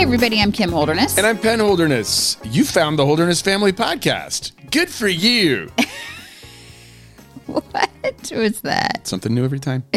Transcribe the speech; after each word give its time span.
Hey, 0.00 0.04
everybody, 0.04 0.40
I'm 0.40 0.50
Kim 0.50 0.72
Holderness. 0.72 1.18
And 1.18 1.26
I'm 1.26 1.36
Penn 1.36 1.60
Holderness. 1.60 2.38
You 2.42 2.64
found 2.64 2.98
the 2.98 3.04
Holderness 3.04 3.42
Family 3.42 3.70
Podcast. 3.70 4.52
Good 4.70 4.88
for 4.88 5.08
you. 5.08 5.70
what 7.46 7.66
was 8.32 8.62
that? 8.62 9.06
Something 9.06 9.34
new 9.34 9.44
every 9.44 9.60
time. 9.60 9.84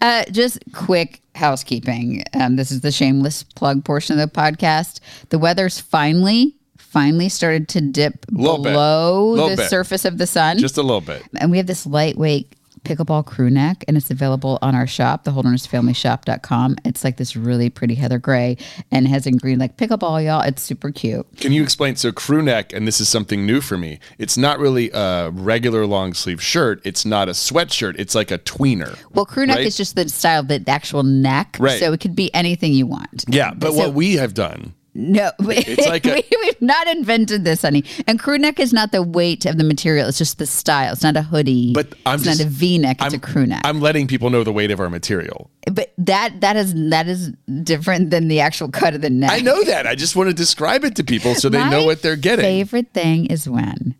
Uh, 0.00 0.24
just 0.30 0.58
quick 0.72 1.22
housekeeping. 1.34 2.22
Um, 2.34 2.56
this 2.56 2.70
is 2.70 2.82
the 2.82 2.92
shameless 2.92 3.42
plug 3.42 3.84
portion 3.84 4.18
of 4.18 4.30
the 4.30 4.40
podcast. 4.40 5.00
The 5.30 5.38
weather's 5.38 5.80
finally, 5.80 6.56
finally 6.76 7.28
started 7.28 7.68
to 7.70 7.80
dip 7.80 8.26
Little 8.30 8.62
below 8.62 9.30
Little 9.30 9.48
the 9.50 9.56
bit. 9.56 9.70
surface 9.70 10.04
of 10.04 10.18
the 10.18 10.26
sun. 10.26 10.58
Just 10.58 10.76
a 10.76 10.82
little 10.82 11.00
bit. 11.00 11.22
and 11.40 11.50
we 11.50 11.56
have 11.56 11.66
this 11.66 11.86
lightweight 11.86 12.54
pickleball 12.84 13.24
crew 13.24 13.48
neck 13.50 13.84
and 13.88 13.96
it's 13.96 14.10
available 14.10 14.58
on 14.62 14.74
our 14.74 14.86
shop 14.86 15.24
theholdernessfamilyshop.com 15.24 16.76
it's 16.84 17.04
like 17.04 17.16
this 17.16 17.36
really 17.36 17.70
pretty 17.70 17.94
heather 17.94 18.18
gray 18.18 18.56
and 18.90 19.06
has 19.08 19.26
in 19.26 19.36
green 19.36 19.58
like 19.58 19.76
pickleball 19.76 20.24
y'all 20.24 20.40
it's 20.42 20.62
super 20.62 20.90
cute 20.90 21.26
Can 21.38 21.52
you 21.52 21.62
explain? 21.62 21.96
So, 21.96 22.12
crew 22.12 22.42
neck, 22.42 22.72
and 22.72 22.86
this 22.86 23.00
is 23.00 23.08
something 23.08 23.46
new 23.46 23.60
for 23.60 23.76
me. 23.78 23.98
It's 24.18 24.36
not 24.36 24.58
really 24.58 24.90
a 24.92 25.30
regular 25.32 25.86
long 25.86 26.14
sleeve 26.14 26.42
shirt. 26.42 26.80
It's 26.84 27.04
not 27.04 27.28
a 27.28 27.32
sweatshirt. 27.32 27.96
It's 27.98 28.14
like 28.14 28.30
a 28.30 28.38
tweener. 28.38 28.96
well 29.12 29.26
crew 29.26 29.46
neck 29.46 29.56
Right. 29.58 29.66
is 29.66 29.76
just 29.76 29.94
the 29.96 30.08
style 30.08 30.40
of 30.40 30.48
the 30.48 30.62
actual 30.68 31.02
neck 31.02 31.56
Right. 31.60 31.78
so 31.80 31.92
it 31.92 32.00
could 32.00 32.14
be 32.16 32.32
anything 32.34 32.72
you 32.72 32.86
want 32.86 33.24
Yeah, 33.28 33.52
but 33.54 33.72
So- 33.72 33.78
what 33.78 33.94
we 33.94 34.14
have 34.16 34.34
done, 34.34 34.74
No, 34.94 35.30
It's 35.40 35.88
like 35.88 36.06
a- 36.06 36.14
we, 36.14 36.36
we've 36.44 36.60
not 36.60 36.86
invented 36.88 37.44
this, 37.44 37.62
honey. 37.62 37.82
And 38.06 38.18
crew 38.18 38.36
neck 38.36 38.60
is 38.60 38.72
not 38.74 38.92
the 38.92 39.02
weight 39.02 39.46
of 39.46 39.56
the 39.56 39.64
material; 39.64 40.06
it's 40.08 40.18
just 40.18 40.38
the 40.38 40.44
style. 40.46 40.92
It's 40.92 41.02
not 41.02 41.16
a 41.16 41.22
hoodie. 41.22 41.72
but 41.72 41.94
I'm 42.04 42.16
it's 42.16 42.24
just, 42.24 42.40
not 42.40 42.46
a 42.46 42.50
V 42.50 42.76
neck. 42.78 42.96
It's 42.96 43.04
I'm- 43.04 43.14
a 43.14 43.18
crew 43.18 43.46
neck. 43.46 43.62
I'm 43.64 43.80
letting 43.80 44.06
people 44.06 44.28
know 44.30 44.44
the 44.44 44.52
weight 44.52 44.70
of 44.70 44.80
our 44.80 44.90
material. 44.90 45.50
but 45.72 45.92
that 45.98 46.40
that 46.42 46.56
is 46.56 46.74
that 46.90 47.08
is 47.08 47.30
different 47.62 48.10
than 48.10 48.28
the 48.28 48.40
actual 48.40 48.68
cut 48.68 48.94
of 48.94 49.00
the 49.00 49.08
neck. 49.10 49.30
I 49.32 49.38
know 49.40 49.62
that. 49.64 49.86
I 49.86 49.94
just 49.94 50.14
want 50.14 50.28
to 50.28 50.34
describe 50.34 50.84
it 50.84 50.96
to 50.96 51.04
people 51.04 51.34
so 51.34 51.48
they 51.48 51.68
know 51.70 51.84
what 51.84 52.02
they're 52.02 52.16
getting. 52.16 52.44
Favorite 52.44 52.92
thing 52.92 53.26
is 53.26 53.48
when 53.48 53.94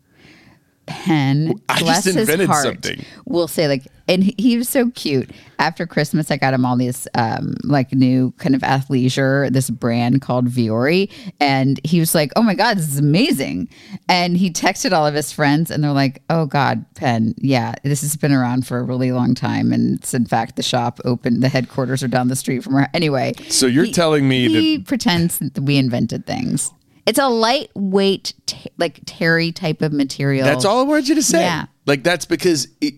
Penn, 0.93 1.59
I 1.67 1.73
just 1.73 1.83
bless 1.83 2.03
his 2.05 2.15
invented 2.17 2.47
heart, 2.47 2.63
something. 2.63 3.03
will 3.25 3.47
say 3.47 3.67
like, 3.67 3.87
and 4.07 4.23
he, 4.23 4.35
he 4.37 4.57
was 4.57 4.69
so 4.69 4.91
cute. 4.91 5.31
After 5.59 5.87
Christmas, 5.87 6.29
I 6.29 6.37
got 6.37 6.53
him 6.53 6.65
all 6.65 6.75
these 6.75 7.07
um, 7.15 7.55
like 7.63 7.93
new 7.93 8.31
kind 8.37 8.53
of 8.53 8.61
athleisure, 8.61 9.51
this 9.51 9.69
brand 9.69 10.21
called 10.21 10.47
Vuori, 10.47 11.09
and 11.39 11.79
he 11.83 11.99
was 11.99 12.13
like, 12.13 12.31
"Oh 12.35 12.41
my 12.41 12.53
god, 12.53 12.77
this 12.77 12.87
is 12.87 12.99
amazing!" 12.99 13.69
And 14.09 14.37
he 14.37 14.51
texted 14.51 14.91
all 14.91 15.07
of 15.07 15.15
his 15.15 15.31
friends, 15.31 15.71
and 15.71 15.83
they're 15.83 15.91
like, 15.91 16.21
"Oh 16.29 16.45
God, 16.45 16.85
Penn, 16.95 17.33
yeah, 17.37 17.75
this 17.83 18.01
has 18.01 18.15
been 18.17 18.33
around 18.33 18.67
for 18.67 18.77
a 18.77 18.83
really 18.83 19.11
long 19.11 19.35
time, 19.35 19.71
and 19.71 19.97
it's 19.99 20.13
in 20.13 20.25
fact 20.25 20.57
the 20.57 20.63
shop 20.63 20.99
open, 21.05 21.39
the 21.39 21.49
headquarters 21.49 22.03
are 22.03 22.07
down 22.09 22.27
the 22.27 22.35
street 22.35 22.63
from 22.63 22.73
her. 22.73 22.87
Anyway, 22.93 23.33
So 23.49 23.67
you're 23.67 23.87
telling 23.87 24.27
me 24.27 24.47
he 24.49 24.77
that 24.77 24.87
pretends 24.87 25.39
that 25.39 25.59
we 25.61 25.77
invented 25.77 26.25
things. 26.25 26.71
It's 27.05 27.19
a 27.19 27.27
lightweight, 27.27 28.33
t- 28.45 28.69
like 28.77 29.01
terry 29.05 29.51
type 29.51 29.81
of 29.81 29.91
material. 29.91 30.45
That's 30.45 30.65
all 30.65 30.79
I 30.79 30.83
wanted 30.83 31.09
you 31.09 31.15
to 31.15 31.23
say. 31.23 31.41
Yeah. 31.41 31.65
Like 31.85 32.03
that's 32.03 32.25
because 32.25 32.67
it, 32.79 32.95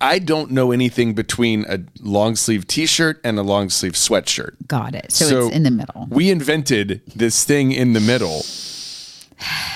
I 0.00 0.18
don't 0.18 0.50
know 0.50 0.72
anything 0.72 1.14
between 1.14 1.64
a 1.68 1.78
long 2.00 2.34
sleeve 2.34 2.66
T-shirt 2.66 3.20
and 3.22 3.38
a 3.38 3.42
long 3.42 3.68
sleeve 3.68 3.92
sweatshirt. 3.92 4.66
Got 4.66 4.94
it. 4.94 5.12
So, 5.12 5.46
it's 5.46 5.54
in 5.56 5.62
the 5.62 5.70
middle. 5.70 6.08
We 6.10 6.30
invented 6.30 7.02
this 7.14 7.44
thing 7.44 7.72
in 7.72 7.92
the 7.92 8.00
middle. 8.00 8.44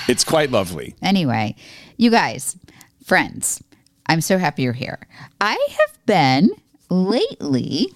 It's 0.07 0.23
quite 0.23 0.49
lovely. 0.49 0.95
Anyway, 1.01 1.53
you 1.97 2.09
guys, 2.09 2.55
friends, 3.03 3.61
I'm 4.05 4.21
so 4.21 4.37
happy 4.37 4.61
you're 4.61 4.71
here. 4.71 4.99
I 5.41 5.57
have 5.71 6.05
been 6.05 6.51
lately, 6.89 7.89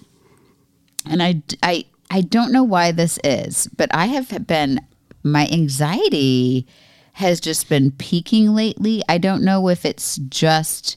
and 1.06 1.22
I, 1.22 1.42
I, 1.62 1.86
I 2.10 2.20
don't 2.20 2.52
know 2.52 2.64
why 2.64 2.92
this 2.92 3.18
is, 3.24 3.68
but 3.74 3.88
I 3.94 4.06
have 4.08 4.46
been, 4.46 4.80
my 5.22 5.46
anxiety 5.48 6.66
has 7.14 7.40
just 7.40 7.68
been 7.68 7.90
peaking 7.92 8.54
lately. 8.54 9.02
I 9.08 9.18
don't 9.18 9.42
know 9.44 9.68
if 9.68 9.84
it's 9.84 10.16
just 10.16 10.96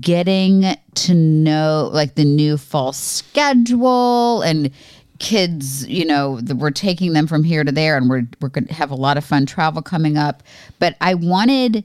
getting 0.00 0.64
to 0.94 1.14
know 1.14 1.90
like 1.92 2.14
the 2.14 2.24
new 2.24 2.56
fall 2.56 2.92
schedule 2.92 4.40
and 4.42 4.70
kids 5.18 5.86
you 5.86 6.04
know 6.04 6.40
the, 6.40 6.54
we're 6.54 6.70
taking 6.70 7.12
them 7.12 7.26
from 7.26 7.42
here 7.44 7.62
to 7.64 7.72
there 7.72 7.96
and 7.96 8.08
we're 8.08 8.26
we're 8.40 8.48
going 8.48 8.66
to 8.66 8.72
have 8.72 8.90
a 8.90 8.94
lot 8.94 9.16
of 9.18 9.24
fun 9.24 9.44
travel 9.46 9.80
coming 9.82 10.16
up 10.18 10.42
but 10.78 10.94
i 11.00 11.14
wanted 11.14 11.84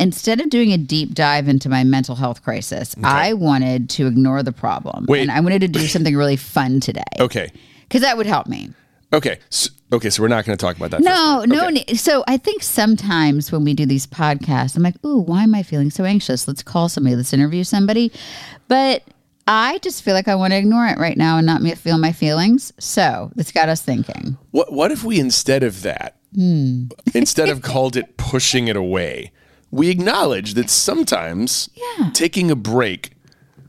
instead 0.00 0.40
of 0.40 0.50
doing 0.50 0.72
a 0.72 0.78
deep 0.78 1.12
dive 1.14 1.46
into 1.48 1.68
my 1.68 1.84
mental 1.84 2.16
health 2.16 2.42
crisis 2.42 2.96
i 3.04 3.32
wanted 3.32 3.88
to 3.90 4.06
ignore 4.08 4.42
the 4.42 4.52
problem 4.52 5.06
Wait. 5.08 5.22
and 5.22 5.30
i 5.30 5.38
wanted 5.40 5.60
to 5.60 5.68
do 5.68 5.86
something 5.86 6.16
really 6.16 6.36
fun 6.36 6.80
today 6.80 7.02
Okay. 7.20 7.50
because 7.82 8.00
that 8.02 8.16
would 8.16 8.26
help 8.26 8.46
me 8.48 8.70
Okay. 9.14 9.38
So, 9.48 9.70
okay. 9.94 10.10
So 10.10 10.22
we're 10.22 10.28
not 10.28 10.44
going 10.44 10.56
to 10.56 10.62
talk 10.62 10.76
about 10.76 10.90
that. 10.92 11.00
no, 11.00 11.44
no. 11.46 11.68
Okay. 11.68 11.94
So 11.94 12.24
I 12.28 12.36
think 12.36 12.62
sometimes 12.62 13.50
when 13.52 13.64
we 13.64 13.74
do 13.74 13.86
these 13.86 14.06
podcasts, 14.06 14.76
I'm 14.76 14.82
like, 14.82 15.02
ooh, 15.04 15.18
why 15.18 15.42
am 15.42 15.54
I 15.54 15.62
feeling 15.62 15.90
so 15.90 16.04
anxious? 16.04 16.46
Let's 16.46 16.62
call 16.62 16.88
somebody, 16.88 17.16
let's 17.16 17.32
interview 17.32 17.64
somebody. 17.64 18.12
But 18.68 19.02
I 19.46 19.78
just 19.78 20.02
feel 20.02 20.14
like 20.14 20.28
I 20.28 20.34
want 20.34 20.52
to 20.52 20.56
ignore 20.56 20.86
it 20.86 20.98
right 20.98 21.16
now 21.18 21.36
and 21.38 21.46
not 21.46 21.62
feel 21.78 21.98
my 21.98 22.12
feelings. 22.12 22.72
So 22.78 23.30
it's 23.36 23.52
got 23.52 23.68
us 23.68 23.82
thinking. 23.82 24.36
What 24.52 24.72
What 24.72 24.90
if 24.90 25.04
we 25.04 25.18
instead 25.20 25.62
of 25.62 25.82
that, 25.82 26.16
Hmm. 26.34 26.86
instead 27.14 27.48
of 27.48 27.62
called 27.72 27.96
it 27.96 28.16
pushing 28.16 28.68
it 28.68 28.76
away, 28.76 29.30
we 29.70 29.88
acknowledge 29.90 30.54
that 30.54 30.70
sometimes 30.70 31.68
Yeah. 31.98 32.10
taking 32.12 32.50
a 32.50 32.56
break 32.56 33.12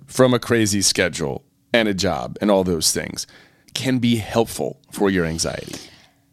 from 0.08 0.34
a 0.34 0.40
crazy 0.40 0.82
schedule 0.82 1.44
and 1.74 1.88
a 1.88 1.94
job 1.94 2.38
and 2.42 2.50
all 2.50 2.64
those 2.64 2.92
things 2.92 3.28
can 3.74 4.00
be 4.00 4.16
helpful 4.16 4.80
for 4.92 5.10
your 5.10 5.26
anxiety, 5.26 5.76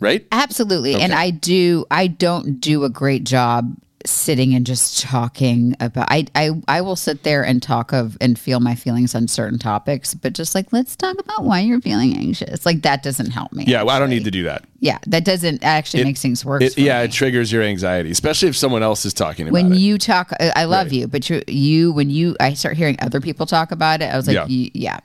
right? 0.02 0.26
Absolutely. 0.32 0.94
And 0.96 1.12
I 1.14 1.30
do, 1.30 1.86
I 1.90 2.06
don't 2.08 2.60
do 2.60 2.84
a 2.84 2.90
great 2.90 3.24
job 3.24 3.74
sitting 4.04 4.52
and 4.52 4.66
just 4.66 5.00
talking 5.00 5.76
about 5.78 6.06
I, 6.10 6.26
I 6.34 6.50
I 6.66 6.80
will 6.80 6.96
sit 6.96 7.22
there 7.22 7.44
and 7.44 7.62
talk 7.62 7.92
of 7.92 8.18
and 8.20 8.36
feel 8.36 8.58
my 8.58 8.74
feelings 8.74 9.14
on 9.14 9.28
certain 9.28 9.60
topics, 9.60 10.12
but 10.12 10.32
just 10.32 10.56
like 10.56 10.72
let's 10.72 10.96
talk 10.96 11.16
about 11.20 11.44
why 11.44 11.60
you're 11.60 11.80
feeling 11.80 12.16
anxious. 12.16 12.66
Like 12.66 12.82
that 12.82 13.04
doesn't 13.04 13.30
help 13.30 13.52
me. 13.52 13.62
Yeah, 13.64 13.84
well, 13.84 13.94
I 13.94 14.00
don't 14.00 14.10
need 14.10 14.24
to 14.24 14.32
do 14.32 14.42
that. 14.42 14.64
Yeah, 14.80 14.98
that 15.06 15.24
doesn't 15.24 15.62
actually 15.62 16.02
makes 16.02 16.20
things 16.20 16.44
worse. 16.44 16.62
It, 16.64 16.78
yeah, 16.78 16.98
me. 16.98 17.04
it 17.04 17.12
triggers 17.12 17.52
your 17.52 17.62
anxiety, 17.62 18.10
especially 18.10 18.48
if 18.48 18.56
someone 18.56 18.82
else 18.82 19.04
is 19.04 19.14
talking 19.14 19.46
about 19.46 19.52
when 19.52 19.72
it. 19.72 19.78
you 19.78 19.98
talk, 19.98 20.32
I 20.40 20.64
love 20.64 20.86
Right. 20.86 20.92
you, 20.94 21.06
but 21.06 21.30
you, 21.30 21.40
you, 21.46 21.92
when 21.92 22.10
you, 22.10 22.34
I 22.40 22.54
start 22.54 22.76
hearing 22.76 22.96
other 23.00 23.20
people 23.20 23.46
talk 23.46 23.70
about 23.70 24.02
it, 24.02 24.06
I 24.06 24.16
was 24.16 24.26
like, 24.26 24.48
yeah. 24.48 24.68
yeah. 24.74 24.98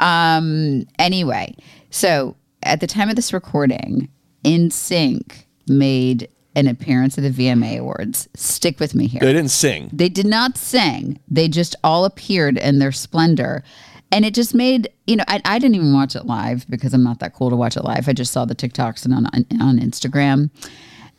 Um. 0.00 0.86
Anyway, 0.98 1.54
So 1.90 2.34
at 2.62 2.80
the 2.80 2.86
time 2.86 3.08
of 3.08 3.16
this 3.16 3.32
recording, 3.32 4.08
NSYNC 4.44 5.44
made 5.68 6.28
an 6.54 6.66
appearance 6.66 7.16
at 7.16 7.22
the 7.22 7.30
VMA 7.30 7.78
Awards. 7.78 8.28
Stick 8.34 8.78
with 8.78 8.94
me 8.94 9.06
here. 9.06 9.20
They 9.20 9.32
didn't 9.32 9.50
sing. 9.50 9.90
They 9.92 10.08
did 10.08 10.26
not 10.26 10.58
sing. 10.58 11.18
They 11.28 11.48
just 11.48 11.76
all 11.82 12.04
appeared 12.04 12.58
in 12.58 12.78
their 12.78 12.92
splendor. 12.92 13.64
And 14.10 14.26
it 14.26 14.34
just 14.34 14.54
made, 14.54 14.90
you 15.06 15.16
know, 15.16 15.24
I, 15.26 15.40
I 15.44 15.58
didn't 15.58 15.76
even 15.76 15.94
watch 15.94 16.14
it 16.14 16.26
live 16.26 16.68
because 16.68 16.92
I'm 16.92 17.02
not 17.02 17.20
that 17.20 17.34
cool 17.34 17.48
to 17.48 17.56
watch 17.56 17.76
it 17.76 17.84
live. 17.84 18.08
I 18.08 18.12
just 18.12 18.32
saw 18.32 18.44
the 18.44 18.54
TikToks 18.54 19.06
and 19.06 19.14
on, 19.14 19.26
on, 19.26 19.46
on 19.60 19.78
Instagram. 19.78 20.50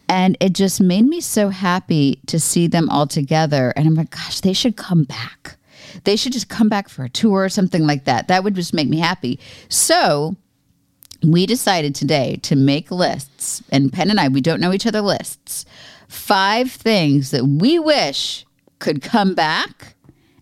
And 0.08 0.38
it 0.40 0.54
just 0.54 0.80
made 0.80 1.06
me 1.06 1.20
so 1.20 1.50
happy 1.50 2.22
to 2.28 2.40
see 2.40 2.68
them 2.68 2.90
all 2.90 3.08
together. 3.08 3.74
And 3.76 3.88
I'm 3.88 3.96
like, 3.96 4.12
gosh, 4.12 4.42
they 4.42 4.54
should 4.54 4.78
come 4.78 5.06
back. 5.06 5.58
They 6.04 6.16
should 6.16 6.34
just 6.34 6.50
come 6.50 6.70
back 6.70 6.88
for 6.88 7.04
a 7.04 7.10
tour 7.10 7.44
or 7.44 7.50
something 7.50 7.88
like 7.88 8.06
that. 8.06 8.28
That 8.28 8.44
would 8.44 8.54
just 8.54 8.74
make 8.74 8.90
me 8.90 9.00
happy. 9.00 9.40
So 9.70 10.36
we 11.24 11.46
decided 11.46 11.96
today 11.96 12.38
to 12.44 12.56
make 12.56 12.92
lists, 12.92 13.64
and 13.72 13.92
Penn 13.92 14.10
and 14.10 14.20
I, 14.20 14.28
we 14.28 14.42
don't 14.42 14.60
know 14.60 14.74
each 14.74 14.86
other 14.86 15.02
lists. 15.02 15.66
Five 16.08 16.72
things 16.72 17.32
that 17.32 17.46
we 17.46 17.80
wish 17.80 18.46
could 18.80 19.02
come 19.02 19.34
back, 19.34 19.96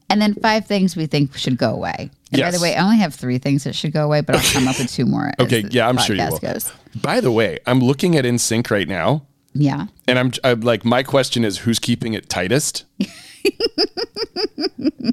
and 0.10 0.22
then 0.22 0.34
five 0.36 0.66
things 0.66 0.96
we 0.96 1.06
think 1.06 1.36
should 1.38 1.58
go 1.58 1.72
away. 1.74 2.10
And 2.34 2.42
by 2.42 2.52
the 2.52 2.60
way, 2.60 2.76
I 2.76 2.84
only 2.84 2.98
have 2.98 3.14
three 3.14 3.38
things 3.38 3.64
that 3.66 3.76
should 3.76 3.92
go 3.94 4.04
away, 4.06 4.22
but 4.22 4.36
I'll 4.36 4.52
come 4.54 4.68
up 4.68 4.78
with 4.80 4.92
two 4.92 5.06
more. 5.06 5.32
Okay, 5.40 5.64
yeah, 5.70 5.88
I'm 5.88 5.98
sure 5.98 6.16
you 6.16 6.26
will. 6.30 6.40
Goes. 6.40 6.72
By 7.02 7.20
the 7.20 7.32
way, 7.32 7.60
I'm 7.66 7.80
looking 7.80 8.16
at 8.16 8.26
NSYNC 8.26 8.70
right 8.72 8.88
now, 8.88 9.26
Yeah. 9.54 9.88
and 10.08 10.18
I'm, 10.18 10.32
I'm 10.44 10.62
like, 10.62 10.84
my 10.86 11.04
question 11.04 11.44
is, 11.46 11.60
who's 11.60 11.80
keeping 11.80 12.14
it 12.14 12.30
tightest? 12.30 12.86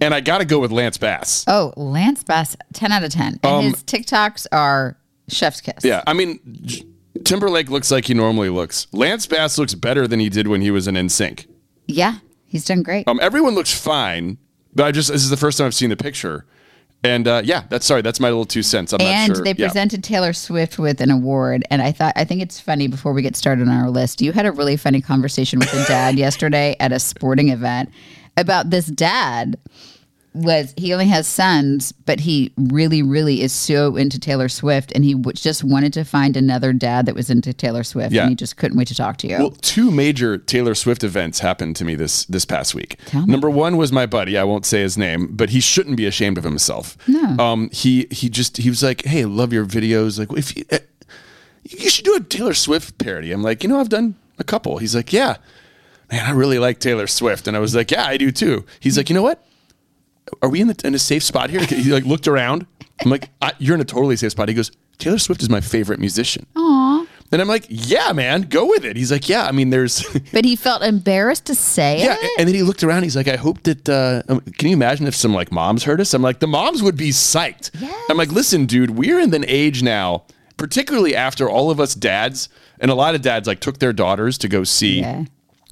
and 0.00 0.15
I 0.15 0.20
got 0.20 0.38
to 0.38 0.44
go 0.44 0.59
with 0.59 0.70
Lance 0.70 0.99
Bass. 0.99 1.44
Oh, 1.47 1.73
Lance 1.76 2.23
Bass, 2.25 2.56
10 2.73 2.93
out 2.93 3.03
of 3.05 3.11
10. 3.12 3.26
And 3.26 3.44
um, 3.44 3.65
his 3.65 3.82
TikToks 3.85 4.47
are 4.53 4.97
chef's 5.28 5.60
kiss. 5.60 5.84
Yeah, 5.84 6.02
I 6.06 6.12
mean, 6.12 6.40
J- 6.62 6.84
Timberlake 7.25 7.69
looks 7.70 7.90
like 7.90 8.06
he 8.06 8.14
normally 8.14 8.48
looks. 8.48 8.86
Lance 8.92 9.26
Bass 9.26 9.58
looks 9.58 9.75
better 9.75 10.06
than 10.06 10.20
he 10.20 10.28
did 10.28 10.46
when 10.48 10.60
he 10.60 10.70
was 10.70 10.86
in 10.88 10.94
NSYNC. 10.94 11.46
Yeah. 11.86 12.19
He's 12.46 12.64
done 12.64 12.82
great. 12.82 13.06
Um, 13.06 13.19
everyone 13.22 13.54
looks 13.54 13.78
fine, 13.78 14.38
but 14.75 14.86
I 14.86 14.92
just 14.92 15.10
this 15.12 15.22
is 15.22 15.30
the 15.30 15.36
first 15.36 15.58
time 15.58 15.66
I've 15.66 15.75
seen 15.75 15.90
the 15.90 15.96
picture, 15.96 16.46
and 17.04 17.28
uh, 17.28 17.42
yeah, 17.44 17.64
that's 17.69 17.84
sorry, 17.84 18.00
that's 18.02 18.20
my 18.20 18.28
little 18.28 18.46
two 18.46 18.62
cents. 18.62 18.92
I'm 18.94 19.00
and 19.02 19.28
not 19.28 19.36
sure. 19.36 19.44
they 19.44 19.50
Yeah. 19.52 19.66
presented 19.66 20.02
Taylor 20.02 20.32
Swift 20.32 20.78
with 20.78 21.00
an 21.02 21.10
award. 21.10 21.64
And 21.70 21.82
I 21.82 21.92
thought, 21.92 22.14
I 22.16 22.24
think 22.24 22.40
it's 22.40 22.58
funny 22.58 22.86
before 22.88 23.12
we 23.12 23.20
get 23.22 23.36
started 23.36 23.69
on 23.69 23.74
our 23.76 23.90
list. 23.90 24.22
You 24.22 24.32
had 24.32 24.46
a 24.46 24.52
really 24.52 24.76
funny 24.78 25.00
conversation 25.02 25.58
with 25.58 25.72
a 25.74 25.84
dad 25.86 26.16
yesterday 26.19 26.74
at 26.81 26.90
a 26.90 26.98
sporting 26.98 27.50
event 27.50 27.90
about 28.38 28.70
this 28.70 28.86
dad 28.86 29.58
was 30.34 30.72
he 30.76 30.92
only 30.92 31.06
has 31.06 31.26
sons, 31.26 31.90
but 31.90 32.20
he 32.20 32.52
really, 32.56 33.02
really 33.02 33.40
is 33.42 33.52
so 33.52 33.96
into 33.96 34.20
Taylor 34.20 34.48
Swift, 34.48 34.92
and 34.94 35.04
he 35.04 35.14
w- 35.14 35.32
just 35.34 35.64
wanted 35.64 35.92
to 35.94 36.04
find 36.04 36.36
another 36.36 36.72
dad 36.72 37.06
that 37.06 37.14
was 37.14 37.30
into 37.30 37.52
Taylor 37.52 37.82
Swift, 37.82 38.12
Yeah. 38.12 38.22
and 38.22 38.30
he 38.30 38.36
just 38.36 38.56
couldn't 38.56 38.76
wait 38.78 38.88
to 38.88 38.94
talk 38.94 39.16
to 39.19 39.26
you. 39.28 39.38
Well, 39.38 39.50
two 39.62 39.90
major 39.90 40.38
Taylor 40.38 40.75
Swift 40.75 41.02
events 41.02 41.40
happened 41.40 41.76
to 41.76 41.84
me 41.84 41.94
this 41.94 42.25
this 42.26 42.44
past 42.44 42.75
week. 42.75 42.98
Number 43.26 43.50
one 43.50 43.76
was 43.76 43.90
my 43.90 44.06
buddy. 44.06 44.36
I 44.38 44.44
won't 44.44 44.66
say 44.66 44.80
his 44.82 44.96
name, 44.98 45.28
but 45.30 45.50
he 45.50 45.60
shouldn't 45.60 45.96
be 45.96 46.06
ashamed 46.06 46.38
of 46.38 46.44
himself. 46.44 46.96
No. 47.08 47.42
Um. 47.42 47.70
He 47.72 48.06
he 48.10 48.28
just 48.28 48.58
he 48.58 48.69
was 48.69 48.82
like, 48.82 49.04
"Hey, 49.04 49.24
love 49.24 49.52
your 49.52 49.64
videos. 49.64 50.19
Like, 50.19 50.32
if 50.38 50.56
you, 50.56 50.64
eh, 50.70 50.78
you 51.64 51.90
should 51.90 52.04
do 52.04 52.14
a 52.14 52.20
Taylor 52.20 52.54
Swift 52.54 52.98
parody." 52.98 53.32
I'm 53.32 53.42
like, 53.42 53.62
"You 53.62 53.69
know, 53.69 53.81
I've 53.81 53.88
done 53.88 54.14
a 54.38 54.44
couple." 54.44 54.78
He's 54.78 54.94
like, 54.94 55.12
"Yeah, 55.12 55.36
man, 56.12 56.24
I 56.26 56.31
really 56.31 56.58
like 56.58 56.78
Taylor 56.81 57.06
Swift," 57.06 57.48
and 57.48 57.56
I 57.56 57.60
was 57.60 57.74
like, 57.74 57.90
"Yeah, 57.90 58.04
I 58.06 58.16
do 58.16 58.31
too." 58.31 58.64
He's 58.81 58.96
like, 58.96 59.08
"You 59.08 59.14
know 59.14 59.22
what? 59.22 59.42
Are 60.42 60.48
we 60.48 60.60
in 60.60 60.69
the 60.69 60.80
in 60.84 60.94
a 60.94 60.98
safe 60.98 61.22
spot 61.22 61.50
here?" 61.50 61.64
He 61.64 61.92
like 61.92 62.04
looked 62.04 62.28
around. 62.28 62.66
I'm 63.04 63.10
like, 63.10 63.30
I, 63.40 63.52
"You're 63.58 63.75
in 63.75 63.80
a 63.80 63.84
totally 63.84 64.16
safe 64.16 64.32
spot." 64.32 64.48
He 64.48 64.54
goes, 64.54 64.70
"Taylor 64.98 65.19
Swift 65.19 65.42
is 65.42 65.50
my 65.50 65.60
favorite 65.60 66.00
musician." 66.00 66.46
Aw. 66.56 67.06
And 67.30 67.42
I'm 67.42 67.48
like, 67.48 67.66
yeah, 67.69 68.12
man, 68.12 68.42
go 68.42 68.66
with 68.66 68.86
it. 68.86 68.96
He's 68.96 69.12
like, 69.12 69.28
yeah, 69.28 69.46
I 69.46 69.52
mean, 69.52 69.69
there's, 69.69 70.02
But 70.32 70.46
he 70.46 70.56
felt 70.56 70.82
embarrassed 70.82 71.44
to 71.46 71.54
say 71.54 72.00
it. 72.00 72.04
yeah. 72.04 72.16
it. 72.19 72.30
And 72.38 72.48
then 72.48 72.54
he 72.54 72.62
looked 72.62 72.82
around. 72.82 73.02
He's 73.02 73.16
like, 73.16 73.28
I 73.28 73.36
hope 73.36 73.64
that, 73.64 73.86
uh, 73.86 74.22
um, 74.30 74.40
can 74.40 74.69
you 74.69 74.75
imagine 74.75 75.06
if 75.06 75.14
some 75.14 75.34
like 75.34 75.52
moms 75.52 75.84
heard 75.84 76.00
us? 76.00 76.14
I'm 76.14 76.22
like, 76.22 76.38
the 76.38 76.46
moms 76.46 76.82
would 76.82 76.96
be 76.96 77.10
psyched. 77.10 77.70
I'm 78.08 78.16
like, 78.16 78.32
listen, 78.32 78.64
dude, 78.64 78.92
we're 78.92 79.20
in 79.20 79.34
an 79.34 79.44
age 79.46 79.82
now, 79.82 80.24
particularly 80.56 81.14
after 81.14 81.50
all 81.50 81.70
of 81.70 81.81
us 81.81 81.94
dads 81.94 82.48
and 82.81 82.90
a 82.90 82.94
lot 82.94 83.14
of 83.14 83.20
dads 83.20 83.46
like 83.46 83.60
took 83.60 83.78
their 83.78 83.92
daughters 83.92 84.38
to 84.38 84.48
go 84.48 84.64
see. 84.64 85.00
Yeah. 85.00 85.24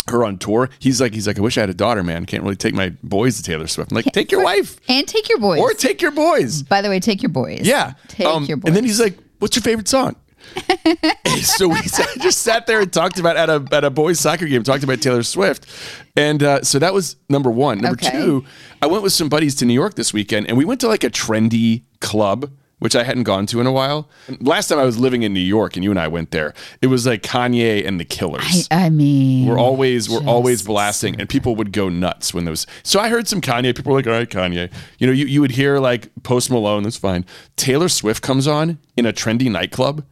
Her 0.09 0.25
on 0.25 0.39
tour. 0.39 0.71
He's 0.79 1.01
like, 1.01 1.15
he's 1.15 1.27
like, 1.27 1.39
I 1.39 1.43
wish 1.43 1.59
I 1.59 1.63
had 1.63 1.71
a 1.71 1.75
daughter, 1.75 2.03
man. 2.05 2.27
Can't 2.27 2.43
really 2.45 2.57
take 2.57 2.75
my 2.75 2.91
boys 3.03 3.37
to 3.39 3.43
Taylor 3.43 3.67
Swift. 3.67 3.91
I'm 3.91 3.97
like, 3.97 4.05
take 4.13 4.31
your 4.31 4.45
wife 4.45 4.79
And 4.89 5.07
take 5.09 5.29
your 5.29 5.39
boys. 5.39 5.59
or 5.61 5.73
take 5.73 6.01
your 6.01 6.13
boys. 6.13 6.63
By 6.63 6.81
the 6.83 6.89
way, 6.89 7.01
take 7.01 7.23
your 7.23 7.31
boys. 7.31 7.61
Yeah. 7.63 7.95
Take 8.09 8.27
Um, 8.27 8.45
your 8.45 8.57
boys. 8.57 8.69
And 8.69 8.77
then 8.77 8.85
he's 8.85 9.01
like, 9.01 9.19
"What's 9.41 9.57
your 9.57 9.63
favorite 9.65 9.89
song?" 9.89 10.15
so 11.43 11.69
we 11.69 11.77
sat, 11.83 12.09
just 12.21 12.43
sat 12.43 12.67
there 12.67 12.81
and 12.81 12.93
talked 12.93 13.19
about 13.19 13.37
at 13.37 13.51
a 13.51 13.67
at 13.73 13.83
a 13.85 13.91
boys 13.91 14.21
soccer 14.21 14.47
game, 14.47 14.63
talked 14.63 14.85
about 14.85 15.01
Taylor 15.01 15.23
Swift, 15.25 15.67
and 16.17 16.43
uh, 16.43 16.63
so 16.63 16.79
that 16.79 16.95
was 16.95 17.17
number 17.29 17.51
one. 17.51 17.79
Number 17.79 17.99
Okay. 18.01 18.11
two, 18.13 18.45
I 18.81 18.87
went 18.87 19.03
with 19.03 19.13
some 19.13 19.29
buddies 19.29 19.55
to 19.57 19.65
New 19.65 19.75
York 19.75 19.95
this 19.95 20.13
weekend, 20.13 20.47
and 20.49 20.57
we 20.57 20.65
went 20.65 20.81
to 20.83 20.89
like 20.89 21.05
a 21.05 21.11
trendy 21.11 21.83
club. 22.01 22.51
Which 22.79 22.95
I 22.95 23.05
hadn't 23.05 23.23
gone 23.23 23.47
to 23.47 23.61
in 23.61 23.67
a 23.67 23.73
while. 23.73 24.11
Last 24.39 24.69
time 24.69 24.79
I 24.79 24.85
was 24.85 24.99
living 24.99 25.23
in 25.23 25.33
New 25.33 25.41
York, 25.41 25.77
and 25.77 25.83
you 25.85 25.91
and 25.91 25.99
I 25.99 26.09
went 26.09 26.31
there. 26.31 26.53
It 26.83 26.89
was 26.89 27.07
like 27.07 27.23
Kanye 27.23 27.87
and 27.87 27.99
the 27.99 28.05
Killers. 28.05 28.69
I, 28.71 28.85
I 28.85 28.91
mean, 28.91 29.47
We're 29.49 29.59
always 29.59 30.11
we're 30.11 30.23
always 30.27 30.63
blasting, 30.63 31.19
and 31.19 31.27
people 31.27 31.57
would 31.57 31.73
go 31.73 31.89
nuts 31.89 32.35
when 32.35 32.45
those. 32.45 32.67
So 32.83 33.01
I 33.01 33.09
heard 33.09 33.29
some 33.29 33.41
Kanye. 33.41 33.75
People 33.75 33.93
were 33.93 33.99
like, 33.99 34.07
"All 34.07 34.13
right, 34.13 34.29
Kanye." 34.29 34.71
You 34.99 35.07
know, 35.07 35.13
you, 35.15 35.25
you 35.25 35.41
would 35.41 35.53
hear 35.53 35.79
like 35.79 36.11
Post 36.23 36.51
Malone. 36.51 36.83
That's 36.83 36.99
fine. 36.99 37.25
Taylor 37.57 37.89
Swift 37.89 38.23
comes 38.23 38.47
on 38.47 38.79
in 38.95 39.07
a 39.07 39.13
trendy 39.13 39.51
nightclub, 39.51 40.05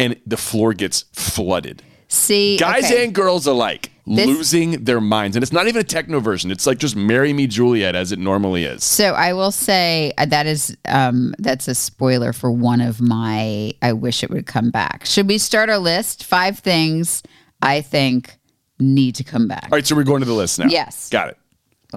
and 0.00 0.20
the 0.26 0.36
floor 0.36 0.74
gets 0.74 1.04
flooded. 1.12 1.84
see, 2.08 2.56
Guys 2.56 2.86
okay. 2.86 3.04
and 3.04 3.14
girls 3.14 3.46
alike 3.46 3.92
This- 4.06 4.26
losing 4.26 4.84
their 4.84 5.00
minds, 5.00 5.36
and 5.36 5.42
it's 5.42 5.52
not 5.52 5.66
even 5.66 5.80
a 5.80 5.84
techno 5.84 6.20
version. 6.20 6.50
It's 6.52 6.66
like 6.66 6.78
just 6.78 6.94
"Marry 6.94 7.32
Me, 7.32 7.46
Juliet" 7.48 7.96
as 7.96 8.12
it 8.12 8.18
normally 8.20 8.64
is. 8.64 8.84
So 8.84 9.14
I 9.14 9.32
will 9.32 9.50
say 9.50 10.12
uh, 10.16 10.26
that 10.26 10.46
is 10.46 10.76
um, 10.88 11.34
that's 11.40 11.66
a 11.66 11.74
spoiler 11.74 12.32
for 12.32 12.52
one 12.52 12.80
of 12.80 13.00
my. 13.00 13.72
I 13.82 13.92
wish 13.92 14.22
it 14.22 14.30
would 14.30 14.46
come 14.46 14.70
back. 14.70 15.04
Should 15.06 15.26
we 15.26 15.38
start 15.38 15.70
our 15.70 15.78
list? 15.78 16.22
Five 16.24 16.60
things 16.60 17.22
I 17.62 17.80
think 17.80 18.38
need 18.78 19.16
to 19.16 19.24
come 19.24 19.48
back. 19.48 19.64
All 19.64 19.70
right, 19.76 19.84
so 19.86 19.96
we're 19.96 20.04
going 20.04 20.20
to 20.20 20.26
the 20.26 20.34
list 20.34 20.58
now. 20.60 20.66
Yes. 20.66 21.08
got 21.08 21.28
it. 21.30 21.38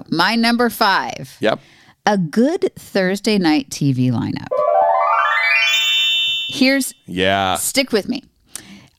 My 0.09 0.35
number 0.35 0.69
five: 0.71 1.37
Yep. 1.41 1.59
a 2.07 2.17
good 2.17 2.71
Thursday 2.75 3.37
night 3.37 3.69
TV 3.69 4.09
lineup. 4.11 4.47
Here's 6.47 6.93
Yeah. 7.05 7.55
stick 7.55 7.91
with 7.91 8.09
me. 8.09 8.23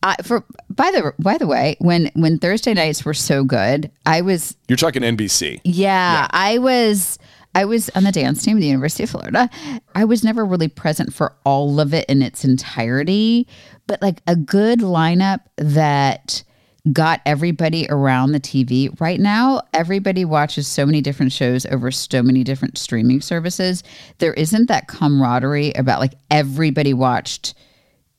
I 0.02 0.16
for 0.23 0.45
by 0.71 0.90
the 0.90 1.12
by 1.19 1.38
the 1.38 1.47
way, 1.47 1.76
when 1.78 2.11
when 2.14 2.38
Thursday 2.38 2.75
nights 2.75 3.04
were 3.04 3.14
so 3.14 3.45
good, 3.45 3.90
I 4.07 4.23
was 4.23 4.57
You're 4.69 4.76
talking 4.76 5.02
NBC. 5.02 5.61
Yeah, 5.64 6.26
I 6.30 6.59
was 6.59 7.19
I 7.54 7.64
was 7.64 7.90
on 7.90 8.04
the 8.04 8.12
dance 8.12 8.42
team 8.42 8.57
at 8.57 8.61
the 8.61 8.66
University 8.66 9.02
of 9.02 9.11
Florida. 9.11 9.50
I 9.95 10.04
was 10.04 10.23
never 10.23 10.45
really 10.45 10.69
present 10.69 11.12
for 11.12 11.35
all 11.45 11.80
of 11.80 11.92
it 11.92 12.09
in 12.09 12.23
its 12.23 12.45
entirety, 12.45 13.47
but 13.87 14.00
like 14.00 14.23
a 14.26 14.37
good 14.37 14.80
lineup 14.80 15.40
that 15.57 16.45
got 16.92 17.21
everybody 17.26 17.87
around 17.90 18.33
the 18.33 18.40
TV. 18.40 18.99
Right 19.00 19.21
now, 19.21 19.62
everybody 19.75 20.25
watches 20.25 20.66
so 20.66 20.87
many 20.87 21.00
different 21.02 21.33
shows 21.33 21.66
over 21.66 21.90
so 21.90 22.23
many 22.23 22.42
different 22.42 22.78
streaming 22.78 23.21
services. 23.21 23.83
There 24.19 24.33
isn't 24.35 24.66
that 24.69 24.88
camaraderie 24.88 25.73
about 25.73 26.00
like 26.00 26.14
everybody 26.30 26.95
watched 26.95 27.54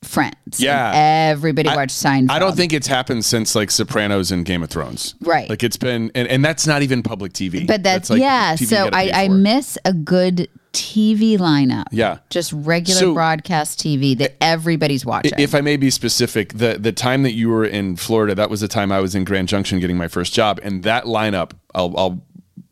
Friends. 0.02 0.58
Yeah. 0.58 0.92
Everybody 1.30 1.68
watched 1.68 1.96
Seinfeld. 1.96 2.30
I 2.30 2.38
don't 2.38 2.56
think 2.56 2.72
it's 2.72 2.86
happened 2.86 3.24
since 3.24 3.54
like 3.54 3.70
Sopranos 3.70 4.30
and 4.32 4.44
Game 4.44 4.62
of 4.62 4.70
Thrones. 4.70 5.14
Right. 5.20 5.48
Like 5.48 5.62
it's 5.62 5.76
been, 5.76 6.10
and, 6.14 6.26
and 6.28 6.44
that's 6.44 6.66
not 6.66 6.82
even 6.82 7.02
public 7.02 7.32
TV. 7.32 7.66
But 7.66 7.82
that's, 7.82 8.10
like 8.10 8.20
yeah. 8.20 8.54
TV 8.54 8.66
So 8.66 8.90
I, 8.92 9.10
I 9.14 9.28
miss 9.28 9.78
a 9.84 9.92
good 9.92 10.48
TV 10.72 11.38
lineup. 11.38 11.84
Yeah. 11.92 12.18
Just 12.30 12.52
regular 12.52 13.00
So- 13.00 13.14
broadcast 13.14 13.78
TV 13.78 14.16
that 14.18 14.36
everybody's 14.40 15.06
watching. 15.06 15.32
If 15.38 15.54
I 15.54 15.60
may 15.60 15.76
be 15.76 15.90
specific, 15.90 16.54
the 16.54 16.78
the 16.78 16.92
time 16.92 17.22
that 17.22 17.32
you 17.32 17.48
were 17.48 17.64
in 17.64 17.96
Florida, 17.96 18.34
that 18.34 18.50
was 18.50 18.60
the 18.60 18.68
time 18.68 18.90
I 18.90 19.00
was 19.00 19.14
in 19.14 19.24
Grand 19.24 19.48
Junction 19.48 19.78
getting 19.80 19.96
my 19.96 20.08
first 20.08 20.32
job, 20.34 20.58
and 20.62 20.82
that 20.82 21.04
lineup, 21.04 21.52
I'll, 21.74 21.96
I'll 21.96 22.22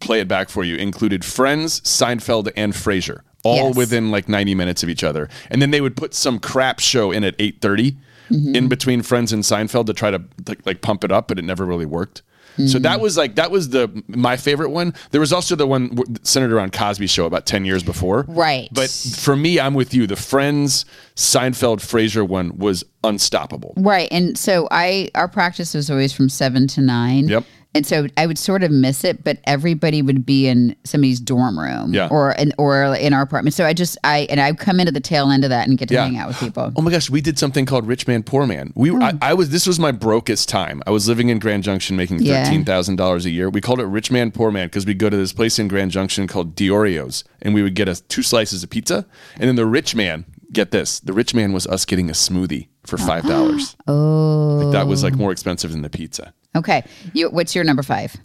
play 0.00 0.20
it 0.20 0.28
back 0.28 0.48
for 0.48 0.64
you, 0.64 0.76
included 0.76 1.24
Friends, 1.24 1.80
Seinfeld, 1.82 2.50
and 2.56 2.72
Frasier, 2.72 3.20
all 3.44 3.68
Yes. 3.68 3.76
within 3.76 4.10
like 4.10 4.28
ninety 4.28 4.54
minutes 4.54 4.82
of 4.82 4.88
each 4.88 5.02
other, 5.04 5.28
and 5.50 5.60
then 5.62 5.70
they 5.70 5.80
would 5.80 5.96
put 5.96 6.14
some 6.14 6.38
crap 6.38 6.78
show 6.80 7.10
in 7.10 7.24
at 7.24 7.36
8:30 7.38 7.96
Mm-hmm. 8.30 8.54
in 8.54 8.68
between 8.68 9.02
Friends 9.02 9.32
and 9.32 9.42
Seinfeld 9.42 9.86
to 9.86 9.92
try 9.92 10.12
to 10.12 10.22
like, 10.46 10.64
like 10.64 10.80
pump 10.82 11.02
it 11.02 11.10
up, 11.10 11.26
but 11.26 11.36
it 11.40 11.42
never 11.42 11.66
really 11.66 11.84
worked. 11.86 12.22
So 12.56 12.62
Mm-hmm. 12.62 12.82
that 12.82 13.00
was 13.00 13.16
like 13.16 13.34
that 13.36 13.50
was 13.50 13.70
the 13.70 14.02
my 14.06 14.36
favorite 14.36 14.70
one. 14.70 14.92
There 15.10 15.20
was 15.20 15.32
also 15.32 15.56
the 15.56 15.66
one 15.66 15.98
centered 16.24 16.52
around 16.52 16.72
Cosby 16.72 17.06
Show 17.08 17.24
about 17.26 17.46
ten 17.46 17.64
years 17.64 17.82
before, 17.82 18.26
Right. 18.28 18.68
But 18.70 18.88
for 18.90 19.34
me, 19.34 19.58
I'm 19.58 19.74
with 19.74 19.94
you. 19.94 20.06
The 20.06 20.14
Friends, 20.16 20.84
Seinfeld, 21.16 21.78
Frasier 21.80 22.26
one 22.26 22.56
was 22.58 22.84
unstoppable. 23.02 23.72
right. 23.76 24.08
And 24.12 24.36
so 24.38 24.68
I 24.70 25.10
our 25.14 25.28
practice 25.28 25.74
was 25.74 25.90
always 25.90 26.12
from 26.12 26.28
seven 26.28 26.66
to 26.68 26.80
nine. 26.80 27.28
Yep. 27.28 27.44
And 27.72 27.86
so 27.86 28.08
I 28.16 28.26
would 28.26 28.36
sort 28.38 28.64
of 28.64 28.72
miss 28.72 29.04
it, 29.04 29.22
but 29.22 29.38
everybody 29.44 30.02
would 30.02 30.26
be 30.26 30.48
in 30.48 30.74
somebody's 30.82 31.20
dorm 31.20 31.56
room 31.58 31.94
Yeah. 31.94 32.08
or 32.10 32.32
in, 32.32 32.52
or 32.58 32.94
in 32.96 33.12
our 33.12 33.22
apartment. 33.22 33.54
So 33.54 33.64
I 33.64 33.72
just, 33.74 33.96
I, 34.02 34.26
and 34.28 34.40
I 34.40 34.52
come 34.54 34.80
into 34.80 34.90
the 34.90 35.00
tail 35.00 35.30
end 35.30 35.44
of 35.44 35.50
that 35.50 35.68
and 35.68 35.78
get 35.78 35.86
to 35.88 35.94
Yeah. 35.94 36.04
hang 36.06 36.18
out 36.18 36.26
with 36.28 36.38
people. 36.40 36.72
Oh 36.74 36.82
my 36.82 36.90
gosh, 36.90 37.08
we 37.10 37.20
did 37.20 37.38
something 37.38 37.66
called 37.66 37.86
Rich 37.86 38.08
Man 38.08 38.24
Poor 38.24 38.44
Man. 38.44 38.72
We 38.74 38.88
hmm. 38.88 39.00
I, 39.02 39.16
I 39.22 39.34
was 39.34 39.50
this 39.50 39.68
was 39.68 39.78
my 39.78 39.92
brokest 39.92 40.48
time. 40.48 40.82
I 40.86 40.90
was 40.90 41.06
living 41.08 41.28
in 41.28 41.38
Grand 41.38 41.62
Junction 41.62 41.96
making 41.96 42.20
Yeah. 42.22 42.42
thirteen 42.44 42.64
thousand 42.64 42.96
dollars 42.96 43.24
a 43.24 43.30
year. 43.30 43.48
We 43.48 43.60
called 43.60 43.78
it 43.78 43.86
Rich 43.86 44.10
Man 44.10 44.32
Poor 44.32 44.50
Man 44.50 44.66
because 44.66 44.84
we 44.84 44.94
go 44.94 45.08
to 45.08 45.16
this 45.16 45.32
place 45.32 45.58
in 45.60 45.68
Grand 45.68 45.92
Junction 45.92 46.26
called 46.26 46.56
Diorio's 46.56 47.22
and 47.40 47.54
we 47.54 47.62
would 47.62 47.74
get 47.74 47.88
us 47.88 48.00
two 48.00 48.22
slices 48.22 48.64
of 48.64 48.70
pizza. 48.70 49.06
And 49.36 49.48
then 49.48 49.54
the 49.54 49.66
rich 49.66 49.94
man, 49.94 50.24
get 50.52 50.70
this, 50.70 51.00
the 51.00 51.12
rich 51.12 51.34
man 51.34 51.52
was 51.52 51.66
us 51.66 51.84
getting 51.84 52.10
a 52.10 52.12
smoothie 52.12 52.68
for 52.84 52.98
ah. 53.00 53.06
five 53.06 53.26
dollars. 53.26 53.76
Oh, 53.86 54.60
like 54.62 54.72
that 54.72 54.86
was 54.86 55.02
like 55.02 55.14
oh. 55.14 55.16
more 55.16 55.32
expensive 55.32 55.72
than 55.72 55.82
the 55.82 55.90
pizza. 55.90 56.32
okay. 56.56 56.84
You, 57.12 57.30
what's 57.30 57.54
your 57.54 57.64
number 57.64 57.82
five? 57.82 58.16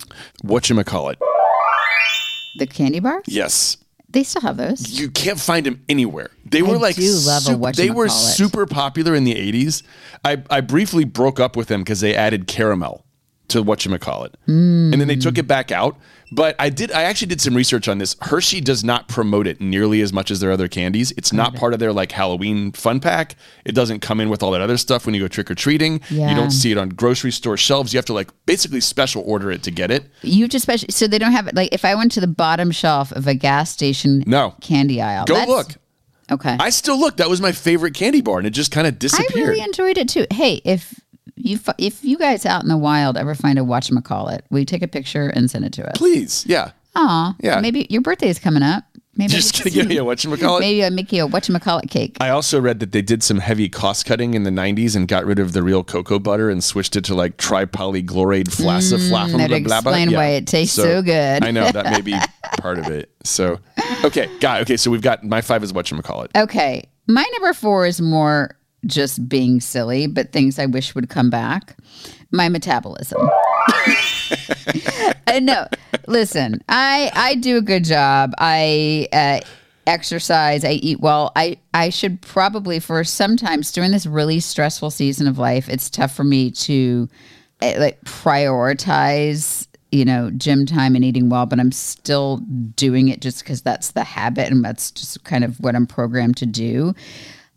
what 0.41 0.69
you 0.69 0.83
call 0.83 1.09
it 1.09 1.19
The 2.57 2.67
candy 2.67 2.99
bar? 2.99 3.21
Yes. 3.27 3.77
They 4.09 4.23
still 4.23 4.43
have 4.43 4.55
those. 4.55 4.97
You 4.97 5.11
can't 5.11 5.39
find 5.39 5.65
them 5.65 5.83
anywhere. 5.89 6.29
They 6.45 6.61
were 6.61 6.77
like 6.77 6.97
a 6.97 7.71
they 7.75 7.89
were 7.89 8.07
super 8.07 8.65
popular 8.65 9.13
in 9.13 9.25
the 9.25 9.35
80s. 9.35 9.83
I, 10.23 10.41
I 10.49 10.61
briefly 10.61 11.03
broke 11.03 11.39
up 11.39 11.57
with 11.57 11.67
them 11.67 11.81
because 11.81 11.99
they 11.99 12.15
added 12.15 12.47
caramel 12.47 13.05
to 13.49 13.63
whatchamacallit. 13.63 14.33
And 14.47 14.93
then 14.93 15.07
they 15.07 15.15
took 15.15 15.37
it 15.37 15.47
back 15.47 15.71
out. 15.71 15.97
But 16.31 16.55
I 16.57 16.69
did 16.69 16.91
I 16.91 17.03
actually 17.03 17.27
did 17.27 17.39
some 17.39 17.55
research 17.55 17.87
on 17.87 17.99
this. 17.99 18.15
Hershey 18.19 18.59
does 18.59 18.83
not 18.83 19.07
promote 19.07 19.45
it 19.45 19.61
nearly 19.61 20.01
as 20.01 20.11
much 20.11 20.31
as 20.31 20.39
their 20.39 20.51
other 20.51 20.67
candies. 20.67 21.11
It's 21.17 21.31
not 21.31 21.55
part 21.55 21.73
of 21.73 21.79
their 21.79 21.93
like 21.93 22.11
Halloween 22.11 22.71
fun 22.71 22.99
pack. 22.99 23.35
It 23.63 23.73
doesn't 23.75 23.99
come 23.99 24.19
in 24.19 24.29
with 24.29 24.41
all 24.41 24.51
that 24.51 24.61
other 24.61 24.77
stuff 24.77 25.05
when 25.05 25.13
you 25.13 25.21
go 25.21 25.27
trick 25.27 25.51
or 25.51 25.55
treating. 25.55 26.01
Yeah. 26.09 26.29
You 26.29 26.35
don't 26.35 26.49
see 26.51 26.71
it 26.71 26.77
on 26.79 26.89
grocery 26.89 27.31
store 27.31 27.57
shelves. 27.57 27.93
You 27.93 27.99
have 27.99 28.05
to 28.05 28.13
like 28.13 28.31
basically 28.47 28.81
special 28.81 29.23
order 29.25 29.51
it 29.51 29.61
to 29.63 29.71
get 29.71 29.91
it. 29.91 30.05
You 30.23 30.47
just 30.47 30.63
special, 30.63 30.87
so 30.89 31.05
they 31.07 31.19
don't 31.19 31.31
have 31.31 31.47
it. 31.47 31.53
Like 31.55 31.69
if 31.71 31.85
I 31.85 31.93
went 31.93 32.11
to 32.13 32.19
the 32.21 32.27
bottom 32.27 32.71
shelf 32.71 33.11
of 33.11 33.27
a 33.27 33.35
gas 33.35 33.69
station 33.71 34.23
No. 34.25 34.55
candy 34.61 35.01
aisle, 35.01 35.25
Go 35.25 35.45
look. 35.47 35.67
Okay. 36.31 36.57
I 36.59 36.71
still 36.71 36.99
look. 36.99 37.17
That 37.17 37.29
was 37.29 37.39
my 37.39 37.51
favorite 37.51 37.93
candy 37.93 38.21
bar 38.21 38.39
and 38.39 38.47
it 38.47 38.49
just 38.49 38.71
kind 38.71 38.87
of 38.87 38.97
disappeared. 38.97 39.47
I 39.47 39.51
really 39.51 39.61
enjoyed 39.63 39.99
it 39.99 40.09
too. 40.09 40.25
Hey, 40.31 40.59
if 40.65 40.99
you 41.35 41.59
if 41.77 42.03
you 42.03 42.17
guys 42.17 42.45
out 42.45 42.63
in 42.63 42.69
the 42.69 42.77
wild 42.77 43.17
ever 43.17 43.35
find 43.35 43.59
a 43.59 43.61
whatchamacallit, 43.61 44.41
will 44.49 44.59
you 44.59 44.65
take 44.65 44.81
a 44.81 44.87
picture 44.87 45.27
and 45.29 45.49
send 45.49 45.65
it 45.65 45.73
to 45.73 45.87
us? 45.89 45.97
Please. 45.97 46.45
Yeah. 46.47 46.71
Aw, 46.95 47.35
Yeah. 47.41 47.59
Maybe 47.59 47.87
your 47.89 48.01
birthday 48.01 48.29
is 48.29 48.39
coming 48.39 48.63
up. 48.63 48.83
Maybe 49.17 49.31
Just 49.31 49.57
gonna 49.57 49.69
give 49.69 49.89
you 49.91 50.01
a 50.01 50.05
whatchamacallit. 50.15 50.59
Maybe 50.59 50.83
I 50.83 50.89
make 50.89 51.11
you 51.13 51.25
a 51.25 51.29
whatchamacallit 51.29 51.89
cake. 51.89 52.17
I 52.19 52.29
also 52.29 52.59
read 52.59 52.79
that 52.81 52.91
they 52.91 53.01
did 53.01 53.23
some 53.23 53.39
heavy 53.39 53.69
cost 53.69 54.05
cutting 54.05 54.33
in 54.33 54.43
the 54.43 54.49
90s 54.49 54.93
and 54.95 55.07
got 55.07 55.25
rid 55.25 55.39
of 55.39 55.53
the 55.53 55.63
real 55.63 55.85
cocoa 55.85 56.19
butter 56.19 56.49
and 56.49 56.61
switched 56.61 56.97
it 56.97 57.05
to 57.05 57.15
like 57.15 57.37
tripolygloraid 57.37 58.47
flaciflafum 58.49 59.29
Mm, 59.35 59.37
that'd 59.37 59.63
blah, 59.65 59.81
blah, 59.81 59.91
blah. 59.91 59.91
explain 60.01 60.13
why 60.13 60.25
it 60.31 60.47
tastes 60.47 60.75
so 60.75 61.01
good. 61.01 61.43
I 61.45 61.51
know 61.51 61.71
that 61.71 61.85
may 61.85 62.01
be 62.01 62.15
part 62.59 62.77
of 62.77 62.87
it. 62.87 63.09
So, 63.23 63.59
okay, 64.03 64.29
guy. 64.41 64.59
Okay, 64.61 64.75
so 64.77 64.91
we've 64.91 65.01
got 65.01 65.23
my 65.23 65.39
five 65.41 65.63
is 65.63 65.71
whatchamacallit. 65.71 66.35
Okay. 66.35 66.83
My 67.07 67.25
number 67.33 67.53
four 67.53 67.85
is 67.85 68.01
more 68.01 68.57
just 68.85 69.27
being 69.27 69.59
silly, 69.59 70.07
but 70.07 70.31
things 70.31 70.59
I 70.59 70.65
wish 70.65 70.95
would 70.95 71.09
come 71.09 71.29
back. 71.29 71.77
My 72.31 72.49
metabolism. 72.49 73.21
uh, 75.27 75.39
no, 75.41 75.67
listen, 76.07 76.61
I 76.69 77.11
I 77.13 77.35
do 77.35 77.57
a 77.57 77.61
good 77.61 77.83
job. 77.83 78.33
I 78.37 79.07
uh, 79.13 79.39
exercise. 79.87 80.63
I 80.63 80.71
eat 80.71 80.99
well. 80.99 81.31
I 81.35 81.57
I 81.73 81.89
should 81.89 82.21
probably 82.21 82.79
for 82.79 83.03
sometimes 83.03 83.71
during 83.71 83.91
this 83.91 84.05
really 84.05 84.39
stressful 84.39 84.91
season 84.91 85.27
of 85.27 85.37
life, 85.37 85.69
it's 85.69 85.89
tough 85.89 86.13
for 86.13 86.23
me 86.23 86.51
to 86.51 87.09
uh, 87.61 87.73
like 87.77 88.01
prioritize 88.03 89.67
you 89.91 90.03
know 90.03 90.29
gym 90.31 90.65
time 90.65 90.95
and 90.95 91.05
eating 91.05 91.29
well 91.29 91.45
but 91.45 91.59
i'm 91.59 91.71
still 91.71 92.37
doing 92.75 93.07
it 93.07 93.21
just 93.21 93.39
because 93.39 93.61
that's 93.61 93.91
the 93.91 94.03
habit 94.03 94.51
and 94.51 94.65
that's 94.65 94.91
just 94.91 95.23
kind 95.23 95.43
of 95.43 95.57
what 95.59 95.75
i'm 95.75 95.87
programmed 95.87 96.35
to 96.35 96.45
do 96.45 96.93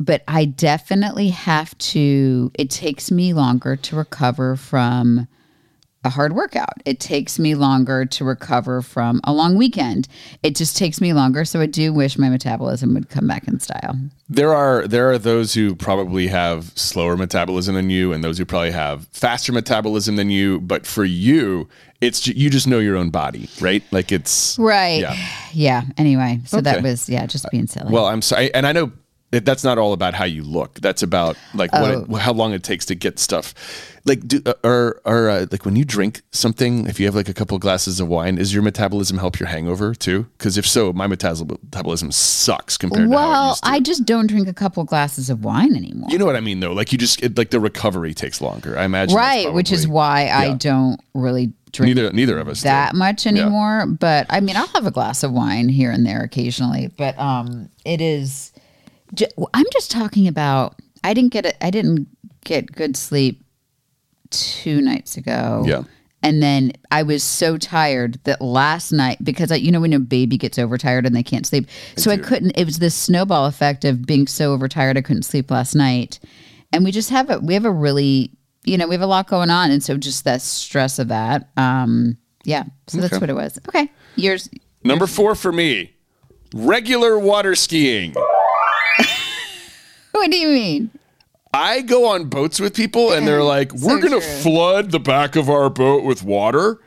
but 0.01 0.23
i 0.29 0.45
definitely 0.45 1.29
have 1.29 1.77
to 1.79 2.51
it 2.55 2.71
takes 2.71 3.11
me 3.11 3.33
longer 3.33 3.77
to 3.77 3.97
recover 3.97 4.57
from 4.57 5.27
a 6.05 6.11
hard 6.11 6.33
workout. 6.33 6.75
It 6.85 7.01
takes 7.01 7.39
me 7.39 7.55
longer 7.55 8.05
to 8.07 8.25
recover 8.25 8.83
from 8.83 9.21
a 9.25 9.33
long 9.33 9.57
weekend. 9.57 10.07
It 10.43 10.55
just 10.55 10.77
takes 10.77 11.01
me 11.01 11.13
longer. 11.13 11.45
So 11.45 11.61
I 11.61 11.67
do 11.67 11.93
wish 11.93 12.17
my 12.19 12.29
metabolism 12.29 12.95
would 12.95 13.09
come 13.09 13.27
back 13.27 13.49
in 13.49 13.59
style. 13.59 13.97
There 14.29 14.55
are 14.55 14.87
there 14.87 15.11
are 15.11 15.19
those 15.19 15.55
who 15.55 15.75
probably 15.75 16.29
have 16.29 16.73
slower 16.77 17.17
metabolism 17.17 17.75
than 17.75 17.91
you, 17.91 18.13
and 18.13 18.23
those 18.23 18.39
who 18.39 18.45
probably 18.45 18.71
have 18.71 19.09
faster 19.09 19.53
metabolism 19.53 20.17
than 20.17 20.31
you. 20.31 20.61
But 20.61 20.87
for 20.87 21.05
you, 21.05 21.69
it's 22.01 22.27
you 22.27 22.49
just 22.49 22.67
know 22.67 22.79
your 22.79 22.97
own 22.97 23.11
body, 23.11 23.49
right? 23.61 23.83
Like 23.91 24.13
it's 24.13 24.57
Right. 24.59 25.01
Yeah. 25.01 25.17
Yeah. 25.53 25.83
Anyway, 25.97 26.41
so 26.45 26.61
that 26.61 26.83
was, 26.83 27.09
yeah, 27.09 27.27
just 27.27 27.47
uh, 27.47 27.49
being 27.51 27.67
silly. 27.67 27.93
Well, 27.93 28.07
I'm 28.07 28.23
sorry, 28.23 28.53
and 28.55 28.67
I 28.67 28.73
know 28.73 28.93
that 29.31 29.45
that's 29.45 29.63
not 29.65 29.77
all 29.79 29.93
about 29.93 30.15
how 30.15 30.25
you 30.25 30.43
look. 30.43 30.75
That's 30.81 31.03
about 31.03 31.37
like 31.55 31.73
what 31.73 31.91
Oh. 31.91 32.07
it, 32.17 32.19
how 32.21 32.33
long 32.33 32.53
it 32.55 32.63
takes 32.63 32.85
to 32.87 32.95
get 32.95 33.19
stuff. 33.19 33.55
Like, 34.05 34.27
do 34.27 34.41
uh, 34.47 34.55
or 34.65 35.01
or 35.05 35.29
uh, 35.29 35.47
like 35.51 35.67
when 35.67 35.77
you 35.77 35.85
drink 35.85 36.23
something, 36.33 36.87
if 36.87 36.99
you 36.99 37.05
have 37.05 37.15
like 37.15 37.29
a 37.29 37.35
couple 37.35 37.59
glasses 37.59 38.01
of 38.01 38.09
wine, 38.09 38.39
is 38.39 38.55
your 38.55 38.63
metabolism 38.63 39.19
help 39.19 39.39
your 39.39 39.49
hangover 39.49 39.95
too? 39.95 40.27
Because 40.39 40.57
if 40.57 40.67
so, 40.67 40.95
my 40.95 41.07
metabolism 41.07 42.11
sucks 42.11 42.79
compared 42.79 43.11
to 43.11 43.17
how 43.17 43.23
it 43.23 43.29
well. 43.31 43.59
I 43.63 43.81
just 43.81 44.07
don't 44.07 44.27
drink 44.27 44.49
a 44.49 44.55
couple 44.55 44.83
glasses 44.85 45.29
of 45.29 45.45
wine 45.45 45.77
anymore. 45.77 46.09
you 46.11 46.17
know 46.19 46.25
what 46.25 46.37
I 46.37 46.41
mean, 46.41 46.61
though. 46.61 46.73
Like 46.73 46.91
you 46.93 46.97
just 46.99 47.23
it, 47.23 47.37
like 47.37 47.51
the 47.51 47.61
recovery 47.61 48.15
takes 48.15 48.41
longer. 48.41 48.79
I 48.79 48.85
imagine, 48.85 49.15
right. 49.17 49.53
Which 49.53 49.71
is 49.73 49.85
probably- 49.85 49.95
why 49.95 50.29
I 50.33 50.55
don't 50.55 51.01
really 51.13 51.53
drink 51.73 51.95
neither 51.95 52.11
neither 52.13 52.39
of 52.39 52.49
us 52.49 52.61
do. 52.63 52.69
that 52.69 52.95
much 52.95 53.27
anymore. 53.27 53.85
But 53.87 54.27
I 54.31 54.41
mean, 54.41 54.57
I'll 54.57 54.69
have 54.69 54.87
a 54.87 54.91
glass 54.91 55.23
of 55.23 55.33
wine 55.33 55.69
here 55.69 55.91
and 55.91 56.07
there 56.07 56.23
occasionally. 56.23 56.91
But 56.97 57.19
um, 57.19 57.69
it 57.85 58.01
is. 58.01 58.53
I'm 59.55 59.67
just 59.73 59.91
talking 59.91 60.29
about. 60.29 60.77
I 61.05 61.15
didn't 61.15 61.33
get 61.33 61.47
it. 61.47 61.57
I 61.61 61.71
didn't 61.71 62.09
get 62.45 62.73
good 62.73 62.97
sleep 62.97 63.45
two 64.31 64.81
nights 64.81 65.17
ago. 65.17 65.65
Yeah. 65.67 65.85
And 66.21 66.43
then 66.43 66.73
I 66.91 67.05
was 67.05 67.23
so 67.23 67.57
tired 67.57 68.19
that 68.25 68.41
last 68.41 68.91
night, 68.91 69.19
because 69.23 69.53
I, 69.53 69.55
you 69.55 69.71
know, 69.71 69.81
when 69.81 69.93
a 69.93 70.01
baby 70.01 70.37
gets 70.37 70.59
overtired 70.59 71.07
and 71.07 71.15
they 71.15 71.23
can't 71.23 71.47
sleep. 71.47 71.69
So 71.97 72.11
I 72.11 72.17
couldn't, 72.17 72.59
it 72.59 72.65
was 72.65 72.81
this 72.81 72.97
snowball 72.97 73.47
effect 73.47 73.85
of 73.85 74.05
being 74.05 74.27
so 74.27 74.53
overtired, 74.53 74.99
I 74.99 75.03
couldn't 75.03 75.23
sleep 75.23 75.49
last 75.51 75.77
night. 75.77 76.19
And 76.73 76.85
we 76.85 76.91
just 76.91 77.11
have 77.11 77.31
a, 77.31 77.39
we 77.39 77.55
have 77.55 77.65
a 77.65 77.71
really, 77.71 78.33
you 78.65 78.77
know, 78.77 78.89
we 78.89 78.97
have 78.97 79.03
a 79.03 79.07
lot 79.07 79.29
going 79.29 79.49
on. 79.49 79.71
And 79.71 79.83
so 79.83 79.97
just 79.97 80.25
the 80.25 80.39
stress 80.39 80.99
of 80.99 81.07
that. 81.09 81.49
Um, 81.57 82.19
yeah. 82.45 82.65
So 82.89 82.99
that's 83.01 83.21
what 83.21 83.31
it 83.31 83.35
was. 83.35 83.59
Okay. 83.69 83.91
Yours. 84.17 84.51
Number 84.83 85.07
four 85.07 85.37
for 85.37 85.53
me, 85.53 85.95
regular 86.53 87.17
water 87.17 87.55
skiing. 87.55 88.13
What 90.13 90.31
do 90.31 90.37
you 90.37 90.49
mean? 90.49 90.91
I 91.55 91.81
go 91.81 92.07
on 92.09 92.25
boats 92.29 92.61
with 92.61 92.75
people 92.75 93.13
and 93.13 93.27
they're 93.27 93.43
like, 93.43 93.73
we're 93.73 94.01
going 94.01 94.13
to 94.13 94.21
true. 94.21 94.43
flood 94.43 94.91
the 94.91 95.01
back 95.01 95.35
of 95.37 95.49
our 95.49 95.71
boat 95.71 96.05
with 96.05 96.23
water 96.23 96.81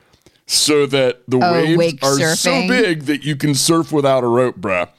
so 0.46 0.86
that 0.88 1.22
the 1.28 1.38
Oh, 1.42 1.54
waves 1.54 1.78
wake 1.78 2.04
are 2.04 2.18
surfing? 2.18 2.36
so 2.36 2.68
big 2.68 3.04
that 3.04 3.24
you 3.24 3.36
can 3.36 3.56
surf 3.56 3.92
without 3.92 4.24
a 4.24 4.28
rope, 4.28 4.58
bruh. 4.58 4.90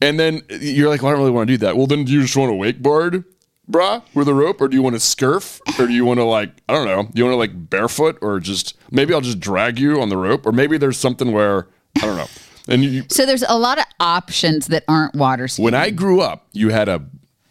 And 0.00 0.18
then 0.18 0.42
you're 0.50 0.88
like, 0.88 1.02
well, 1.02 1.10
I 1.10 1.12
don't 1.12 1.20
really 1.20 1.32
want 1.32 1.48
to 1.48 1.52
do 1.54 1.58
that. 1.58 1.76
Well, 1.76 1.86
then 1.86 2.04
do 2.04 2.12
you 2.12 2.22
just 2.22 2.36
want 2.36 2.50
to 2.50 2.54
wakeboard, 2.56 3.24
bruh, 3.70 4.02
with 4.14 4.28
a 4.28 4.34
rope? 4.34 4.60
Or 4.60 4.68
do 4.68 4.76
you 4.76 4.82
want 4.82 4.94
to 4.96 5.00
scurf? 5.00 5.60
Or 5.78 5.86
do 5.86 5.92
you 5.92 6.04
want 6.04 6.18
to, 6.18 6.24
like, 6.24 6.50
I 6.68 6.72
don't 6.74 6.86
know, 6.86 7.04
do 7.04 7.10
you 7.14 7.24
want 7.24 7.34
to, 7.34 7.38
like, 7.38 7.70
barefoot? 7.70 8.18
Or 8.20 8.40
just, 8.40 8.76
maybe 8.90 9.14
I'll 9.14 9.20
just 9.20 9.40
drag 9.40 9.78
you 9.78 10.00
on 10.02 10.08
the 10.08 10.16
rope? 10.16 10.44
Or 10.46 10.52
maybe 10.52 10.78
there's 10.78 10.98
something 10.98 11.32
where, 11.32 11.68
I 11.96 12.00
don't 12.06 12.16
know. 12.16 12.26
And 12.68 12.84
you, 12.84 13.04
So 13.08 13.24
there's 13.24 13.44
a 13.48 13.56
lot 13.58 13.78
of 13.78 13.84
options 14.00 14.66
that 14.66 14.82
aren't 14.88 15.14
water 15.14 15.46
skiing. 15.46 15.64
when 15.64 15.74
I 15.74 15.90
grew 15.90 16.20
up, 16.20 16.46
you 16.52 16.70
had 16.70 16.88
a 16.88 17.02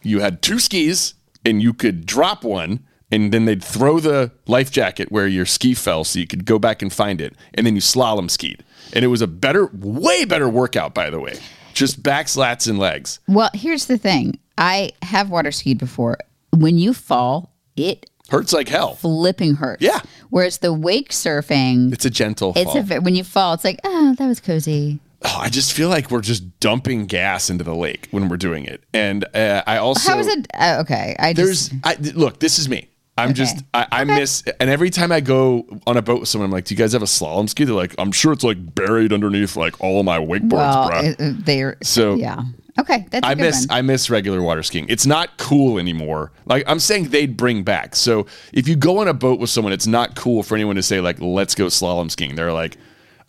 you 0.06 0.20
had 0.22 0.42
two 0.42 0.60
skis 0.60 1.14
and 1.44 1.62
you 1.62 1.74
could 1.74 2.06
drop 2.06 2.44
one 2.44 2.80
and 3.12 3.32
then 3.32 3.46
they'd 3.46 3.64
throw 3.64 4.00
the 4.00 4.32
life 4.48 4.72
jacket 4.72 5.12
where 5.12 5.28
your 5.28 5.46
ski 5.46 5.74
fell 5.74 6.04
so 6.04 6.20
you 6.20 6.28
could 6.28 6.46
go 6.46 6.58
back 6.60 6.82
and 6.82 6.92
find 6.92 7.22
it 7.22 7.36
and 7.54 7.66
then 7.66 7.76
you 7.76 7.82
slalom 7.82 8.30
skied. 8.30 8.64
And 8.94 9.04
it 9.06 9.10
was 9.10 9.22
a 9.22 9.28
better 9.28 9.70
way 9.74 10.26
better 10.26 10.48
workout 10.50 10.94
by 10.94 11.10
the 11.10 11.20
way. 11.20 11.38
Just 11.74 12.02
back 12.02 12.28
slats 12.30 12.68
and 12.68 12.80
legs. 12.80 13.20
well, 13.28 13.50
here's 13.54 13.86
the 13.88 13.98
thing. 13.98 14.40
I 14.58 14.92
have 15.02 15.30
water 15.30 15.52
skied 15.52 15.78
before. 15.78 16.18
When 16.52 16.78
you 16.78 16.94
fall, 16.94 17.52
it 17.76 18.10
Hurts 18.30 18.54
like 18.54 18.70
hell. 18.70 18.96
flipping 18.96 19.56
hurts. 19.56 19.82
Yeah. 19.84 20.00
Whereas 20.30 20.58
the 20.60 20.74
wake 20.74 21.10
surfing, 21.12 21.94
It's 21.94 22.06
a 22.06 22.10
gentle 22.10 22.54
it's 22.56 22.72
fall. 22.74 22.92
a 22.92 23.00
when 23.02 23.16
you 23.16 23.24
fall, 23.24 23.54
it's 23.54 23.64
like, 23.64 23.80
oh, 23.84 24.16
that 24.18 24.28
was 24.28 24.40
cozy. 24.40 25.00
Oh, 25.28 25.40
I 25.42 25.50
just 25.50 25.74
feel 25.74 25.90
like 25.90 26.12
we're 26.12 26.22
just 26.22 26.60
dumping 26.60 27.08
gas 27.08 27.50
into 27.50 27.64
the 27.64 27.74
lake 27.76 28.08
when 28.12 28.30
we're 28.30 28.38
doing 28.38 28.66
it. 28.66 28.84
And 28.94 29.26
uh, 29.36 29.64
I 29.66 29.78
also 29.78 30.12
How 30.12 30.20
is 30.20 30.28
it? 30.28 30.48
Uh, 30.54 30.78
okay, 30.82 31.16
I 31.18 31.34
There's, 31.34 31.70
just 31.70 31.74
I, 31.84 31.96
look, 32.14 32.40
this 32.40 32.60
is 32.60 32.70
me. 32.70 32.90
I'm 33.18 33.34
just, 33.34 33.64
I, 33.74 33.88
I 33.92 34.04
miss, 34.04 34.44
and 34.60 34.70
every 34.70 34.90
time 34.90 35.10
I 35.12 35.22
go 35.22 35.66
on 35.88 35.96
a 35.96 36.02
boat 36.02 36.20
with 36.20 36.28
someone, 36.28 36.48
I'm 36.48 36.52
like, 36.52 36.66
do 36.66 36.74
you 36.74 36.78
guys 36.78 36.92
have 36.92 37.02
a 37.02 37.06
slalom 37.06 37.50
ski? 37.50 37.64
They're 37.64 37.74
like, 37.74 37.96
I'm 37.98 38.12
sure 38.12 38.34
it's 38.34 38.44
like 38.44 38.76
buried 38.76 39.14
underneath 39.14 39.56
like 39.56 39.80
all 39.82 40.00
of 40.02 40.06
my 40.06 40.20
wakeboards, 40.20 40.52
well, 40.52 40.90
bro. 40.90 41.00
it- 41.02 41.46
they're 41.46 41.78
So- 41.82 42.16
yeah. 42.16 42.44
Okay, 42.78 43.08
that's 43.10 43.26
a 43.26 43.30
I 43.30 43.36
good 43.36 43.42
miss 43.42 43.68
one. 43.68 43.78
I 43.78 43.82
miss 43.84 44.10
regular 44.10 44.42
water 44.42 44.62
skiing. 44.62 44.86
It's 44.90 45.06
not 45.06 45.38
cool 45.38 45.80
anymore. 45.80 46.34
Like 46.46 46.66
I'm 46.68 46.80
saying 46.80 47.06
they'd 47.06 47.38
bring 47.38 47.64
back. 47.64 47.96
So 47.96 48.26
if 48.52 48.68
you 48.68 48.76
go 48.76 48.98
on 48.98 49.08
a 49.08 49.14
boat 49.14 49.40
with 49.40 49.50
someone, 49.50 49.72
it's 49.72 49.88
not 49.88 50.16
cool 50.18 50.44
for 50.44 50.56
anyone 50.56 50.76
to 50.76 50.84
say 50.84 51.00
like 51.00 51.22
let's 51.22 51.56
go 51.56 51.68
slalom 51.68 52.12
skiing. 52.12 52.36
They're 52.36 52.52
like 52.52 52.76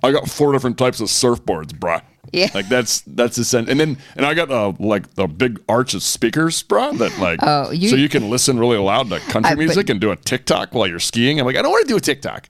I 0.07 0.13
got 0.13 0.29
four 0.29 0.53
different 0.53 0.79
types 0.79 1.01
of 1.01 1.09
surfboards, 1.09 1.73
bruh. 1.73 2.03
Yeah. 2.33 2.51
Like 2.55 2.69
that's 2.69 3.03
that's 3.07 3.37
the 3.37 3.45
sense. 3.45 3.69
And 3.71 3.79
then 3.79 3.99
and 4.17 4.27
I 4.27 4.35
got 4.35 4.51
uh, 4.51 4.73
like 4.81 5.15
the 5.15 5.27
big 5.29 5.61
arch 5.69 5.95
of 5.95 6.03
speakers, 6.03 6.63
bruh, 6.63 6.97
that 6.99 7.19
like 7.19 7.39
Oh, 7.43 7.71
you- 7.71 7.89
so 7.89 7.97
you 7.97 8.09
can 8.09 8.31
listen 8.31 8.59
really 8.59 8.79
loud 8.79 9.09
to 9.11 9.21
country 9.21 9.51
I- 9.53 9.55
but- 9.55 9.59
music 9.59 9.89
and 9.91 10.01
do 10.01 10.11
a 10.11 10.17
TikTok 10.17 10.75
while 10.75 10.87
you're 10.89 10.99
skiing. 10.99 11.39
I'm 11.39 11.47
like, 11.47 11.57
I 11.57 11.63
don't 11.63 11.71
want 11.71 11.87
to 11.87 11.93
do 11.93 11.97
a 11.97 12.01
TikTok. 12.01 12.49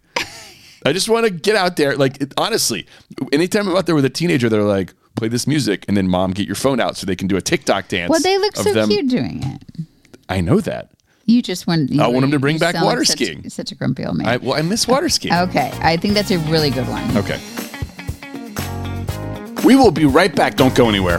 I 0.84 0.92
just 0.92 1.08
want 1.08 1.24
to 1.26 1.30
get 1.30 1.56
out 1.56 1.76
there. 1.76 1.96
Like 1.96 2.20
it, 2.22 2.32
honestly, 2.38 2.86
anytime 3.32 3.68
I'm 3.68 3.76
out 3.76 3.86
there 3.86 3.94
with 3.94 4.04
a 4.04 4.10
teenager, 4.10 4.48
they're 4.48 4.62
like, 4.62 4.94
play 5.16 5.28
this 5.28 5.46
music, 5.46 5.84
and 5.88 5.96
then 5.96 6.06
mom, 6.08 6.30
get 6.32 6.46
your 6.46 6.54
phone 6.56 6.78
out 6.80 6.96
so 6.96 7.06
they 7.06 7.16
can 7.16 7.26
do 7.28 7.36
a 7.36 7.42
TikTok 7.42 7.88
dance. 7.88 8.08
well, 8.10 8.20
they 8.20 8.38
look 8.38 8.54
so 8.56 8.72
them. 8.72 8.88
cute 8.88 9.08
doing 9.08 9.42
it. 9.42 9.62
I 10.28 10.40
know 10.40 10.60
that. 10.60 10.90
You 11.26 11.42
just 11.42 11.66
want. 11.66 11.90
You, 11.90 12.00
I 12.00 12.06
want 12.06 12.24
'em 12.24 12.30
to 12.30 12.38
bring 12.38 12.56
back 12.58 12.80
water 12.82 13.04
such, 13.04 13.16
skiing. 13.18 13.50
Such 13.50 13.72
a 13.72 13.74
grumpy 13.74 14.04
old 14.06 14.16
man. 14.16 14.26
I, 14.28 14.36
well, 14.36 14.54
I 14.54 14.62
miss 14.62 14.86
water 14.86 15.08
skiing. 15.08 15.34
okay, 15.34 15.72
I 15.82 15.96
think 15.96 16.14
that's 16.14 16.30
a 16.30 16.38
really 16.38 16.70
good 16.70 16.88
one. 16.88 17.16
Okay. 17.16 17.40
We 19.64 19.74
will 19.74 19.90
be 19.90 20.04
right 20.04 20.32
back. 20.34 20.56
Don't 20.56 20.74
go 20.76 20.88
anywhere. 20.88 21.18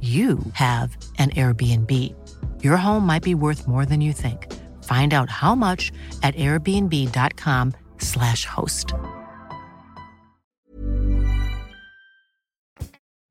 you 0.00 0.38
have 0.52 0.96
an 1.18 1.30
Airbnb. 1.30 2.14
Your 2.62 2.76
home 2.76 3.04
might 3.04 3.24
be 3.24 3.34
worth 3.34 3.66
more 3.66 3.84
than 3.84 4.00
you 4.00 4.12
think. 4.12 4.46
Find 4.84 5.12
out 5.12 5.28
how 5.28 5.56
much 5.56 5.90
at 6.22 6.36
airbnb.com/slash 6.36 8.44
host. 8.44 8.94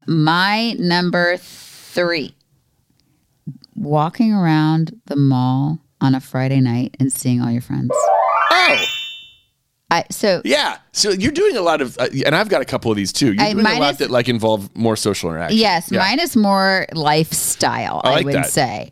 My 0.06 0.74
number 0.74 1.38
three 1.38 2.36
walking 3.76 4.34
around 4.34 5.00
the 5.06 5.16
mall 5.16 5.80
on 6.02 6.16
a 6.16 6.20
Friday 6.20 6.60
night 6.60 6.98
and 7.00 7.14
seeing 7.14 7.42
all 7.42 7.52
your 7.52 7.62
friends. 7.62 7.92
Oh, 7.94 8.86
I 9.90 10.04
so 10.12 10.42
yeah. 10.44 10.78
So 10.92 11.12
you're 11.12 11.32
doing 11.32 11.56
a 11.56 11.62
lot 11.62 11.80
of, 11.82 11.98
uh, 11.98 12.08
and 12.26 12.36
I've 12.36 12.50
got 12.50 12.62
a 12.62 12.66
couple 12.66 12.92
of 12.92 12.98
these 12.98 13.14
too. 13.14 13.34
You're 13.34 13.44
I- 13.44 13.54
doing 13.54 13.66
a 13.66 13.80
lot 13.80 13.92
is- 13.94 13.98
that 14.00 14.12
like 14.12 14.28
involve 14.28 14.76
more 14.76 14.96
social 14.98 15.30
interaction. 15.30 15.58
yes, 15.60 15.90
Yeah. 15.92 16.00
mine 16.00 16.20
is 16.20 16.36
more 16.36 16.86
lifestyle, 16.94 18.02
I 18.04 18.20
I, 18.20 18.22
would 18.22 18.34
that. 18.34 18.52
say. 18.52 18.92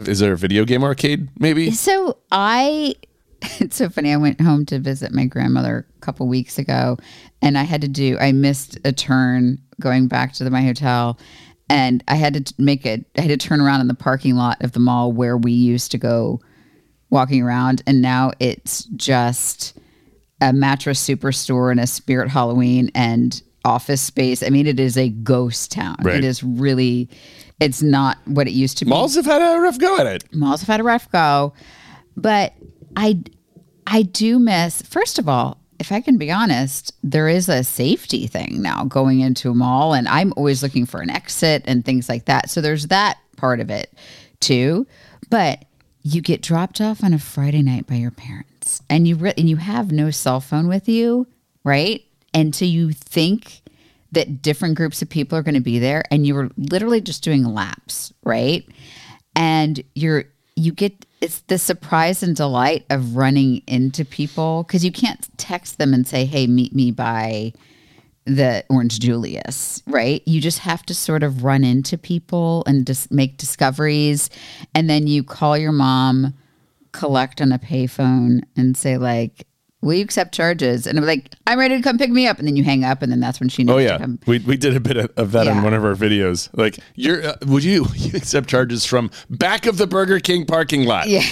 Is 0.00 0.18
there 0.18 0.32
a 0.32 0.36
video 0.36 0.64
game 0.64 0.82
arcade? 0.84 1.28
Maybe. 1.38 1.70
So 1.70 2.18
I, 2.32 2.94
it's 3.60 3.76
so 3.76 3.88
funny. 3.88 4.12
I 4.12 4.16
went 4.16 4.40
home 4.40 4.66
to 4.66 4.78
visit 4.78 5.12
my 5.12 5.24
grandmother 5.24 5.86
a 5.96 6.00
couple 6.00 6.26
weeks 6.28 6.58
ago, 6.58 6.98
and 7.40 7.56
I 7.56 7.62
had 7.62 7.80
to 7.82 7.88
do. 7.88 8.18
I 8.18 8.32
missed 8.32 8.78
a 8.84 8.92
turn 8.92 9.58
going 9.80 10.08
back 10.08 10.32
to 10.34 10.44
the, 10.44 10.50
my 10.50 10.62
hotel, 10.62 11.18
and 11.70 12.02
I 12.08 12.16
had 12.16 12.44
to 12.46 12.54
make 12.58 12.84
it. 12.84 13.06
I 13.16 13.22
had 13.22 13.28
to 13.30 13.36
turn 13.48 13.60
around 13.60 13.80
in 13.82 13.88
the 13.88 13.94
parking 13.94 14.34
lot 14.34 14.62
of 14.62 14.72
the 14.72 14.80
mall 14.80 15.10
where 15.12 15.36
we 15.38 15.52
used 15.52 15.90
to 15.92 15.98
go 15.98 16.40
walking 17.08 17.42
around, 17.42 17.82
and 17.86 18.02
now 18.02 18.32
it's 18.40 18.84
just 18.96 19.78
a 20.40 20.52
mattress 20.52 21.06
superstore 21.06 21.70
and 21.70 21.80
a 21.80 21.86
Spirit 21.86 22.28
Halloween 22.28 22.90
and 22.94 23.42
office 23.64 24.00
space. 24.00 24.42
I 24.42 24.50
mean, 24.50 24.66
it 24.66 24.78
is 24.78 24.96
a 24.96 25.08
ghost 25.08 25.72
town. 25.72 25.96
Right. 26.02 26.16
It 26.16 26.24
is 26.24 26.42
really. 26.42 27.08
It's 27.60 27.82
not 27.82 28.18
what 28.24 28.48
it 28.48 28.50
used 28.50 28.78
to 28.78 28.84
be 28.84 28.90
Malls 28.90 29.14
have 29.14 29.26
had 29.26 29.40
a 29.40 29.60
rough 29.60 29.78
go 29.78 29.96
at 29.98 30.06
it. 30.06 30.34
malls 30.34 30.60
have 30.60 30.68
had 30.68 30.80
a 30.80 30.82
rough 30.82 31.10
go, 31.12 31.54
but 32.16 32.52
I 32.96 33.20
I 33.86 34.02
do 34.02 34.38
miss. 34.38 34.82
First 34.82 35.18
of 35.18 35.28
all, 35.28 35.58
if 35.78 35.92
I 35.92 36.00
can 36.00 36.18
be 36.18 36.30
honest, 36.30 36.92
there 37.02 37.28
is 37.28 37.48
a 37.48 37.62
safety 37.62 38.26
thing 38.26 38.60
now 38.60 38.84
going 38.84 39.20
into 39.20 39.50
a 39.50 39.54
mall, 39.54 39.94
and 39.94 40.08
I'm 40.08 40.32
always 40.36 40.62
looking 40.62 40.84
for 40.84 41.00
an 41.00 41.10
exit 41.10 41.62
and 41.66 41.84
things 41.84 42.08
like 42.08 42.24
that. 42.24 42.50
So 42.50 42.60
there's 42.60 42.88
that 42.88 43.18
part 43.36 43.60
of 43.60 43.70
it 43.70 43.92
too. 44.40 44.86
But 45.30 45.64
you 46.02 46.20
get 46.20 46.42
dropped 46.42 46.80
off 46.80 47.02
on 47.02 47.14
a 47.14 47.18
Friday 47.18 47.62
night 47.62 47.86
by 47.86 47.94
your 47.94 48.10
parents, 48.10 48.50
and 48.88 49.06
you 49.06 49.16
re- 49.16 49.34
and 49.36 49.48
you 49.48 49.56
have 49.56 49.92
no 49.92 50.10
cell 50.10 50.40
phone 50.40 50.68
with 50.68 50.88
you, 50.88 51.26
right? 51.64 52.04
And 52.32 52.54
so 52.54 52.64
you 52.64 52.92
think 52.92 53.62
that 54.12 54.42
different 54.42 54.76
groups 54.76 55.02
of 55.02 55.08
people 55.08 55.36
are 55.36 55.42
going 55.42 55.54
to 55.54 55.60
be 55.60 55.78
there 55.78 56.04
and 56.10 56.26
you 56.26 56.34
were 56.34 56.50
literally 56.56 57.00
just 57.00 57.22
doing 57.22 57.44
laps, 57.44 58.12
right? 58.24 58.66
And 59.36 59.82
you're 59.94 60.24
you 60.56 60.72
get 60.72 61.04
it's 61.20 61.40
the 61.40 61.58
surprise 61.58 62.22
and 62.22 62.36
delight 62.36 62.84
of 62.90 63.16
running 63.16 63.62
into 63.66 64.04
people 64.04 64.62
because 64.64 64.84
you 64.84 64.92
can't 64.92 65.26
text 65.38 65.78
them 65.78 65.94
and 65.94 66.06
say, 66.06 66.24
"Hey, 66.26 66.46
meet 66.46 66.74
me 66.74 66.90
by 66.90 67.52
the 68.26 68.64
Orange 68.68 69.00
Julius," 69.00 69.82
right? 69.86 70.22
You 70.26 70.40
just 70.40 70.60
have 70.60 70.84
to 70.86 70.94
sort 70.94 71.22
of 71.22 71.42
run 71.42 71.64
into 71.64 71.96
people 71.96 72.62
and 72.66 72.86
just 72.86 73.10
make 73.10 73.38
discoveries, 73.38 74.30
and 74.74 74.88
then 74.88 75.06
you 75.06 75.24
call 75.24 75.56
your 75.56 75.72
mom, 75.72 76.34
collect 76.94 77.42
on 77.42 77.52
a 77.52 77.58
payphone, 77.58 78.40
and 78.56 78.76
say 78.76 78.96
like. 78.96 79.46
"We 79.82 80.00
accept 80.00 80.32
charges? 80.32 80.86
And 80.86 80.98
I'm 80.98 81.04
like, 81.04 81.34
I'm 81.46 81.58
ready 81.58 81.76
to 81.76 81.82
come 81.82 81.98
pick 81.98 82.08
me 82.08 82.26
up. 82.26 82.38
And 82.38 82.48
then 82.48 82.56
you 82.56 82.64
hang 82.64 82.84
up, 82.84 83.02
and 83.02 83.12
then 83.12 83.20
that's 83.20 83.38
when 83.38 83.50
she 83.50 83.64
knows 83.64 83.74
Oh 83.74 83.78
yeah, 83.78 84.06
we, 84.26 84.38
we 84.38 84.56
did 84.56 84.74
a 84.74 84.80
bit 84.80 84.96
of, 84.96 85.32
that 85.32 85.46
in 85.46 85.62
one 85.62 85.74
of 85.74 85.84
our 85.84 85.94
videos. 85.94 86.48
Like, 86.54 86.78
you're 86.94 87.22
uh, 87.22 87.34
would 87.44 87.62
you, 87.62 87.84
you 87.94 88.16
accept 88.16 88.48
charges 88.48 88.86
from 88.86 89.10
back 89.28 89.66
of 89.66 89.76
the 89.76 89.86
Burger 89.86 90.20
King 90.20 90.46
parking 90.46 90.86
lot? 90.86 91.06
Yeah. 91.06 91.20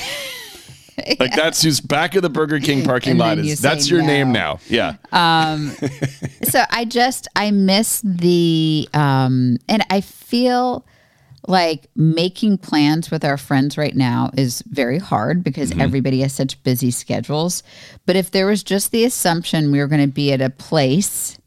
Like 1.18 1.34
that's 1.34 1.62
who's 1.62 1.80
back 1.80 2.14
of 2.16 2.22
the 2.22 2.30
Burger 2.30 2.60
King 2.60 2.84
parking 2.84 3.16
lot 3.16 3.36
then 3.36 3.46
you 3.46 3.52
is. 3.52 3.60
That's 3.60 3.90
your 3.90 4.00
no. 4.00 4.06
name 4.06 4.32
now. 4.32 4.60
Yeah. 4.68 4.96
Um, 5.10 5.70
so 6.42 6.62
I 6.70 6.84
just 6.84 7.28
I 7.34 7.50
miss 7.50 8.02
the 8.04 8.88
um 8.94 9.58
and 9.68 9.84
I 9.90 10.00
feel 10.00 10.86
like 11.48 11.88
making 11.96 12.58
plans 12.58 13.10
with 13.10 13.24
our 13.24 13.36
friends 13.36 13.76
right 13.76 13.96
now 13.96 14.30
is 14.36 14.62
very 14.68 14.98
hard 14.98 15.42
because 15.42 15.70
Mm-hmm. 15.70 15.80
everybody 15.80 16.20
has 16.20 16.32
such 16.32 16.62
busy 16.62 16.90
schedules. 16.90 17.62
But 18.06 18.16
if 18.16 18.30
there 18.30 18.46
was 18.46 18.62
just 18.62 18.90
the 18.92 19.04
assumption 19.04 19.72
we 19.72 19.78
were 19.78 19.86
going 19.86 20.02
to 20.06 20.12
be 20.12 20.32
at 20.32 20.40
a 20.40 20.50
place, 20.50 21.38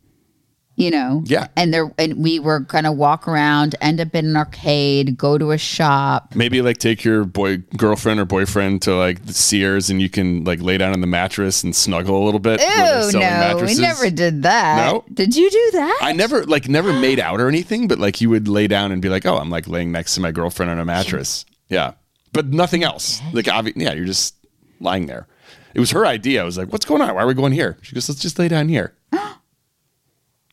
you 0.78 0.92
know, 0.92 1.24
Yeah. 1.26 1.48
and 1.56 1.74
there 1.74 1.90
and 1.98 2.18
we 2.22 2.38
were 2.40 2.60
to 2.66 2.92
walk 2.92 3.28
around, 3.28 3.76
end 3.80 4.02
up 4.02 4.14
in 4.14 4.26
an 4.26 4.36
arcade, 4.36 5.18
go 5.18 5.38
to 5.38 5.52
a 5.52 5.58
shop. 5.58 6.34
Maybe 6.36 6.62
like 6.62 6.78
take 6.80 7.04
your 7.04 7.24
boy 7.24 7.58
girlfriend 7.78 8.20
or 8.20 8.26
boyfriend 8.26 8.82
to 8.84 8.96
like 8.96 9.26
the 9.26 9.34
Sears 9.34 9.90
and 9.90 10.02
you 10.02 10.10
can 10.10 10.44
like 10.44 10.62
lay 10.62 10.78
down 10.78 10.92
on 10.94 11.00
the 11.02 11.08
mattress 11.08 11.64
and 11.64 11.74
snuggle 11.76 12.22
a 12.22 12.26
little 12.26 12.40
bit. 12.42 12.60
where 12.60 12.76
they're 12.78 13.04
Ew, 13.06 13.12
selling 13.12 13.28
no, 13.28 13.34
mattresses. 13.40 13.78
we 13.78 13.84
never 13.84 14.10
did 14.10 14.44
that. 14.44 14.92
No? 14.92 15.06
Did 15.14 15.36
you 15.36 15.50
do 15.50 15.70
that? 15.74 16.00
I 16.02 16.12
never 16.12 16.44
like 16.46 16.68
never 16.68 16.92
made 16.92 17.20
out 17.20 17.40
or 17.40 17.48
anything, 17.48 17.88
but 17.88 17.98
like 18.00 18.20
you 18.20 18.30
would 18.30 18.48
lay 18.48 18.68
down 18.68 18.92
and 18.92 19.02
be 19.02 19.08
like, 19.10 19.26
"Oh, 19.26 19.38
I'm 19.38 19.50
like 19.50 19.68
laying 19.68 19.92
next 19.94 20.16
to 20.16 20.22
my 20.22 20.32
girlfriend 20.32 20.70
on 20.72 20.80
a 20.80 20.86
mattress." 20.86 21.46
Yeah, 21.70 21.94
but 22.34 22.48
nothing 22.48 22.84
else. 22.84 23.22
Like, 23.34 23.46
obvi- 23.46 23.74
yeah, 23.76 23.94
you're 23.94 24.06
just 24.06 24.36
lying 24.82 25.06
there. 25.06 25.26
It 25.74 25.80
was 25.80 25.92
her 25.92 26.06
idea. 26.06 26.42
I 26.42 26.46
was 26.46 26.58
like, 26.58 26.72
"What's 26.72 26.86
going 26.86 27.02
on? 27.02 27.16
Why 27.16 27.24
are 27.24 27.28
we 27.28 27.34
going 27.34 27.54
here?" 27.54 27.78
She 27.82 27.96
goes, 27.96 28.08
"Let's 28.10 28.22
just 28.22 28.38
lay 28.38 28.48
down 28.50 28.68
here." 28.68 28.94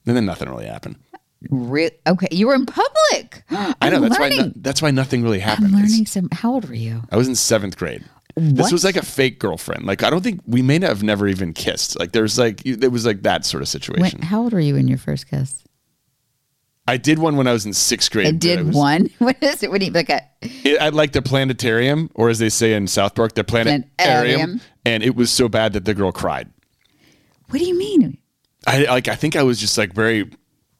and 0.06 0.16
then 0.16 0.24
nothing 0.26 0.48
really 0.48 0.66
happened. 0.66 0.96
Re- 1.50 1.90
okay, 2.06 2.28
you 2.30 2.46
were 2.46 2.54
in 2.54 2.66
public. 2.66 3.42
I 3.50 3.74
I'm 3.80 3.92
know 3.92 4.00
that's 4.08 4.18
why 4.18 4.28
no, 4.28 4.52
that's 4.56 4.80
why 4.82 4.90
nothing 4.92 5.22
really 5.22 5.42
I'm 5.42 5.48
happened. 5.48 5.68
It's- 5.74 5.90
learning 5.90 6.06
some. 6.06 6.28
How 6.32 6.52
old 6.52 6.68
were 6.68 6.74
you? 6.74 7.02
I 7.10 7.16
was 7.16 7.26
in 7.28 7.34
seventh 7.34 7.76
grade. 7.76 8.04
This 8.34 8.72
was 8.72 8.82
like 8.82 8.96
a 8.96 9.04
fake 9.04 9.38
girlfriend. 9.40 9.84
Like 9.84 10.02
I 10.02 10.08
don't 10.08 10.22
think 10.22 10.40
we 10.46 10.62
may 10.62 10.78
have 10.80 11.02
never 11.02 11.26
even 11.28 11.52
kissed. 11.52 11.98
Like 11.98 12.12
there's 12.12 12.38
like 12.38 12.64
it 12.64 12.90
was 12.90 13.04
like 13.04 13.22
that 13.22 13.44
sort 13.44 13.62
of 13.62 13.66
When, 13.66 13.80
situation. 13.82 14.22
how 14.22 14.40
old 14.42 14.52
were 14.54 14.60
you 14.60 14.76
in 14.76 14.88
your 14.88 14.96
first 14.98 15.28
kiss? 15.28 15.62
I 16.88 16.96
did 16.96 17.18
one 17.18 17.36
when 17.36 17.46
I 17.46 17.52
was 17.52 17.66
in 17.66 17.72
sixth 17.74 18.10
grade. 18.10 18.26
I 18.26 18.30
did 18.32 18.66
was- 18.68 18.76
one. 18.76 19.10
What 19.18 19.36
is 19.42 19.62
it? 19.62 19.70
What 19.70 19.80
do 19.80 19.86
you 19.86 19.92
like? 19.92 20.08
A, 20.10 20.22
It, 20.40 20.80
I 20.80 20.88
like 20.88 21.12
the 21.12 21.22
planetarium, 21.22 22.08
or 22.14 22.28
as 22.30 22.38
they 22.38 22.48
say 22.48 22.72
in 22.74 22.86
South 22.88 23.14
Park, 23.14 23.34
the 23.34 23.44
planetarium. 23.44 23.90
Planetarium. 23.98 24.60
And 24.86 25.02
it 25.02 25.14
was 25.14 25.30
so 25.30 25.48
bad 25.48 25.74
that 25.74 25.84
the 25.84 25.94
girl 25.94 26.10
cried. 26.12 26.48
what 27.50 27.58
do 27.58 27.64
you 27.66 27.76
mean? 27.76 28.16
I 28.66 28.85
like. 28.85 29.09
I 29.09 29.14
think 29.14 29.37
I 29.37 29.42
was 29.42 29.59
just 29.61 29.77
like 29.79 29.92
very, 29.92 30.31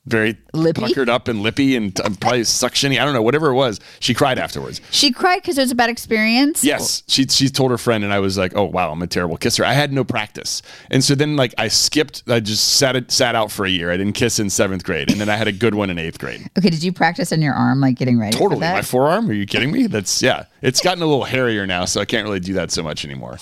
very 0.07 0.37
Lippy? 0.53 0.81
puckered 0.81 1.09
up 1.09 1.29
and 1.29 1.42
lippy 1.42 1.77
and 1.77 1.99
uh, 2.01 2.11
probably 2.21 2.40
suctiony. 2.42 3.01
I 3.01 3.05
don't 3.05 3.14
know. 3.14 3.23
Whatever 3.23 3.49
it 3.51 3.55
was, 3.55 3.79
she 4.01 4.14
cried 4.14 4.38
afterwards. 4.38 4.81
She 4.90 5.12
cried 5.12 5.40
because 5.42 5.59
it 5.59 5.62
was 5.62 5.71
a 5.71 5.75
bad 5.77 5.90
experience. 5.90 6.62
Yes, 6.64 7.03
she 7.09 7.25
she 7.27 7.49
told 7.49 7.71
her 7.71 7.79
friend, 7.79 8.03
and 8.05 8.12
I 8.12 8.18
was 8.18 8.37
like, 8.38 8.53
"Oh 8.57 8.64
wow, 8.64 8.90
I'm 8.92 9.01
a 9.03 9.07
terrible 9.07 9.37
kisser." 9.37 9.64
I 9.64 9.73
had 9.73 9.92
no 9.92 10.05
practice, 10.05 10.62
and 10.90 11.03
so 11.03 11.14
then 11.14 11.37
like 11.37 11.55
I 11.59 11.68
skipped. 11.68 12.23
I 12.29 12.40
just 12.40 12.75
sat 12.77 13.11
sat 13.11 13.35
out 13.35 13.51
for 13.51 13.64
a 13.64 13.71
year. 13.71 13.90
I 13.90 13.97
didn't 13.97 14.14
kiss 14.14 14.38
in 14.38 14.51
seventh 14.51 14.85
grade, 14.85 15.11
and 15.11 15.21
then 15.21 15.29
I 15.29 15.37
had 15.37 15.49
a 15.49 15.53
good 15.53 15.75
one 15.75 15.88
in 15.90 15.99
eighth 15.99 16.18
grade. 16.18 16.49
Okay. 16.59 16.71
Did 16.71 16.83
you 16.83 16.92
practice 16.92 17.33
on 17.33 17.42
your 17.42 17.55
arm, 17.55 17.81
like 17.81 17.97
getting 17.97 18.18
ready? 18.18 18.37
for 18.37 18.42
Totally, 18.45 18.61
that? 18.61 18.75
my 18.75 18.83
forearm. 18.83 19.29
Are 19.31 19.33
you 19.33 19.47
kidding 19.47 19.73
me? 19.73 19.87
That's 19.87 20.23
yeah. 20.23 20.45
It's 20.62 20.81
gotten 20.81 21.03
a 21.03 21.07
little 21.07 21.25
hairier 21.25 21.66
now, 21.66 21.85
so 21.87 22.01
I 22.01 22.05
can't 22.05 22.25
really 22.27 22.40
do 22.40 22.55
that 22.55 22.71
so 22.71 22.83
much 22.83 23.05
anymore. 23.05 23.38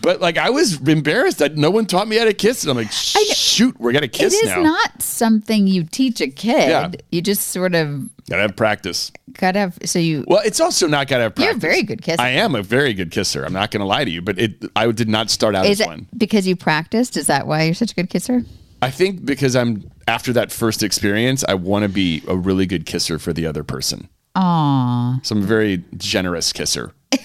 But 0.00 0.20
like 0.20 0.36
I 0.38 0.50
was 0.50 0.80
embarrassed 0.86 1.38
that 1.38 1.56
no 1.56 1.70
one 1.70 1.86
taught 1.86 2.06
me 2.06 2.16
how 2.16 2.24
to 2.24 2.34
kiss, 2.34 2.62
and 2.62 2.70
I'm 2.70 2.76
like, 2.76 2.92
shoot, 2.92 3.78
we're 3.80 3.92
gonna 3.92 4.06
It 4.06 4.12
kiss 4.12 4.34
is 4.34 4.44
now. 4.50 4.62
not 4.62 5.02
something 5.02 5.66
you 5.66 5.84
teach 5.84 6.20
a 6.20 6.28
kid. 6.28 6.68
Yeah. 6.68 6.90
You 7.10 7.22
just 7.22 7.48
sort 7.48 7.74
of 7.74 8.08
Gotta 8.28 8.42
have 8.42 8.56
practice. 8.56 9.10
gotta 9.34 9.58
have. 9.58 9.78
So 9.84 9.98
you. 9.98 10.24
Well, 10.28 10.42
it's 10.44 10.60
also 10.60 10.86
not 10.86 11.08
gotta 11.08 11.24
have 11.24 11.34
Practice. 11.34 11.46
You're 11.46 11.56
a 11.56 11.74
very 11.74 11.82
good 11.82 12.02
kisser. 12.02 12.20
I 12.22 12.30
am 12.30 12.54
a 12.54 12.62
very 12.62 12.92
good 12.94 13.10
kisser. 13.10 13.44
I'm 13.44 13.52
not 13.52 13.70
gonna 13.70 13.86
lie 13.86 14.04
to 14.04 14.10
you, 14.10 14.20
but 14.22 14.38
it 14.38 14.64
I 14.76 14.90
did 14.92 15.08
not 15.08 15.30
start 15.30 15.54
out 15.54 15.64
Is 15.66 15.80
as 15.80 15.86
it 15.86 15.88
one. 15.88 16.06
because 16.16 16.46
you 16.46 16.56
practiced? 16.56 17.16
Is 17.16 17.26
that 17.28 17.46
why 17.46 17.62
you're 17.62 17.74
such 17.74 17.92
a 17.92 17.94
good 17.94 18.10
kisser? 18.10 18.42
I 18.82 18.90
think 18.90 19.24
because 19.24 19.56
I'm 19.56 19.90
after 20.06 20.32
that 20.34 20.52
first 20.52 20.82
experience, 20.82 21.42
I 21.48 21.54
want 21.54 21.84
to 21.84 21.88
be 21.88 22.22
a 22.28 22.36
really 22.36 22.66
good 22.66 22.84
kisser 22.86 23.18
for 23.18 23.32
the 23.32 23.46
other 23.46 23.64
person. 23.64 24.08
Aw. 24.34 25.20
So 25.22 25.34
I'm 25.34 25.42
a 25.42 25.46
very 25.46 25.82
generous 25.96 26.52
kisser. 26.52 26.92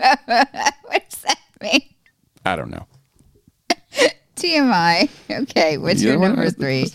What 0.00 1.08
does 1.10 1.20
that 1.22 1.38
mean? 1.62 1.82
I 2.44 2.56
don't 2.56 2.70
know. 2.70 2.86
TMI. 4.36 5.08
Okay. 5.42 5.76
What's 5.78 6.02
You 6.02 6.10
your 6.12 6.18
number 6.20 6.50
three? 6.50 6.86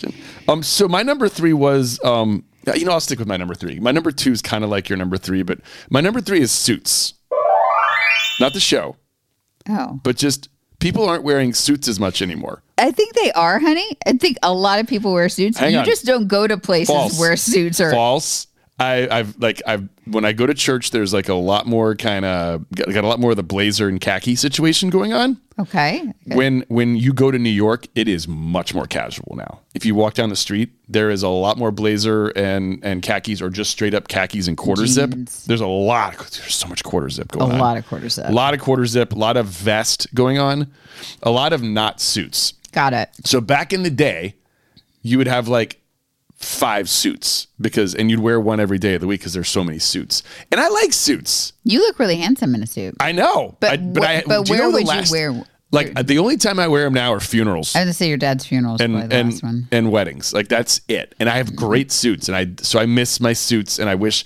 Um, 0.48 0.64
so 0.64 0.88
my 0.88 1.04
number 1.04 1.30
three 1.30 1.54
was, 1.54 2.00
um, 2.04 2.44
you 2.74 2.86
know, 2.86 2.92
I'll 2.92 3.00
stick 3.00 3.20
with 3.20 3.28
my 3.28 3.38
number 3.38 3.54
three. 3.54 3.80
My 3.80 3.92
number 3.92 4.12
two 4.12 4.32
is 4.32 4.42
kind 4.42 4.64
of 4.64 4.70
like 4.70 4.90
your 4.90 4.98
number 4.98 5.18
three, 5.18 5.44
but 5.44 5.60
my 5.90 6.02
number 6.02 6.22
three 6.22 6.42
is 6.42 6.52
suits. 6.52 7.14
Not 8.40 8.54
the 8.54 8.60
show, 8.60 8.98
Oh. 9.70 10.00
but 10.04 10.18
just 10.18 10.50
people 10.80 11.08
aren't 11.08 11.24
wearing 11.24 11.54
suits 11.54 11.88
as 11.88 12.00
much 12.00 12.22
anymore. 12.22 12.64
I 12.78 12.92
think 12.92 13.14
they 13.16 13.32
are, 13.32 13.60
honey. 13.60 13.96
I 14.06 14.14
think 14.14 14.38
a 14.44 14.52
lot 14.54 14.80
of 14.80 14.88
people 14.88 15.14
wear 15.14 15.30
suits. 15.30 15.58
Hang 15.58 15.72
you 15.74 15.80
on. 15.80 15.86
just 15.86 16.04
don't 16.06 16.28
go 16.28 16.46
to 16.48 16.58
places 16.58 16.94
False. 16.94 17.20
where 17.20 17.38
suits 17.38 17.80
are. 17.80 17.92
False. 17.92 18.48
I, 18.78 19.08
I've 19.10 19.38
like 19.40 19.62
I've 19.66 19.88
when 20.04 20.26
I 20.26 20.34
go 20.34 20.46
to 20.46 20.54
church, 20.54 20.92
there's 20.92 21.14
like 21.14 21.30
a 21.30 21.34
lot 21.34 21.66
more 21.66 21.96
kind 21.96 22.26
of 22.26 22.70
got, 22.72 22.90
got 22.92 23.04
a 23.06 23.08
lot 23.08 23.22
more 23.22 23.32
of 23.32 23.38
the 23.38 23.44
blazer 23.44 23.88
and 23.88 24.02
khaki 24.02 24.36
situation 24.36 24.90
going 24.90 25.14
on. 25.14 25.40
Okay. 25.58 26.12
When 26.26 26.66
when 26.68 26.98
you 26.98 27.14
go 27.14 27.32
to 27.32 27.40
New 27.40 27.50
York, 27.50 27.88
it 27.96 28.10
is 28.10 28.28
much 28.28 28.74
more 28.74 28.86
casual 28.86 29.38
now. 29.38 29.62
If 29.74 29.86
you 29.86 29.96
walk 29.96 30.16
down 30.16 30.30
the 30.30 30.36
street, 30.36 30.72
there 30.90 31.10
is 31.10 31.24
a 31.24 31.30
lot 31.30 31.58
more 31.58 31.72
blazer 31.72 32.28
and 32.30 32.84
and 32.84 33.02
khakis, 33.02 33.42
or 33.42 33.50
just 33.50 33.72
straight 33.72 33.94
up 33.94 34.10
khakis 34.10 34.50
and 34.50 34.58
quarter 34.58 34.86
zip. 34.88 35.12
There's 35.46 35.62
a 35.62 35.68
lot. 35.68 36.18
There's 36.18 36.56
so 36.56 36.68
much 36.68 36.84
quarter 36.84 37.10
zip 37.10 37.34
A 37.34 37.38
going 37.38 37.52
on. 37.54 37.60
A 37.60 37.64
lot 37.64 37.78
of 37.78 37.88
quarters 37.88 38.18
a 38.18 38.30
lot 38.30 38.54
of 38.54 38.60
quarter 38.60 38.86
zip, 38.86 39.14
a 39.14 39.16
lot 39.16 39.38
of 39.38 39.46
vest 39.46 40.14
going 40.14 40.38
on, 40.38 40.70
a 41.24 41.32
lot 41.32 41.54
of 41.54 41.64
not 41.64 42.02
suits. 42.02 42.54
Got 42.74 42.92
it. 42.92 43.10
So 43.24 43.40
back 43.40 43.72
in 43.72 43.84
the 43.84 43.90
day, 43.90 44.36
you 45.02 45.18
would 45.18 45.28
have 45.28 45.48
like 45.48 45.80
five 46.38 46.90
suits 46.90 47.48
because, 47.60 47.96
and 47.96 48.10
you'd 48.12 48.20
wear 48.20 48.40
one 48.40 48.60
every 48.60 48.78
day 48.78 48.96
of 48.96 49.02
the 49.02 49.08
week 49.08 49.22
because 49.22 49.34
there's 49.34 49.50
so 49.50 49.64
many 49.64 49.80
suits. 49.80 50.22
And 50.52 50.60
I 50.62 50.68
like 50.70 50.94
suits. 50.94 51.54
You 51.64 51.80
look 51.80 51.98
really 52.00 52.18
handsome 52.18 52.54
in 52.56 52.62
a 52.64 52.68
suit. 52.68 52.96
I 53.00 53.12
know, 53.12 53.58
But 53.60 53.72
I, 53.72 53.78
but 53.78 54.04
wh- 54.04 54.08
I. 54.10 54.24
but 54.26 54.50
where 54.50 54.70
would 54.70 54.88
you 54.88 55.02
wear- 55.12 55.44
Like 55.72 56.08
the 56.08 56.20
only 56.20 56.38
time 56.38 56.60
I 56.60 56.68
wear 56.68 56.84
them 56.84 56.94
now 56.94 57.14
are 57.14 57.20
funerals 57.20 57.76
I 57.76 57.80
was 57.80 57.86
gonna 57.86 57.94
say 57.94 58.08
your 58.08 58.18
dad's 58.18 58.46
funerals 58.46 58.80
and 58.82 58.96
the 58.96 59.16
and 59.16 59.32
last 59.32 59.44
one. 59.44 59.68
and 59.72 59.92
weddings. 59.92 60.34
Like 60.34 60.48
that's 60.48 60.82
it. 60.88 61.16
And 61.20 61.28
I 61.30 61.38
have 61.38 61.56
great 61.56 61.92
suits, 61.92 62.28
and 62.30 62.36
I 62.38 62.48
so 62.62 62.80
I 62.80 62.86
miss 62.86 63.20
my 63.20 63.34
suits, 63.34 63.80
and 63.80 63.90
I 63.90 63.96
wish. 63.96 64.24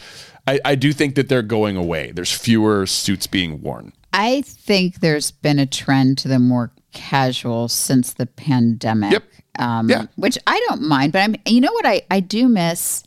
I, 0.48 0.60
I 0.66 0.76
do 0.76 0.94
think 0.94 1.14
that 1.16 1.30
they're 1.30 1.44
going 1.44 1.78
away. 1.78 2.12
There's 2.12 2.32
fewer 2.32 2.88
suits 2.88 3.28
being 3.28 3.62
worn. 3.62 3.94
I 4.14 4.42
think 4.42 5.00
there's 5.02 5.30
been 5.30 5.60
a 5.60 5.68
trend 5.68 6.18
to 6.20 6.28
the 6.28 6.40
more 6.40 6.72
casual 6.92 7.68
since 7.68 8.14
the 8.14 8.26
pandemic. 8.26 9.12
Yep. 9.14 9.24
Um, 9.60 9.90
Yeah. 9.90 10.06
Which 10.16 10.38
I 10.48 10.64
don't 10.70 10.82
mind, 10.82 11.12
but 11.14 11.20
I'm. 11.20 11.36
You 11.46 11.62
know 11.62 11.74
what 11.74 11.86
I 11.86 12.02
I 12.10 12.20
do 12.20 12.48
miss 12.48 13.04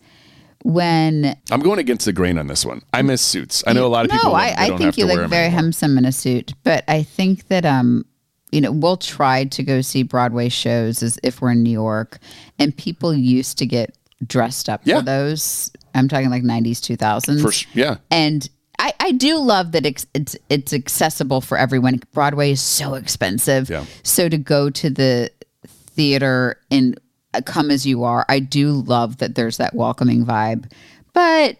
when 0.64 1.36
I'm 1.50 1.60
going 1.60 1.78
against 1.78 2.04
the 2.04 2.12
grain 2.12 2.38
on 2.38 2.46
this 2.46 2.64
one. 2.64 2.82
I 2.92 3.02
miss 3.02 3.20
suits. 3.20 3.64
I 3.66 3.72
know 3.72 3.86
a 3.86 3.88
lot 3.88 4.04
of 4.04 4.10
no, 4.10 4.16
people. 4.18 4.34
I, 4.34 4.54
I 4.56 4.76
think 4.76 4.96
you 4.96 5.06
look 5.06 5.28
very 5.28 5.46
anymore. 5.46 5.62
handsome 5.62 5.98
in 5.98 6.04
a 6.04 6.12
suit, 6.12 6.52
but 6.62 6.84
I 6.88 7.02
think 7.02 7.48
that 7.48 7.64
um, 7.64 8.04
you 8.52 8.60
know, 8.60 8.70
we'll 8.70 8.96
try 8.98 9.44
to 9.44 9.62
go 9.62 9.80
see 9.80 10.02
Broadway 10.02 10.48
shows 10.48 11.02
as 11.02 11.18
if 11.22 11.40
we're 11.40 11.52
in 11.52 11.62
New 11.62 11.70
York, 11.70 12.18
and 12.58 12.76
people 12.76 13.14
used 13.14 13.58
to 13.58 13.66
get 13.66 13.96
dressed 14.26 14.68
up 14.68 14.82
Yeah. 14.84 14.98
for 14.98 15.04
those. 15.04 15.70
I'm 15.94 16.08
talking 16.08 16.30
like 16.30 16.42
90s, 16.42 16.78
2000s. 16.80 17.42
For 17.42 17.78
yeah. 17.78 17.96
And 18.10 18.48
I, 18.84 18.92
I 18.98 19.12
do 19.12 19.38
love 19.38 19.70
that 19.72 19.86
it's, 19.86 20.04
it's 20.12 20.36
it's 20.50 20.72
accessible 20.72 21.40
for 21.40 21.56
everyone. 21.56 22.02
Broadway 22.12 22.50
is 22.50 22.60
so 22.60 22.94
expensive. 22.94 23.70
Yeah. 23.70 23.84
So 24.02 24.28
to 24.28 24.36
go 24.36 24.70
to 24.70 24.90
the 24.90 25.30
theater 25.70 26.58
and 26.70 26.98
uh, 27.34 27.42
come 27.44 27.70
as 27.70 27.86
you 27.86 28.02
are, 28.04 28.26
I 28.28 28.40
do 28.40 28.72
love 28.72 29.18
that 29.18 29.34
there's 29.36 29.56
that 29.58 29.74
welcoming 29.74 30.24
vibe. 30.26 30.70
But 31.12 31.58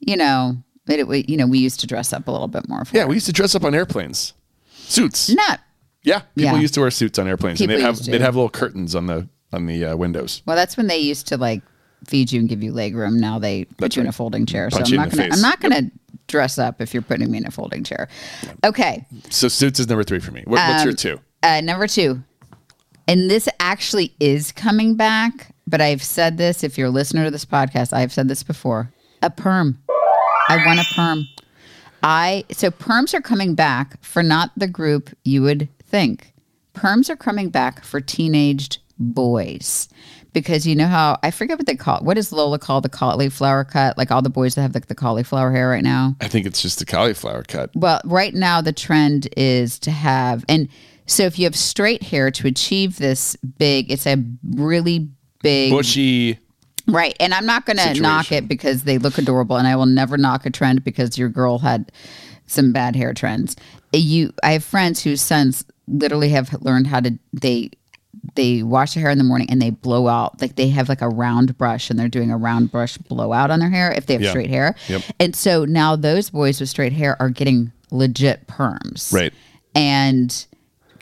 you 0.00 0.16
know, 0.16 0.56
it, 0.88 1.00
it, 1.08 1.28
you 1.30 1.36
know, 1.36 1.46
we 1.46 1.58
used 1.58 1.80
to 1.80 1.86
dress 1.86 2.12
up 2.12 2.28
a 2.28 2.30
little 2.30 2.48
bit 2.48 2.68
more. 2.68 2.84
For 2.84 2.96
Yeah, 2.96 3.02
it. 3.02 3.08
we 3.08 3.14
used 3.14 3.26
to 3.26 3.32
dress 3.32 3.54
up 3.54 3.64
on 3.64 3.74
airplanes. 3.74 4.34
Suits. 4.74 5.30
not 5.30 5.60
Yeah, 6.02 6.20
people 6.36 6.56
Yeah. 6.56 6.60
used 6.60 6.74
to 6.74 6.80
wear 6.80 6.90
suits 6.90 7.18
on 7.18 7.26
airplanes, 7.28 7.58
People 7.60 7.74
and 7.76 7.82
they'd 7.82 7.86
have 7.86 8.04
they'd 8.04 8.20
have 8.20 8.36
little 8.36 8.48
curtains 8.50 8.94
on 8.94 9.06
the 9.06 9.26
on 9.52 9.64
the 9.66 9.86
uh, 9.86 9.96
windows. 9.96 10.42
well. 10.44 10.54
That's 10.56 10.76
when 10.76 10.86
they 10.86 10.98
used 10.98 11.26
to 11.28 11.36
like 11.38 11.62
feed 12.06 12.30
you 12.30 12.40
and 12.40 12.48
give 12.48 12.62
you 12.62 12.72
leg 12.72 12.94
room. 12.94 13.18
Now 13.18 13.38
they 13.38 13.64
put 13.64 13.78
That's 13.78 13.96
you 13.96 14.02
in 14.02 14.08
a 14.08 14.12
folding 14.12 14.44
chair. 14.46 14.68
Punch 14.70 14.88
so 14.88 14.92
I'm 14.94 14.96
not 15.00 15.10
gonna 15.10 15.22
face. 15.22 15.32
I'm 15.34 15.40
not 15.40 15.60
gonna 15.60 15.90
dress 16.28 16.58
up 16.58 16.80
if 16.80 16.94
you're 16.94 17.02
putting 17.02 17.30
me 17.30 17.38
in 17.38 17.46
a 17.46 17.50
folding 17.50 17.82
chair. 17.82 18.08
Okay. 18.64 19.04
So 19.30 19.48
suits 19.48 19.80
is 19.80 19.88
number 19.88 20.04
three 20.04 20.20
for 20.20 20.30
me. 20.30 20.42
What, 20.46 20.58
what's 20.68 20.84
your 20.84 20.92
Um, 20.92 20.96
two? 20.96 21.20
Uh, 21.42 21.60
number 21.60 21.86
two, 21.86 22.22
and 23.06 23.30
this 23.30 23.48
actually 23.60 24.14
is 24.20 24.52
coming 24.52 24.94
back, 24.96 25.54
but 25.66 25.80
I've 25.80 26.02
said 26.02 26.36
this. 26.36 26.62
If 26.62 26.76
you're 26.78 26.88
a 26.88 26.90
listener 26.90 27.24
to 27.24 27.30
this 27.30 27.44
podcast, 27.44 27.92
I've 27.92 28.12
said 28.12 28.28
this 28.28 28.42
before. 28.42 28.92
A 29.22 29.30
perm. 29.30 29.78
I 30.48 30.62
want 30.64 30.80
a 30.80 30.84
perm. 30.94 31.26
I 32.02 32.44
so 32.52 32.70
perms 32.70 33.12
are 33.14 33.20
coming 33.20 33.54
back 33.54 34.02
for 34.04 34.22
not 34.22 34.50
the 34.56 34.68
group 34.68 35.10
you 35.24 35.42
would 35.42 35.68
think. 35.82 36.32
Perms 36.74 37.08
are 37.10 37.16
coming 37.16 37.50
back 37.50 37.84
for 37.84 38.00
teenaged 38.00 38.78
boys 38.98 39.88
because 40.32 40.66
you 40.66 40.74
know 40.74 40.86
how 40.86 41.18
I 41.22 41.30
forget 41.30 41.58
what 41.58 41.66
they 41.66 41.76
call. 41.76 42.00
What 42.00 42.14
does 42.14 42.32
Lola 42.32 42.58
call 42.58 42.80
the 42.80 42.88
cauliflower 42.88 43.64
cut? 43.64 43.96
Like 43.96 44.10
all 44.10 44.22
the 44.22 44.30
boys 44.30 44.54
that 44.54 44.62
have 44.62 44.74
like 44.74 44.86
the 44.86 44.94
cauliflower 44.94 45.50
hair 45.52 45.68
right 45.68 45.82
now. 45.82 46.16
I 46.20 46.28
think 46.28 46.46
it's 46.46 46.62
just 46.62 46.78
the 46.78 46.86
cauliflower 46.86 47.42
cut. 47.42 47.70
Well, 47.74 48.00
right 48.04 48.34
now 48.34 48.60
the 48.60 48.72
trend 48.72 49.28
is 49.36 49.78
to 49.80 49.90
have, 49.90 50.44
and 50.48 50.68
so 51.06 51.24
if 51.24 51.38
you 51.38 51.44
have 51.44 51.56
straight 51.56 52.02
hair 52.02 52.30
to 52.32 52.46
achieve 52.46 52.98
this 52.98 53.36
big, 53.36 53.90
it's 53.90 54.06
a 54.06 54.22
really 54.50 55.08
big, 55.42 55.72
Bushy. 55.72 56.38
right. 56.86 57.16
And 57.18 57.32
I'm 57.32 57.46
not 57.46 57.64
going 57.64 57.78
to 57.78 58.00
knock 58.00 58.30
it 58.30 58.46
because 58.46 58.84
they 58.84 58.98
look 58.98 59.18
adorable, 59.18 59.56
and 59.56 59.66
I 59.66 59.76
will 59.76 59.86
never 59.86 60.18
knock 60.18 60.44
a 60.44 60.50
trend 60.50 60.84
because 60.84 61.16
your 61.16 61.30
girl 61.30 61.58
had 61.58 61.90
some 62.46 62.72
bad 62.72 62.94
hair 62.96 63.14
trends. 63.14 63.56
You, 63.92 64.32
I 64.42 64.52
have 64.52 64.64
friends 64.64 65.02
whose 65.02 65.22
sons 65.22 65.64
literally 65.86 66.28
have 66.30 66.54
learned 66.60 66.86
how 66.86 67.00
to 67.00 67.18
they 67.32 67.70
they 68.38 68.62
wash 68.62 68.94
their 68.94 69.02
hair 69.02 69.10
in 69.10 69.18
the 69.18 69.24
morning 69.24 69.50
and 69.50 69.60
they 69.60 69.70
blow 69.70 70.06
out 70.08 70.40
like 70.40 70.54
they 70.56 70.68
have 70.68 70.88
like 70.88 71.02
a 71.02 71.08
round 71.08 71.58
brush 71.58 71.90
and 71.90 71.98
they're 71.98 72.08
doing 72.08 72.30
a 72.30 72.36
round 72.38 72.70
brush 72.70 72.96
blowout 72.96 73.50
on 73.50 73.58
their 73.58 73.68
hair 73.68 73.92
if 73.92 74.06
they 74.06 74.14
have 74.14 74.22
Yeah. 74.22 74.30
straight 74.30 74.48
hair. 74.48 74.74
Yep. 74.88 75.02
And 75.20 75.34
so 75.36 75.64
now 75.64 75.96
those 75.96 76.30
boys 76.30 76.60
with 76.60 76.68
straight 76.68 76.92
hair 76.92 77.16
are 77.20 77.30
getting 77.30 77.72
legit 77.90 78.46
perms. 78.46 79.12
Right. 79.12 79.32
And 79.74 80.46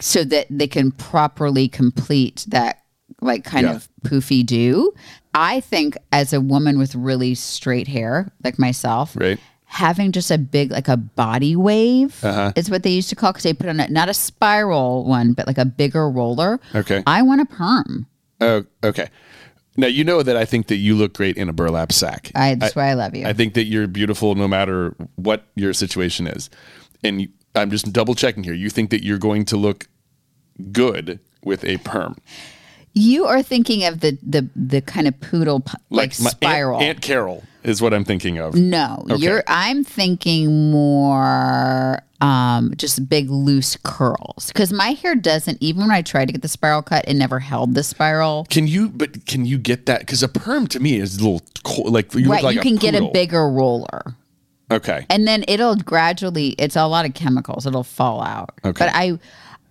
so 0.01 0.25
that 0.25 0.47
they 0.51 0.67
can 0.67 0.91
properly 0.93 1.69
complete 1.69 2.45
that 2.49 2.83
like 3.21 3.45
kind 3.45 3.67
Yeah. 3.67 3.77
of 3.77 3.89
poofy 4.05 4.45
do. 4.45 4.93
I 5.35 5.61
think 5.61 5.97
as 6.13 6.33
a 6.33 6.41
woman 6.41 6.79
with 6.79 6.95
really 6.95 7.35
straight 7.35 7.89
hair, 7.89 8.33
like 8.43 8.59
myself, 8.59 9.15
Right. 9.15 9.39
Having 9.69 10.13
just 10.13 10.31
a 10.31 10.39
big 10.39 10.71
like 10.71 10.89
a 10.89 10.97
body 10.97 11.55
wave 11.57 12.25
Uh-huh. 12.25 12.53
is 12.57 12.71
what 12.71 12.83
they 12.83 12.91
used 12.91 13.09
to 13.11 13.17
call 13.17 13.33
because 13.33 13.43
they 13.43 13.53
put 13.53 13.69
on 13.69 13.81
a, 13.81 13.89
not 13.89 14.09
a 14.09 14.15
spiral 14.15 15.05
one, 15.05 15.33
but 15.33 15.47
like 15.47 15.59
a 15.59 15.65
bigger 15.65 16.09
roller. 16.09 16.61
Okay. 16.75 17.03
I 17.07 17.23
want 17.23 17.41
a 17.41 17.45
perm. 17.47 18.07
Oh, 18.41 18.65
okay. 18.85 19.09
Now 19.77 19.89
you 19.89 20.05
know 20.05 20.23
that 20.23 20.37
I 20.37 20.45
think 20.47 20.69
that 20.69 20.77
you 20.77 20.95
look 20.95 21.15
great 21.15 21.37
in 21.37 21.49
a 21.49 21.53
burlap 21.53 21.93
sack. 21.93 22.31
I, 22.35 22.55
that's 22.55 22.75
why 22.77 22.89
I 22.89 22.95
love 22.95 23.15
you. 23.15 23.27
I 23.27 23.33
think 23.35 23.55
that 23.55 23.65
you're 23.65 23.87
beautiful 23.87 24.35
no 24.35 24.49
matter 24.49 24.95
what 25.17 25.45
your 25.55 25.75
situation 25.75 26.27
is. 26.27 26.49
And 27.05 27.21
you, 27.23 27.29
I'm 27.55 27.71
just 27.71 27.93
double 27.93 28.15
checking 28.15 28.43
here. 28.45 28.55
You 28.55 28.71
think 28.71 28.89
that 28.91 29.05
you're 29.05 29.19
going 29.19 29.45
to 29.47 29.57
look 29.57 29.89
good 30.73 31.21
with 31.45 31.65
a 31.65 31.77
perm. 31.79 32.17
you 32.95 33.27
are 33.27 33.43
thinking 33.43 33.85
of 33.85 34.01
the 34.01 34.17
the 34.23 34.49
the 34.57 34.81
kind 34.81 35.07
of 35.07 35.21
poodle 35.21 35.61
pu- 35.61 35.77
like, 35.91 36.19
my 36.21 36.27
Aunt- 36.27 36.31
spiral. 36.33 36.81
Aunt, 36.81 37.01
Carol 37.03 37.45
is 37.67 37.83
what 37.83 37.93
I'm 37.93 38.05
thinking 38.05 38.39
of. 38.39 38.55
no, 38.55 39.05
Okay. 39.11 39.17
you're. 39.23 39.43
I'm 39.47 39.85
thinking 39.85 40.71
more 40.71 41.99
um 42.23 42.73
just 42.77 43.07
big 43.11 43.29
loose 43.29 43.77
curls 43.85 44.47
because 44.49 44.73
my 44.73 44.93
hair 44.93 45.15
doesn't. 45.15 45.59
Even 45.61 45.83
when 45.83 45.91
I 45.91 46.01
tried 46.03 46.27
to 46.27 46.33
get 46.33 46.41
the 46.43 46.49
spiral 46.49 46.81
cut, 46.83 47.05
it 47.07 47.15
never 47.15 47.39
held 47.41 47.75
the 47.75 47.83
spiral. 47.83 48.47
Can 48.49 48.67
you? 48.67 48.89
But 48.89 49.27
can 49.27 49.45
you 49.45 49.59
get 49.59 49.85
that? 49.87 50.01
Because 50.01 50.23
a 50.23 50.29
perm 50.29 50.67
to 50.69 50.81
me 50.81 50.97
is 50.99 51.17
a 51.19 51.23
little 51.25 51.43
co- 51.65 51.83
like 51.83 52.15
you 52.15 52.21
right, 52.31 52.37
look 52.37 52.43
like 52.45 52.55
you 52.55 52.61
a 52.61 52.65
can 52.65 52.77
get 52.77 52.95
a 52.95 53.11
bigger 53.13 53.49
roller. 53.51 54.15
Okay. 54.69 55.07
and 55.11 55.29
then 55.29 55.45
it'll 55.47 55.77
gradually 55.77 56.49
it's 56.59 56.75
a 56.75 56.87
lot 56.87 57.07
of 57.07 57.15
chemicals 57.15 57.67
it'll 57.67 57.85
fall 57.85 58.21
out 58.21 58.51
Okay. 58.65 58.85
but 58.87 58.91
i 58.95 59.17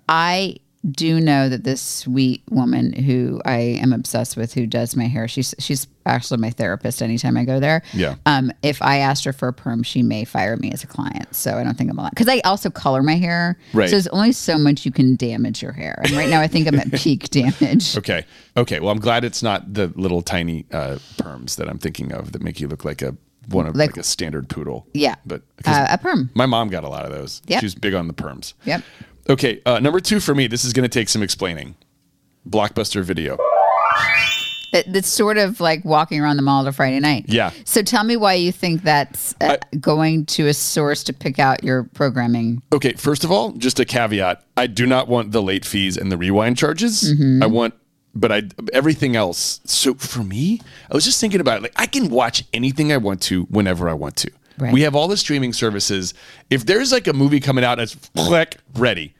i 0.07 0.55
do 0.91 1.19
know 1.19 1.49
that 1.49 1.63
this 1.63 1.81
sweet 1.81 2.43
woman 2.49 2.93
who 2.93 3.41
i 3.45 3.57
am 3.57 3.91
obsessed 3.93 4.37
with 4.37 4.53
who 4.53 4.67
does 4.67 4.95
my 4.95 5.05
hair 5.05 5.27
she's 5.27 5.55
she's 5.57 5.87
actually 6.05 6.37
my 6.39 6.49
therapist 6.51 7.01
anytime 7.01 7.35
i 7.37 7.43
go 7.43 7.59
there 7.59 7.81
Yeah. 7.93 8.15
um 8.27 8.51
if 8.61 8.81
i 8.81 8.97
asked 8.97 9.23
her 9.25 9.33
for 9.33 9.47
a 9.47 9.53
perm 9.53 9.81
she 9.83 10.03
may 10.03 10.25
fire 10.25 10.57
me 10.57 10.71
as 10.71 10.83
a 10.83 10.87
client 10.87 11.33
so 11.35 11.57
i 11.57 11.63
don't 11.63 11.75
think 11.77 11.89
i'm 11.89 11.97
allowed 11.97 12.11
because 12.11 12.27
i 12.27 12.39
also 12.41 12.69
color 12.69 13.01
my 13.01 13.15
hair 13.15 13.57
Right. 13.73 13.87
so 13.89 13.95
there's 13.95 14.07
only 14.07 14.31
so 14.31 14.57
much 14.57 14.85
you 14.85 14.91
can 14.91 15.15
damage 15.15 15.61
your 15.63 15.71
hair 15.71 15.99
and 16.03 16.11
right 16.11 16.29
now 16.29 16.41
i 16.41 16.47
think 16.47 16.67
i'm 16.67 16.75
at 16.79 16.91
peak 16.93 17.29
damage 17.31 17.97
Okay. 17.97 18.25
Okay. 18.57 18.79
Well, 18.79 18.89
I'm 18.91 18.99
glad 18.99 19.23
it's 19.25 19.43
not 19.43 19.73
the 19.73 19.91
little 19.95 20.21
tiny 20.21 20.65
uh, 20.71 20.97
perms 21.17 21.57
that 21.57 21.67
I'm 21.67 21.77
thinking 21.77 22.13
of 22.13 22.31
that 22.31 22.41
make 22.41 22.61
you 22.61 22.67
look 22.69 22.85
like 22.85 23.01
a 23.01 23.15
one 23.49 23.65
of 23.67 23.75
like, 23.75 23.91
Like- 23.91 23.97
a 23.97 24.03
standard 24.03 24.47
poodle. 24.47 24.87
yeah 24.93 25.15
But 25.25 25.41
uh, 25.65 25.87
a 25.89 25.97
perm 25.97 26.29
my 26.35 26.45
mom 26.45 26.69
got 26.69 26.83
a 26.85 26.89
lot 26.89 27.05
of 27.05 27.11
those. 27.11 27.41
Yep. 27.47 27.59
She 27.59 27.65
was 27.65 27.75
big 27.75 27.93
on 27.93 28.07
the 28.07 28.13
perms. 28.13 28.53
Yep. 28.65 28.81
Okay. 29.29 29.61
Uh, 29.65 29.79
number 29.79 29.99
two 29.99 30.19
for 30.19 30.35
me. 30.35 30.47
This 30.47 30.65
is 30.65 30.73
going 30.73 30.87
to 30.87 30.99
take 30.99 31.09
some 31.09 31.23
explaining. 31.23 31.75
Blockbuster 32.47 33.03
video. 33.03 33.37
It's 34.73 35.07
sort 35.07 35.37
of 35.37 35.61
like 35.61 35.85
walking 35.85 36.19
around 36.19 36.35
the 36.35 36.41
mall 36.41 36.59
on 36.59 36.67
a 36.67 36.73
Friday 36.73 36.99
night. 36.99 37.25
Yeah. 37.27 37.51
So 37.63 37.81
tell 37.81 38.03
me 38.03 38.17
why 38.17 38.33
you 38.33 38.51
think 38.51 38.83
that's 38.83 39.33
uh, 39.39 39.55
going 39.79 40.25
to 40.27 40.47
a 40.47 40.53
source 40.53 41.03
to 41.05 41.13
pick 41.13 41.39
out 41.39 41.63
your 41.63 41.83
programming. 41.83 42.61
Okay, 42.73 42.91
first 42.93 43.23
of 43.23 43.31
all, 43.31 43.53
just 43.53 43.79
a 43.79 43.85
caveat. 43.85 44.43
I 44.57 44.67
do 44.67 44.85
not 44.85 45.07
want 45.07 45.31
the 45.31 45.41
late 45.41 45.63
fees 45.63 45.95
and 45.95 46.11
the 46.11 46.17
rewind 46.17 46.57
charges. 46.57 47.13
Mm-hmm. 47.13 47.41
I 47.41 47.45
want 47.45 47.73
but 48.15 48.31
I 48.31 48.43
everything 48.73 49.15
else. 49.15 49.59
So 49.65 49.93
for 49.93 50.23
me, 50.23 50.61
I 50.89 50.95
was 50.95 51.05
just 51.05 51.19
thinking 51.19 51.41
about 51.41 51.57
it. 51.57 51.63
Like 51.63 51.73
I 51.75 51.85
can 51.85 52.09
watch 52.09 52.43
anything 52.53 52.91
I 52.91 52.97
want 52.97 53.21
to 53.23 53.43
whenever 53.43 53.89
I 53.89 53.93
want 53.93 54.15
to. 54.17 54.31
Right. 54.57 54.73
We 54.73 54.81
have 54.81 54.95
all 54.95 55.07
the 55.07 55.17
streaming 55.17 55.53
services. 55.53 56.13
If 56.49 56.65
there's 56.65 56.91
like 56.91 57.07
a 57.07 57.13
movie 57.13 57.39
coming 57.39 57.63
out 57.63 57.77
that's 57.77 57.95
click 58.15 58.57
ready. 58.75 59.13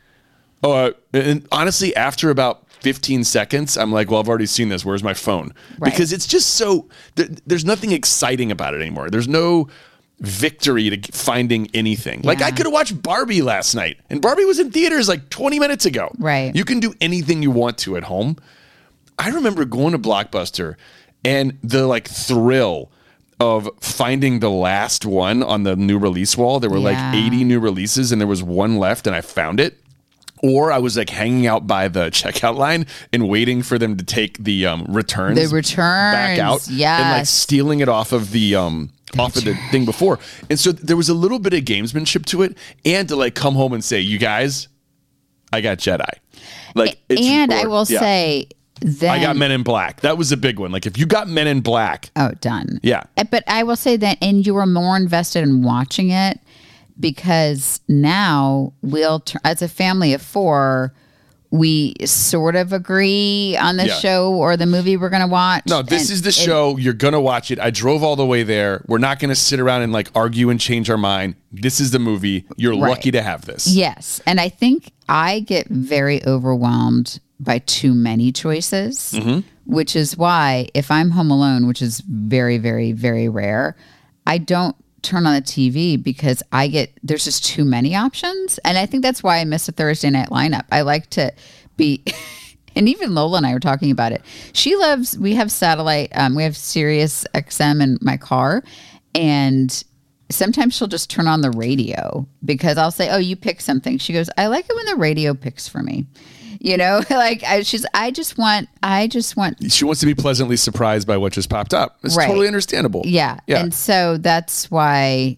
Uh, 0.63 0.91
and 1.13 1.47
honestly, 1.51 1.95
after 1.95 2.29
about 2.29 2.65
15 2.81 3.23
seconds, 3.23 3.77
I'm 3.77 3.91
like, 3.91 4.09
well, 4.09 4.19
I've 4.19 4.29
already 4.29 4.45
seen 4.45 4.69
this. 4.69 4.85
Where's 4.85 5.03
my 5.03 5.13
phone? 5.13 5.53
Right. 5.77 5.91
Because 5.91 6.13
it's 6.13 6.25
just 6.25 6.55
so, 6.55 6.87
there, 7.15 7.27
there's 7.45 7.65
nothing 7.65 7.91
exciting 7.91 8.51
about 8.51 8.73
it 8.73 8.81
anymore. 8.81 9.09
There's 9.09 9.27
no 9.27 9.67
victory 10.19 10.89
to 10.89 11.11
finding 11.11 11.69
anything. 11.73 12.21
Like 12.23 12.41
I 12.41 12.51
could 12.51 12.65
have 12.65 12.73
watched 12.73 13.01
Barbie 13.01 13.41
last 13.41 13.75
night, 13.75 13.97
and 14.09 14.21
Barbie 14.21 14.45
was 14.45 14.59
in 14.59 14.71
theaters 14.71 15.09
like 15.09 15.29
20 15.29 15.59
minutes 15.59 15.85
ago. 15.85 16.09
Right. 16.17 16.55
You 16.55 16.63
can 16.63 16.79
do 16.79 16.93
anything 17.01 17.43
you 17.43 17.51
want 17.51 17.77
to 17.79 17.97
at 17.97 18.03
home. 18.03 18.37
I 19.19 19.29
remember 19.29 19.65
going 19.65 19.91
to 19.91 19.99
Blockbuster 19.99 20.75
and 21.23 21.57
the 21.63 21.87
like 21.87 22.07
thrill 22.07 22.91
of 23.39 23.69
finding 23.81 24.39
the 24.39 24.49
last 24.49 25.05
one 25.05 25.43
on 25.43 25.63
the 25.63 25.75
new 25.75 25.97
release 25.97 26.37
wall. 26.37 26.59
There 26.59 26.69
were 26.69 26.77
Yeah. 26.77 27.11
like 27.11 27.15
80 27.15 27.43
new 27.43 27.59
releases 27.59 28.11
and 28.11 28.21
there 28.21 28.27
was 28.27 28.41
one 28.41 28.77
left 28.77 29.07
and 29.07 29.15
I 29.15 29.21
found 29.21 29.59
it. 29.59 29.77
Or 30.43 30.71
I 30.71 30.77
was 30.77 30.95
like 30.97 31.09
hanging 31.09 31.47
out 31.47 31.65
by 31.65 31.87
the 31.87 32.11
checkout 32.11 32.55
line 32.55 32.85
and 33.11 33.27
waiting 33.29 33.61
for 33.63 33.77
them 33.79 33.97
to 33.97 34.03
take 34.05 34.37
the 34.43 34.65
um, 34.67 34.85
returns, 34.87 35.37
The 35.39 35.53
returns 35.53 36.13
back 36.13 36.37
out, 36.39 36.67
yeah, 36.67 36.97
and 37.01 37.09
like 37.19 37.25
stealing 37.25 37.79
it 37.79 37.89
off 37.89 38.11
of 38.11 38.31
the 38.31 38.53
um, 38.55 38.91
off 39.17 39.35
of 39.37 39.45
the 39.45 39.55
thing 39.71 39.85
before. 39.85 40.19
And 40.49 40.59
so 40.59 40.71
there 40.71 40.97
was 40.97 41.09
a 41.09 41.13
little 41.15 41.39
bit 41.39 41.53
of 41.53 41.61
gamesmanship 41.61 42.25
to 42.27 42.43
it, 42.43 42.57
and 42.83 43.07
to 43.09 43.15
like 43.15 43.33
come 43.33 43.55
home 43.55 43.73
and 43.73 43.83
say, 43.83 44.01
"You 44.01 44.19
guys, 44.19 44.67
I 45.53 45.61
got 45.61 45.77
Jedi." 45.79 46.05
Like, 46.75 46.99
it's- 47.09 47.25
and 47.25 47.51
I 47.53 47.65
will 47.65 47.85
yeah. 47.87 47.99
say, 48.01 48.49
then 48.81 49.09
I 49.11 49.21
got 49.21 49.37
Men 49.37 49.51
in 49.51 49.63
Black. 49.63 50.01
That 50.01 50.17
was 50.17 50.31
a 50.31 50.37
big 50.37 50.59
one. 50.59 50.71
Like 50.71 50.85
if 50.85 50.97
you 50.97 51.05
got 51.05 51.27
Men 51.27 51.47
in 51.47 51.61
Black, 51.61 52.09
Oh, 52.15 52.31
done. 52.41 52.79
Yeah. 52.83 53.03
Uh, 53.17 53.23
But 53.29 53.43
I 53.47 53.63
will 53.63 53.75
say 53.75 53.95
that, 53.97 54.17
and 54.21 54.45
you 54.45 54.53
were 54.53 54.65
more 54.65 54.97
invested 54.97 55.43
in 55.43 55.63
watching 55.63 56.09
it 56.09 56.39
because 56.99 57.81
now 57.87 58.73
we'll, 58.81 59.23
as 59.43 59.61
a 59.61 59.67
family 59.67 60.13
of 60.13 60.21
four, 60.21 60.93
we 61.55 61.93
sort 62.05 62.55
of 62.55 62.73
agree 62.73 63.57
on 63.59 63.77
the 63.77 63.87
Yeah. 63.87 63.93
show 63.99 64.33
or 64.33 64.57
the 64.57 64.65
movie 64.65 64.97
we're 64.97 65.09
going 65.09 65.21
to 65.21 65.27
watch. 65.27 65.63
no, 65.67 65.81
this 65.81 66.09
is 66.09 66.21
the 66.23 66.29
it- 66.29 66.35
show. 66.35 66.77
You're 66.77 66.93
gonna 66.93 67.21
watch 67.21 67.51
it. 67.51 67.59
I 67.59 67.69
drove 67.69 68.03
all 68.03 68.15
the 68.15 68.25
way 68.25 68.43
there. 68.43 68.83
We're 68.87 68.97
not 68.97 69.19
gonna 69.19 69.35
sit 69.35 69.59
around 69.59 69.81
and 69.83 69.93
like 69.93 70.09
argue 70.15 70.49
and 70.49 70.59
change 70.59 70.89
our 70.89 70.97
mind. 70.97 71.35
This 71.51 71.79
is 71.79 71.91
the 71.91 71.99
movie. 71.99 72.45
You're 72.57 72.73
Right. 72.77 72.89
lucky 72.89 73.11
to 73.11 73.21
have 73.21 73.45
this. 73.45 73.67
Yes. 73.67 74.19
And 74.25 74.39
I 74.39 74.49
think 74.49 74.91
I 75.07 75.39
get 75.41 75.67
very 75.69 76.25
overwhelmed 76.25 77.19
by 77.39 77.59
too 77.59 77.93
many 77.93 78.31
choices, 78.31 79.13
Mm-hmm. 79.15 79.39
which 79.65 79.95
is 79.95 80.17
why 80.17 80.67
if 80.73 80.89
I'm 80.91 81.11
home 81.11 81.31
alone, 81.31 81.67
which 81.67 81.81
is 81.81 82.01
very, 82.07 82.57
very, 82.57 82.91
very 82.91 83.27
rare, 83.29 83.75
I 84.27 84.37
don't 84.39 84.75
turn 85.05 85.25
on 85.25 85.35
the 85.35 85.41
TV 85.41 86.01
because 86.01 86.41
I 86.51 86.67
get 86.67 86.91
there's 87.03 87.23
just 87.25 87.45
too 87.45 87.65
many 87.65 87.95
options. 87.95 88.57
And 88.59 88.77
I 88.77 88.85
think 88.85 89.03
that's 89.03 89.23
why 89.23 89.37
I 89.37 89.45
miss 89.45 89.69
a 89.69 89.71
Thursday 89.71 90.09
night 90.09 90.29
lineup. 90.29 90.65
I 90.71 90.81
like 90.81 91.09
to 91.11 91.33
be 91.77 92.03
and 92.75 92.89
even 92.89 93.15
Lola 93.15 93.37
and 93.37 93.45
I 93.45 93.53
were 93.53 93.59
talking 93.59 93.91
about 93.91 94.11
it. 94.11 94.21
She 94.53 94.75
loves 94.75 95.17
we 95.17 95.35
have 95.35 95.51
satellite, 95.51 96.09
um, 96.15 96.35
we 96.35 96.43
have 96.43 96.57
Sirius 96.57 97.25
XM 97.33 97.81
in 97.81 97.97
my 98.01 98.17
car 98.17 98.63
and 99.13 99.83
sometimes 100.29 100.75
she'll 100.75 100.87
just 100.87 101.09
turn 101.09 101.27
on 101.27 101.41
the 101.41 101.51
radio 101.51 102.27
because 102.43 102.77
I'll 102.77 102.91
say, 102.91 103.09
"Oh, 103.09 103.17
you 103.17 103.35
pick 103.35 103.61
something." 103.61 103.97
She 103.97 104.13
goes, 104.13 104.29
"I 104.37 104.47
like 104.47 104.65
it 104.67 104.75
when 104.75 104.85
the 104.85 104.95
radio 104.95 105.33
picks 105.33 105.67
for 105.67 105.81
me." 105.83 106.05
You 106.59 106.77
know, 106.77 107.01
like 107.09 107.43
I, 107.43 107.61
she's. 107.63 107.85
I 107.93 108.11
just 108.11 108.37
want. 108.37 108.69
I 108.83 109.07
just 109.07 109.35
want. 109.37 109.71
She 109.71 109.85
wants 109.85 109.99
to 110.01 110.05
be 110.05 110.15
pleasantly 110.15 110.57
surprised 110.57 111.07
by 111.07 111.17
what 111.17 111.33
just 111.33 111.49
popped 111.49 111.73
up. 111.73 111.97
It's 112.03 112.15
Right. 112.17 112.27
totally 112.27 112.47
understandable. 112.47 113.01
Yeah. 113.05 113.39
Yeah. 113.47 113.61
And 113.63 113.73
so 113.73 114.17
that's 114.17 114.69
why 114.71 115.37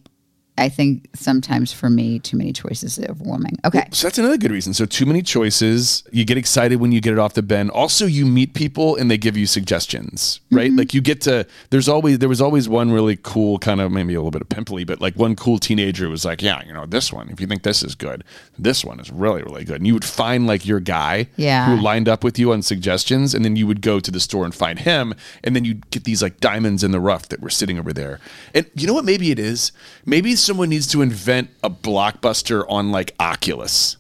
I 0.58 0.70
think 0.70 1.08
sometimes 1.16 1.72
for 1.72 1.90
me, 1.90 2.20
too 2.20 2.38
many 2.38 2.52
choices 2.54 2.98
is 2.98 3.06
overwhelming. 3.06 3.58
Okay. 3.66 3.88
So 3.92 4.08
that's 4.08 4.18
another 4.18 4.38
good 4.38 4.52
reason. 4.52 4.74
So 4.74 4.86
too 4.86 5.06
many 5.06 5.22
choices. 5.22 6.04
You 6.12 6.26
get 6.26 6.38
excited 6.38 6.78
when 6.80 6.92
you 6.92 7.02
get 7.02 7.14
it 7.14 7.20
off 7.20 7.34
the 7.34 7.44
bin. 7.44 7.70
Also, 7.70 8.06
you 8.06 8.26
meet 8.26 8.54
people 8.54 8.96
and 8.96 9.10
they 9.12 9.18
give 9.18 9.38
you 9.38 9.46
suggestions, 9.46 10.40
right? 10.52 10.70
Mm-hmm. 10.70 10.78
Like 10.80 10.94
you 10.94 11.02
get 11.02 11.22
to. 11.22 11.46
There's 11.70 11.88
always 11.88 12.20
there 12.20 12.30
was 12.30 12.42
always 12.42 12.68
one 12.68 12.92
really 12.92 13.18
cool 13.22 13.60
kind 13.60 13.80
of 13.82 13.92
maybe 13.92 14.14
a 14.16 14.20
little 14.20 14.32
bit 14.32 14.42
of 14.42 14.50
pimply, 14.50 14.84
but 14.84 15.00
like 15.02 15.16
one 15.16 15.36
cool 15.36 15.60
teenager 15.60 16.10
was 16.10 16.26
like, 16.26 16.42
yeah, 16.42 16.64
you 16.66 16.74
know, 16.74 16.86
this 16.86 17.12
one. 17.14 17.30
If 17.30 17.40
you 17.40 17.48
think 17.48 17.64
this 17.64 17.84
is 17.84 17.96
good, 17.96 18.24
this 18.58 18.84
one 18.84 19.00
is 19.00 19.12
really 19.12 19.44
really 19.44 19.64
good. 19.64 19.76
And 19.78 19.88
you 19.88 19.94
would 19.94 20.06
find 20.06 20.48
like 20.48 20.66
your 20.66 20.80
guy, 20.80 21.28
Yeah. 21.36 21.68
who 21.76 21.82
lined 21.82 22.10
up 22.10 22.24
with 22.24 22.40
you 22.40 22.52
on 22.52 22.62
suggestions, 22.62 23.34
and 23.36 23.46
then 23.46 23.56
you 23.56 23.68
would 23.68 23.82
go 23.82 24.00
to 24.00 24.10
the 24.12 24.20
store 24.20 24.46
and 24.46 24.56
find 24.56 24.80
him, 24.80 25.14
and 25.44 25.56
then 25.56 25.66
you'd 25.66 25.90
get 25.92 26.04
these 26.06 26.22
like 26.24 26.40
diamonds 26.40 26.84
in 26.84 26.92
the 26.92 27.00
rough 27.00 27.30
that 27.30 27.42
were 27.42 27.50
sitting 27.50 27.78
over 27.78 27.94
there. 27.94 28.20
And 28.54 28.66
you 28.76 28.88
know 28.88 28.94
what? 28.94 29.06
Maybe 29.06 29.32
it 29.32 29.40
is. 29.40 29.72
Maybe 30.06 30.36
someone 30.48 30.70
needs 30.70 30.88
to 30.88 31.02
invent 31.02 31.50
a 31.62 31.70
blockbuster 31.70 32.66
on 32.70 32.92
like 32.92 33.14
Oculus, 33.20 33.98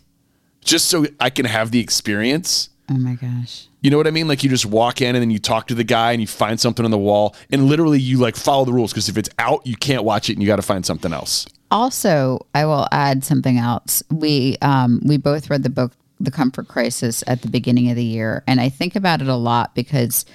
just 0.63 0.87
so 0.87 1.05
I 1.19 1.29
can 1.29 1.45
have 1.45 1.71
the 1.71 1.79
experience. 1.79 2.69
Oh 2.89 2.97
my 2.97 3.15
gosh. 3.15 3.67
You 3.81 3.91
know 3.91 3.97
what 3.97 4.07
I 4.07 4.11
mean? 4.11 4.27
Like 4.27 4.43
you 4.43 4.49
just 4.49 4.65
walk 4.65 5.01
in 5.01 5.15
and 5.15 5.21
then 5.21 5.29
you 5.29 5.39
talk 5.39 5.67
to 5.67 5.75
the 5.75 5.83
guy 5.83 6.13
and 6.13 6.21
you 6.21 6.25
find 6.25 6.59
something 6.59 6.83
on 6.85 6.89
the 6.89 6.97
wall, 6.97 7.35
and 7.51 7.65
literally 7.67 7.99
you 7.99 8.17
like 8.17 8.35
follow 8.35 8.65
the 8.65 8.73
rules 8.73 8.91
because 8.91 9.09
if 9.09 9.17
it's 9.17 9.29
out, 9.37 9.67
you 9.67 9.75
can't 9.75 10.03
watch 10.03 10.29
it 10.29 10.33
and 10.33 10.41
you 10.41 10.47
got 10.47 10.55
to 10.55 10.61
find 10.61 10.85
something 10.85 11.13
else. 11.13 11.45
Also, 11.69 12.45
I 12.55 12.65
will 12.65 12.87
add 12.93 13.25
something 13.25 13.57
else. 13.57 14.01
We 14.09 14.57
um, 14.61 15.01
we 15.05 15.17
both 15.17 15.49
read 15.49 15.63
the 15.63 15.69
book 15.69 15.91
The 16.21 16.31
Comfort 16.31 16.69
Crisis 16.69 17.23
at 17.27 17.41
the 17.41 17.49
beginning 17.49 17.89
of 17.89 17.97
the 17.97 18.05
year, 18.05 18.41
and 18.47 18.61
I 18.61 18.69
think 18.69 18.95
about 18.95 19.21
it 19.21 19.27
a 19.27 19.35
lot 19.35 19.75
because 19.75 20.25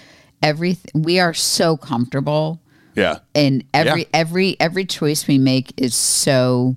every 0.43 0.77
we 0.95 1.19
are 1.19 1.33
so 1.33 1.79
comfortable 1.79 2.61
Yeah. 2.95 3.19
and 3.35 3.65
every 3.73 4.01
Yeah. 4.03 4.07
every 4.15 4.57
every 4.61 4.85
choice 4.85 5.27
we 5.27 5.39
make 5.39 5.73
is 5.77 5.95
so 5.95 6.77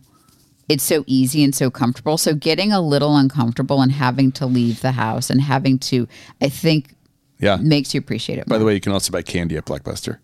it's 0.70 0.84
so 0.84 1.04
easy 1.08 1.44
and 1.44 1.54
so 1.54 1.70
comfortable 1.70 2.18
so 2.18 2.34
getting 2.34 2.72
a 2.72 2.82
little 2.82 3.16
uncomfortable 3.18 3.82
and 3.82 3.92
having 3.92 4.32
to 4.34 4.46
leave 4.46 4.82
the 4.82 4.94
house 4.94 5.30
and 5.30 5.42
having 5.42 5.78
to 5.80 6.08
i 6.42 6.50
think 6.50 6.96
Yeah. 7.40 7.58
makes 7.58 7.94
you 7.94 8.00
appreciate 8.00 8.40
it 8.40 8.48
By 8.48 8.56
more. 8.56 8.60
the 8.60 8.66
way, 8.66 8.74
you 8.76 8.82
can 8.82 8.92
also 8.94 9.12
buy 9.12 9.22
candy 9.22 9.58
at 9.58 9.66
Blockbuster. 9.66 10.18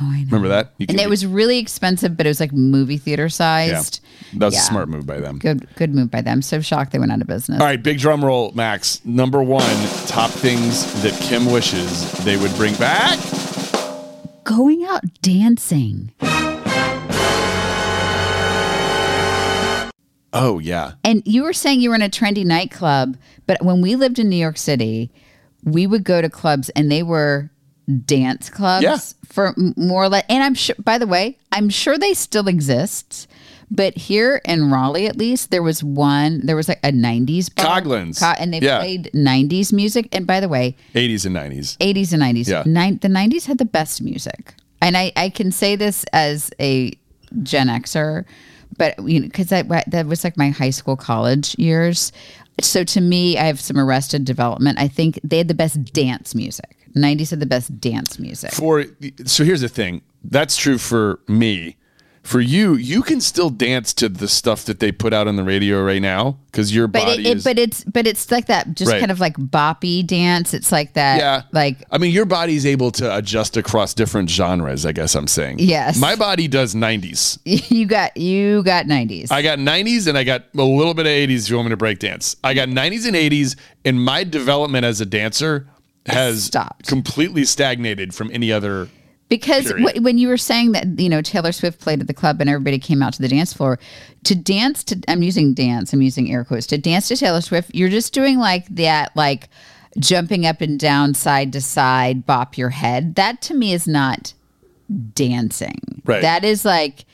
oh 0.00 0.10
i 0.10 0.20
know 0.20 0.24
Remember 0.30 0.48
that? 0.48 0.72
You 0.78 0.86
and 0.88 0.98
it 0.98 1.08
was 1.08 1.24
really 1.26 1.58
expensive 1.58 2.16
but 2.16 2.26
it 2.26 2.30
was 2.30 2.40
like 2.40 2.52
movie 2.52 2.96
theater 2.98 3.24
Yeah. 3.24 3.28
sized 3.28 4.00
That 4.34 4.46
was 4.46 4.54
Yeah. 4.54 4.60
a 4.60 4.64
smart 4.64 4.88
move 4.88 5.06
by 5.06 5.20
them. 5.20 5.38
good 5.38 5.68
good 5.76 5.94
move 5.94 6.10
by 6.10 6.22
them 6.22 6.42
so 6.42 6.60
shocked 6.60 6.90
they 6.92 6.98
went 6.98 7.12
out 7.12 7.20
of 7.20 7.26
business 7.28 7.60
All 7.60 7.66
right, 7.66 7.80
big 7.82 7.98
drum 7.98 8.24
roll, 8.24 8.50
Max. 8.54 9.00
Number 9.04 9.42
one, 9.42 9.76
top 10.06 10.30
things 10.30 10.84
that 11.02 11.12
Kim 11.20 11.46
wishes 11.52 12.10
they 12.24 12.36
would 12.36 12.54
bring 12.56 12.74
back. 12.76 13.18
Going 14.48 14.82
out 14.84 15.02
dancing. 15.20 16.10
Oh 20.32 20.58
yeah. 20.62 20.92
And 21.04 21.22
you 21.26 21.42
were 21.42 21.52
saying 21.52 21.80
you 21.82 21.90
were 21.90 21.94
in 21.96 22.00
a 22.02 22.08
trendy 22.08 22.46
nightclub, 22.46 23.18
but 23.46 23.62
when 23.62 23.82
we 23.82 23.94
lived 23.94 24.18
in 24.18 24.30
New 24.30 24.36
York 24.36 24.56
City, 24.56 25.10
we 25.64 25.86
would 25.86 26.02
go 26.02 26.22
to 26.22 26.30
clubs 26.30 26.70
and 26.70 26.90
they 26.90 27.02
were 27.02 27.50
dance 28.06 28.48
clubs 28.48 28.84
Yeah. 28.84 28.98
for 29.26 29.54
more 29.76 30.04
or 30.04 30.08
less. 30.08 30.24
And 30.30 30.42
I'm 30.42 30.54
sure, 30.54 30.76
by 30.82 30.96
the 30.96 31.06
way, 31.06 31.36
I'm 31.52 31.68
sure 31.68 31.98
they 31.98 32.14
still 32.14 32.48
exist. 32.48 33.26
But 33.70 33.96
here 33.96 34.40
in 34.44 34.70
Raleigh, 34.70 35.06
at 35.06 35.16
least, 35.16 35.50
there 35.50 35.62
was 35.62 35.84
one. 35.84 36.40
There 36.46 36.56
was 36.56 36.68
like 36.68 36.80
a 36.82 36.90
'90s 36.92 37.54
bar, 37.54 37.80
Coghlan's. 37.80 38.18
Co- 38.18 38.32
and 38.38 38.52
they 38.52 38.60
Yeah. 38.60 38.78
played 38.78 39.10
'90s 39.14 39.72
music. 39.72 40.08
And 40.12 40.26
by 40.26 40.40
the 40.40 40.48
way, 40.48 40.74
80s 40.94 41.26
and 41.26 41.34
90s. 41.34 41.76
80s 41.78 42.12
and 42.12 42.22
90s. 42.22 42.48
Yeah. 42.48 42.62
Nin- 42.64 42.98
the 43.02 43.08
90s 43.08 43.44
had 43.46 43.58
the 43.58 43.64
best 43.66 44.00
music. 44.02 44.54
And 44.80 44.96
I, 44.96 45.12
I 45.16 45.28
can 45.28 45.50
say 45.52 45.76
this 45.76 46.04
as 46.12 46.50
a 46.60 46.92
Gen 47.42 47.66
Xer, 47.68 48.24
but 48.78 48.94
you 49.06 49.20
know, 49.20 49.26
because 49.26 49.48
that, 49.48 49.68
that 49.90 50.06
was 50.06 50.24
like 50.24 50.36
my 50.36 50.50
high 50.50 50.70
school, 50.70 50.96
college 50.96 51.58
years. 51.58 52.12
So 52.60 52.84
to 52.84 53.00
me, 53.00 53.36
I 53.38 53.44
have 53.44 53.60
some 53.60 53.78
arrested 53.78 54.24
development. 54.24 54.78
I 54.80 54.88
think 54.88 55.20
they 55.22 55.38
had 55.38 55.48
the 55.48 55.54
best 55.54 55.92
dance 55.92 56.34
music. 56.34 56.76
90s 56.96 57.30
had 57.30 57.40
the 57.40 57.46
best 57.46 57.80
dance 57.80 58.18
music. 58.18 58.50
For 58.52 58.84
so 59.26 59.44
here's 59.44 59.60
the 59.60 59.68
thing. 59.68 60.02
That's 60.24 60.56
true 60.56 60.78
for 60.78 61.20
me. 61.28 61.76
For 62.28 62.40
you, 62.42 62.74
you 62.74 63.00
can 63.00 63.22
still 63.22 63.48
dance 63.48 63.94
to 63.94 64.08
the 64.10 64.28
stuff 64.28 64.66
that 64.66 64.80
they 64.80 64.92
put 64.92 65.14
out 65.14 65.26
on 65.28 65.36
the 65.36 65.42
radio 65.42 65.82
right 65.82 66.02
now 66.02 66.36
because 66.52 66.74
your 66.74 66.86
But 66.86 67.04
body 67.06 67.22
it, 67.22 67.26
it, 67.26 67.36
is. 67.38 67.44
but 67.44 67.58
it's 67.58 67.84
but 67.84 68.06
it's 68.06 68.30
like 68.30 68.46
that 68.48 68.74
just 68.74 68.90
Right. 68.90 68.98
kind 69.00 69.10
of 69.10 69.18
like 69.18 69.38
boppy 69.38 70.06
dance. 70.06 70.52
It's 70.52 70.70
like 70.70 70.92
that 70.92 71.20
yeah, 71.20 71.42
like 71.52 71.78
I 71.90 71.96
mean, 71.96 72.12
your 72.12 72.26
body's 72.26 72.66
able 72.66 72.90
to 72.92 73.16
adjust 73.16 73.56
across 73.56 73.94
different 73.94 74.28
genres. 74.28 74.84
I 74.84 74.92
guess 74.92 75.14
I'm 75.14 75.26
saying. 75.26 75.60
Yes. 75.60 75.98
my 75.98 76.16
body 76.16 76.48
does 76.48 76.74
90s. 76.74 77.38
you 77.70 77.86
got 77.86 78.14
you 78.14 78.62
got 78.62 78.84
90s. 78.84 79.32
I 79.32 79.40
got 79.40 79.58
90s 79.58 80.06
and 80.06 80.18
I 80.18 80.24
got 80.24 80.44
a 80.54 80.62
little 80.62 80.92
bit 80.92 81.06
of 81.06 81.10
80s. 81.12 81.44
If 81.44 81.48
you 81.50 81.56
want 81.56 81.68
me 81.68 81.70
to 81.70 81.76
break 81.78 81.98
dance, 81.98 82.36
I 82.44 82.52
got 82.52 82.68
90s 82.68 83.06
and 83.06 83.16
80s, 83.16 83.56
and 83.86 84.04
my 84.04 84.22
development 84.22 84.84
as 84.84 85.00
a 85.00 85.06
dancer 85.06 85.66
has 86.04 86.44
Stopped. 86.44 86.86
completely 86.86 87.46
stagnated 87.46 88.14
from 88.14 88.30
any 88.34 88.52
other. 88.52 88.88
Because 89.28 89.70
w- 89.70 90.00
when 90.02 90.16
you 90.16 90.28
were 90.28 90.38
saying 90.38 90.72
that, 90.72 90.98
you 90.98 91.08
know, 91.08 91.20
Taylor 91.20 91.52
Swift 91.52 91.80
played 91.80 92.00
at 92.00 92.06
the 92.06 92.14
club 92.14 92.40
and 92.40 92.48
everybody 92.48 92.78
came 92.78 93.02
out 93.02 93.12
to 93.14 93.22
the 93.22 93.28
dance 93.28 93.52
floor 93.52 93.78
to 94.24 94.34
dance 94.34 94.82
to, 94.84 94.98
I'm 95.06 95.22
using 95.22 95.52
dance, 95.54 95.92
I'm 95.92 96.00
using 96.00 96.30
air 96.32 96.44
quotes, 96.44 96.66
to 96.68 96.78
dance 96.78 97.08
to 97.08 97.16
Taylor 97.16 97.42
Swift, 97.42 97.74
you're 97.74 97.90
just 97.90 98.14
doing 98.14 98.38
like 98.38 98.66
that, 98.68 99.14
like 99.16 99.48
jumping 99.98 100.46
up 100.46 100.60
and 100.60 100.78
down, 100.78 101.12
side 101.14 101.52
to 101.52 101.60
side, 101.60 102.24
bop 102.24 102.56
your 102.56 102.70
head. 102.70 103.16
That 103.16 103.42
to 103.42 103.54
me 103.54 103.72
is 103.74 103.86
not 103.86 104.32
dancing. 105.14 106.02
Right. 106.04 106.22
That 106.22 106.44
is 106.44 106.64
like 106.64 107.04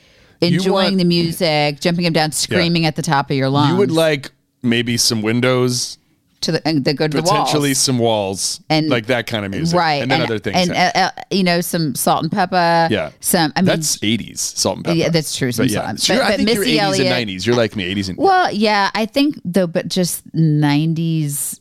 enjoying 0.41 0.71
want- 0.71 0.97
the 0.97 1.05
music, 1.05 1.79
jumping 1.79 2.05
up 2.05 2.07
and 2.09 2.15
down, 2.15 2.31
screaming 2.31 2.85
at 2.85 2.95
the 2.95 3.01
top 3.01 3.29
of 3.29 3.35
your 3.35 3.49
lungs. 3.49 3.71
You 3.73 3.77
would 3.77 3.91
like 3.91 4.31
maybe 4.61 4.97
some 4.97 5.21
windows, 5.21 5.97
to 6.41 6.51
the, 6.51 6.67
and 6.67 6.83
that 6.85 6.93
go 6.95 7.07
to 7.07 7.17
the 7.17 7.23
potentially 7.23 7.69
walls. 7.69 7.77
some 7.77 7.97
walls, 7.97 8.59
And- 8.69 8.89
like 8.89 9.07
that 9.07 9.25
kind 9.27 9.45
of 9.45 9.51
music, 9.51 9.77
Right. 9.77 10.01
And 10.01 10.11
then 10.11 10.21
other 10.21 10.37
things. 10.37 10.55
And, 10.57 10.71
uh, 10.71 10.91
uh, 10.95 11.09
you 11.31 11.43
know, 11.43 11.61
some 11.61 11.95
Salt-N-Pepa. 11.95 12.89
Yeah. 12.91 13.11
Some, 13.19 13.51
I 13.55 13.61
mean, 13.61 13.65
that's 13.67 13.97
80s 14.03 14.39
Salt-N-Pepa. 14.39 14.95
Yeah, 14.95 15.09
that's 15.09 15.35
true, 15.35 15.51
some 15.51 15.65
But 15.65 15.71
yeah, 15.71 15.95
salt- 15.95 16.19
but- 16.19 16.25
I 16.25 16.29
but 16.31 16.35
think 16.37 16.49
Missy 16.49 16.71
you're 16.73 16.81
80s 16.81 16.83
Elliott- 16.83 17.07
and 17.07 17.29
90s. 17.29 17.45
You're 17.47 17.55
like 17.55 17.75
me, 17.75 17.83
80s 17.85 18.09
and 18.09 18.17
Well, 18.17 18.51
yeah, 18.51 18.91
I 18.93 19.05
think 19.05 19.39
though, 19.43 19.67
but 19.67 19.87
just 19.87 20.23
'90s 20.35 21.59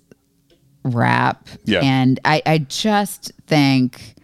rap, 0.82 1.48
Yeah. 1.64 1.80
and 1.82 2.20
I, 2.24 2.42
I 2.44 2.58
just 2.58 3.32
think 3.46 4.14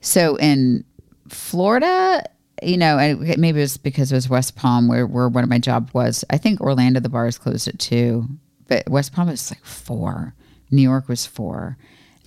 so 0.00 0.36
in 0.36 0.84
Florida. 1.28 2.24
You 2.62 2.76
know, 2.76 2.96
and 2.96 3.18
maybe 3.38 3.58
it 3.58 3.62
was 3.64 3.76
because 3.76 4.12
it 4.12 4.14
was 4.14 4.28
West 4.28 4.54
Palm 4.54 4.86
where, 4.86 5.04
where 5.04 5.28
one 5.28 5.42
of 5.42 5.50
my 5.50 5.58
job 5.58 5.90
was. 5.94 6.24
I 6.30 6.38
think 6.38 6.60
Orlando 6.60 7.00
the 7.00 7.08
bars 7.08 7.36
closed 7.36 7.66
at 7.66 7.76
two, 7.80 8.28
but 8.72 8.88
West 8.90 9.12
Palm 9.12 9.28
was 9.28 9.50
like 9.50 9.64
four. 9.64 10.34
New 10.70 10.82
York 10.82 11.08
was 11.08 11.26
four, 11.26 11.76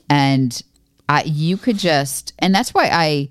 and 0.09 0.61
I, 1.09 1.23
you 1.23 1.57
could 1.57 1.77
just, 1.79 2.33
and 2.39 2.53
that's 2.53 2.73
why 2.73 2.89
I 2.91 3.29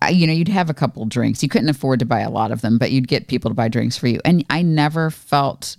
I- 0.00 0.10
you 0.10 0.26
know, 0.26 0.32
you'd 0.32 0.48
have 0.48 0.70
a 0.70 0.74
couple 0.74 1.04
drinks. 1.06 1.42
You 1.42 1.48
couldn't 1.48 1.68
afford 1.70 1.98
to 2.00 2.04
buy 2.04 2.20
a 2.20 2.30
lot 2.30 2.52
of 2.52 2.60
them, 2.60 2.78
but 2.78 2.92
you'd 2.92 3.08
get 3.08 3.26
people 3.28 3.50
to 3.50 3.54
buy 3.54 3.66
drinks 3.68 3.96
for 3.96 4.06
you. 4.08 4.20
And 4.24 4.44
I 4.50 4.62
never 4.62 5.10
felt 5.10 5.76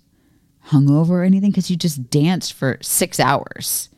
hungover 0.70 1.10
or 1.12 1.24
anything 1.24 1.52
because 1.52 1.70
you 1.72 1.78
just 1.78 2.10
danced 2.10 2.52
for 2.54 2.78
six 2.82 3.20
hours. 3.20 3.90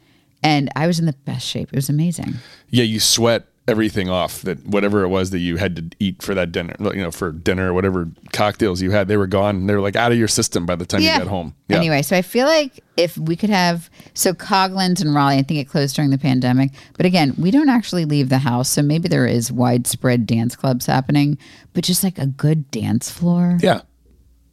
And 0.43 0.69
I 0.75 0.85
was 0.87 0.99
in 0.99 1.05
the 1.05 1.15
best 1.25 1.47
shape. 1.47 1.69
It 1.71 1.75
was 1.75 1.89
amazing. 1.89 2.35
yeah, 2.69 2.83
you 2.83 2.99
sweat 2.99 3.47
everything 3.69 4.09
off 4.09 4.41
that 4.41 4.65
whatever 4.65 5.03
it 5.03 5.07
was 5.07 5.29
that 5.29 5.39
you 5.39 5.55
had 5.55 5.75
to 5.77 5.89
eat 5.99 6.21
for 6.21 6.33
that 6.35 6.51
dinner, 6.51 6.75
you 6.79 7.01
know, 7.01 7.11
for 7.11 7.31
dinner, 7.31 7.69
or 7.69 7.73
whatever 7.73 8.09
cocktails 8.33 8.81
you 8.81 8.91
had, 8.91 9.07
they 9.07 9.15
were 9.15 9.27
gone. 9.27 9.67
They 9.67 9.73
were 9.73 9.79
like 9.79 9.95
out 9.95 10.11
of 10.11 10.17
your 10.17 10.27
system 10.27 10.65
by 10.65 10.75
the 10.75 10.85
time 10.85 11.01
you 11.01 11.07
got 11.07 11.27
home. 11.27 11.55
Yeah. 11.69 11.77
Anyway, 11.77 12.01
so 12.01 12.17
I 12.17 12.21
feel 12.21 12.47
like 12.47 12.83
if 12.97 13.17
we 13.17 13.35
could 13.35 13.49
have 13.49 13.89
so 14.13 14.33
Coglan's 14.33 15.01
and 15.01 15.15
Raleigh, 15.15 15.37
I 15.37 15.43
think 15.43 15.59
it 15.59 15.69
closed 15.69 15.95
during 15.95 16.11
the 16.11 16.17
pandemic. 16.17 16.71
But 16.97 17.05
again, 17.05 17.33
we 17.37 17.51
don't 17.51 17.69
actually 17.69 18.05
leave 18.05 18.29
the 18.29 18.39
house, 18.39 18.67
so 18.67 18.81
maybe 18.81 19.07
there 19.07 19.27
is 19.27 19.51
widespread 19.51 20.25
dance 20.25 20.55
clubs 20.55 20.85
happening, 20.85 21.37
but 21.73 21.83
just 21.83 22.03
like 22.03 22.17
a 22.17 22.25
good 22.25 22.69
dance 22.71 23.09
floor. 23.09 23.57
Yeah. 23.61 23.81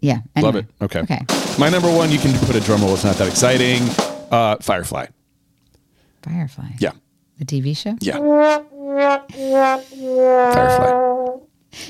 Yeah. 0.01 0.21
Love 0.37 0.57
it. 0.57 0.67
Okay. 0.81 1.01
Okay. 1.01 1.21
My 1.59 1.69
number 1.69 1.91
one, 1.93 2.11
you 2.11 2.19
can 2.19 2.33
put 2.47 2.55
a 2.55 2.61
drum 2.61 2.83
roll. 2.83 2.95
It's 2.95 3.05
not 3.05 3.17
that 3.17 3.29
exciting. 3.29 3.83
Uh, 4.31 4.57
Firefly. 4.61 5.07
Firefly. 6.23 6.71
Yeah. 6.79 6.93
The 7.39 7.45
TV 7.45 7.77
show. 7.77 7.97
Yeah. 8.01 8.63
Firefly. 8.97 9.83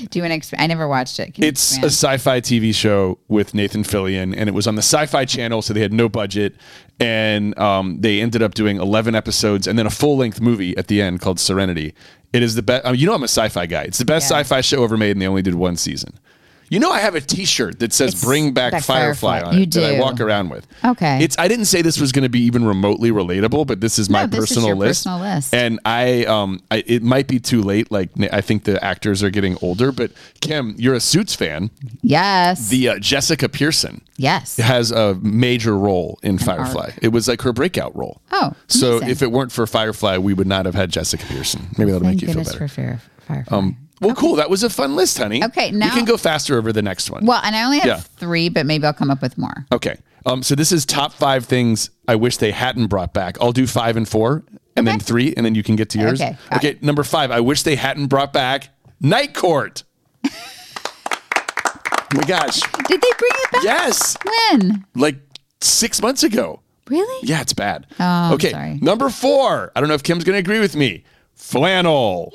Do 0.09 0.19
you 0.19 0.23
want 0.23 0.31
to 0.31 0.35
explain? 0.35 0.61
I 0.61 0.67
never 0.67 0.87
watched 0.87 1.17
it. 1.19 1.33
Can 1.33 1.45
It's 1.45 1.77
a 1.77 1.85
sci-fi 1.85 2.41
TV 2.41 2.75
show 2.75 3.19
with 3.29 3.53
Nathan 3.53 3.83
Fillion, 3.83 4.33
and 4.35 4.49
it 4.49 4.51
was 4.53 4.67
on 4.67 4.75
the 4.75 4.81
Sci-Fi 4.81 5.23
Channel, 5.23 5.61
so 5.61 5.73
they 5.73 5.79
had 5.79 5.93
no 5.93 6.09
budget, 6.09 6.55
and 6.99 7.57
um, 7.57 8.01
they 8.01 8.19
ended 8.19 8.41
up 8.41 8.53
doing 8.53 8.77
eleven 8.77 9.15
episodes 9.15 9.65
and 9.65 9.79
then 9.79 9.87
a 9.87 9.89
full-length 9.89 10.41
movie 10.41 10.75
at 10.75 10.87
the 10.87 11.01
end 11.01 11.21
called 11.21 11.39
Serenity. 11.39 11.93
It 12.33 12.43
is 12.43 12.55
the 12.55 12.61
best. 12.63 12.85
I 12.85 12.91
mean, 12.91 12.99
you 12.99 13.07
know, 13.07 13.13
I'm 13.13 13.23
a 13.23 13.29
sci-fi 13.29 13.65
guy. 13.65 13.83
It's 13.83 13.99
the 13.99 14.05
best 14.05 14.29
Yeah. 14.29 14.39
sci-fi 14.39 14.59
show 14.59 14.83
ever 14.83 14.97
made, 14.97 15.11
and 15.11 15.21
they 15.21 15.27
only 15.27 15.41
did 15.41 15.55
one 15.55 15.77
season. 15.77 16.19
You 16.69 16.79
know, 16.79 16.91
I 16.91 16.99
have 16.99 17.15
a 17.15 17.21
T-shirt 17.21 17.79
that 17.79 17.93
says 17.93 18.13
It's 18.13 18.23
"Bring 18.23 18.51
Back, 18.53 18.71
back 18.73 18.83
Firefly" 18.83 19.39
Firefly. 19.39 19.49
on 19.49 19.57
You 19.57 19.63
it 19.63 19.71
that 19.71 19.95
I 19.95 19.99
walk 19.99 20.19
around 20.19 20.49
with. 20.49 20.67
Okay. 20.83 21.23
It's. 21.23 21.37
I 21.39 21.47
didn't 21.47 21.65
say 21.65 21.81
this 21.81 21.99
was 21.99 22.11
going 22.11 22.23
to 22.23 22.29
be 22.29 22.41
even 22.41 22.65
remotely 22.65 23.09
relatable, 23.11 23.67
but 23.67 23.79
this 23.81 23.97
is 23.97 24.09
my 24.09 24.21
No, 24.21 24.27
this 24.27 24.51
is 24.51 24.57
personal 24.57 24.75
list. 24.75 25.05
personal 25.05 25.19
list. 25.19 25.53
And 25.53 25.79
I, 25.85 26.25
um, 26.25 26.61
I, 26.69 26.83
it 26.85 27.03
might 27.03 27.27
be 27.27 27.39
too 27.39 27.61
late. 27.61 27.91
Like 27.91 28.09
I 28.33 28.41
think 28.41 28.65
the 28.65 28.83
actors 28.83 29.23
are 29.23 29.29
getting 29.29 29.57
older, 29.61 29.91
but 29.91 30.11
Kim, 30.41 30.75
you're 30.77 30.93
a 30.95 30.99
Suits 30.99 31.33
fan. 31.35 31.69
yes. 32.01 32.69
The 32.69 32.89
uh, 32.89 32.99
Jessica 32.99 33.47
Pearson 33.49 34.01
yes. 34.17 34.57
has 34.57 34.91
a 34.91 35.15
major 35.15 35.77
role 35.77 36.19
in 36.23 36.37
Firefly. 36.37 36.91
It 37.01 37.09
was 37.09 37.27
like 37.27 37.41
her 37.43 37.53
breakout 37.53 37.95
role. 37.95 38.21
Oh, 38.31 38.53
so 38.67 39.01
if 39.01 39.21
it 39.21 39.31
weren't 39.31 39.51
for 39.51 39.65
Firefly, 39.67 40.17
we 40.17 40.33
would 40.33 40.47
not 40.47 40.65
have 40.65 40.75
had 40.75 40.89
Jessica 40.91 41.25
Pearson. 41.27 41.67
Maybe 41.77 41.91
that'll 41.91 42.05
Thank 42.05 42.21
make 42.21 42.27
you 42.27 42.33
feel 42.33 42.43
better. 42.43 42.57
for 42.57 42.67
Fire, 42.67 43.01
Firefly. 43.27 43.57
Um, 43.57 43.77
well, 44.01 44.15
cool. 44.15 44.35
That 44.35 44.49
was 44.49 44.63
a 44.63 44.69
fun 44.69 44.95
list, 44.95 45.17
honey. 45.17 45.43
Okay, 45.43 45.67
you 45.71 45.77
now- 45.77 45.93
can 45.93 46.05
go 46.05 46.17
faster 46.17 46.57
over 46.57 46.71
the 46.73 46.81
next 46.81 47.09
one. 47.09 47.25
well, 47.25 47.41
and 47.43 47.55
I 47.55 47.63
only 47.63 47.79
have 47.79 47.87
Yeah. 47.87 47.99
three, 48.17 48.49
but 48.49 48.65
maybe 48.65 48.85
I'll 48.85 48.93
come 48.93 49.09
up 49.11 49.21
with 49.21 49.37
more. 49.37 49.65
Okay. 49.71 49.97
Um, 50.25 50.43
so 50.43 50.55
this 50.55 50.71
is 50.71 50.85
top 50.85 51.13
five 51.13 51.45
things 51.45 51.89
I 52.07 52.15
wish 52.15 52.37
they 52.37 52.51
hadn't 52.51 52.87
brought 52.87 53.13
back. 53.13 53.37
I'll 53.39 53.53
do 53.53 53.65
five 53.65 53.95
and 53.97 54.07
four, 54.07 54.43
and 54.75 54.85
then 54.85 54.99
three, 54.99 55.33
and 55.37 55.45
then 55.45 55.55
you 55.55 55.63
can 55.63 55.75
get 55.77 55.89
to 55.91 55.99
yours. 55.99 56.21
Okay, 56.21 56.37
Okay. 56.53 56.77
Number 56.81 57.03
five. 57.03 57.31
I 57.31 57.39
wish 57.39 57.63
they 57.63 57.75
hadn't 57.77 58.07
brought 58.07 58.33
back 58.33 58.69
Night 58.99 59.33
Court. 59.33 59.83
oh 60.25 60.29
my 62.13 62.23
gosh. 62.23 62.59
Did 62.87 63.01
they 63.01 63.11
bring 63.17 63.31
it 63.33 63.51
back? 63.51 63.63
Yes. 63.63 64.17
When? 64.51 64.85
Like 64.95 65.15
six 65.61 66.01
months 66.01 66.23
ago. 66.23 66.61
Really? 66.89 67.27
Yeah, 67.27 67.41
it's 67.41 67.53
bad. 67.53 67.85
Oh, 67.99 68.33
okay. 68.35 68.51
sorry. 68.51 68.79
Number 68.81 69.09
four. 69.09 69.71
I 69.75 69.79
don't 69.79 69.89
know 69.89 69.95
if 69.95 70.03
Kim's 70.03 70.23
going 70.23 70.35
to 70.35 70.39
agree 70.39 70.59
with 70.59 70.75
me. 70.75 71.03
Flannel. 71.35 72.31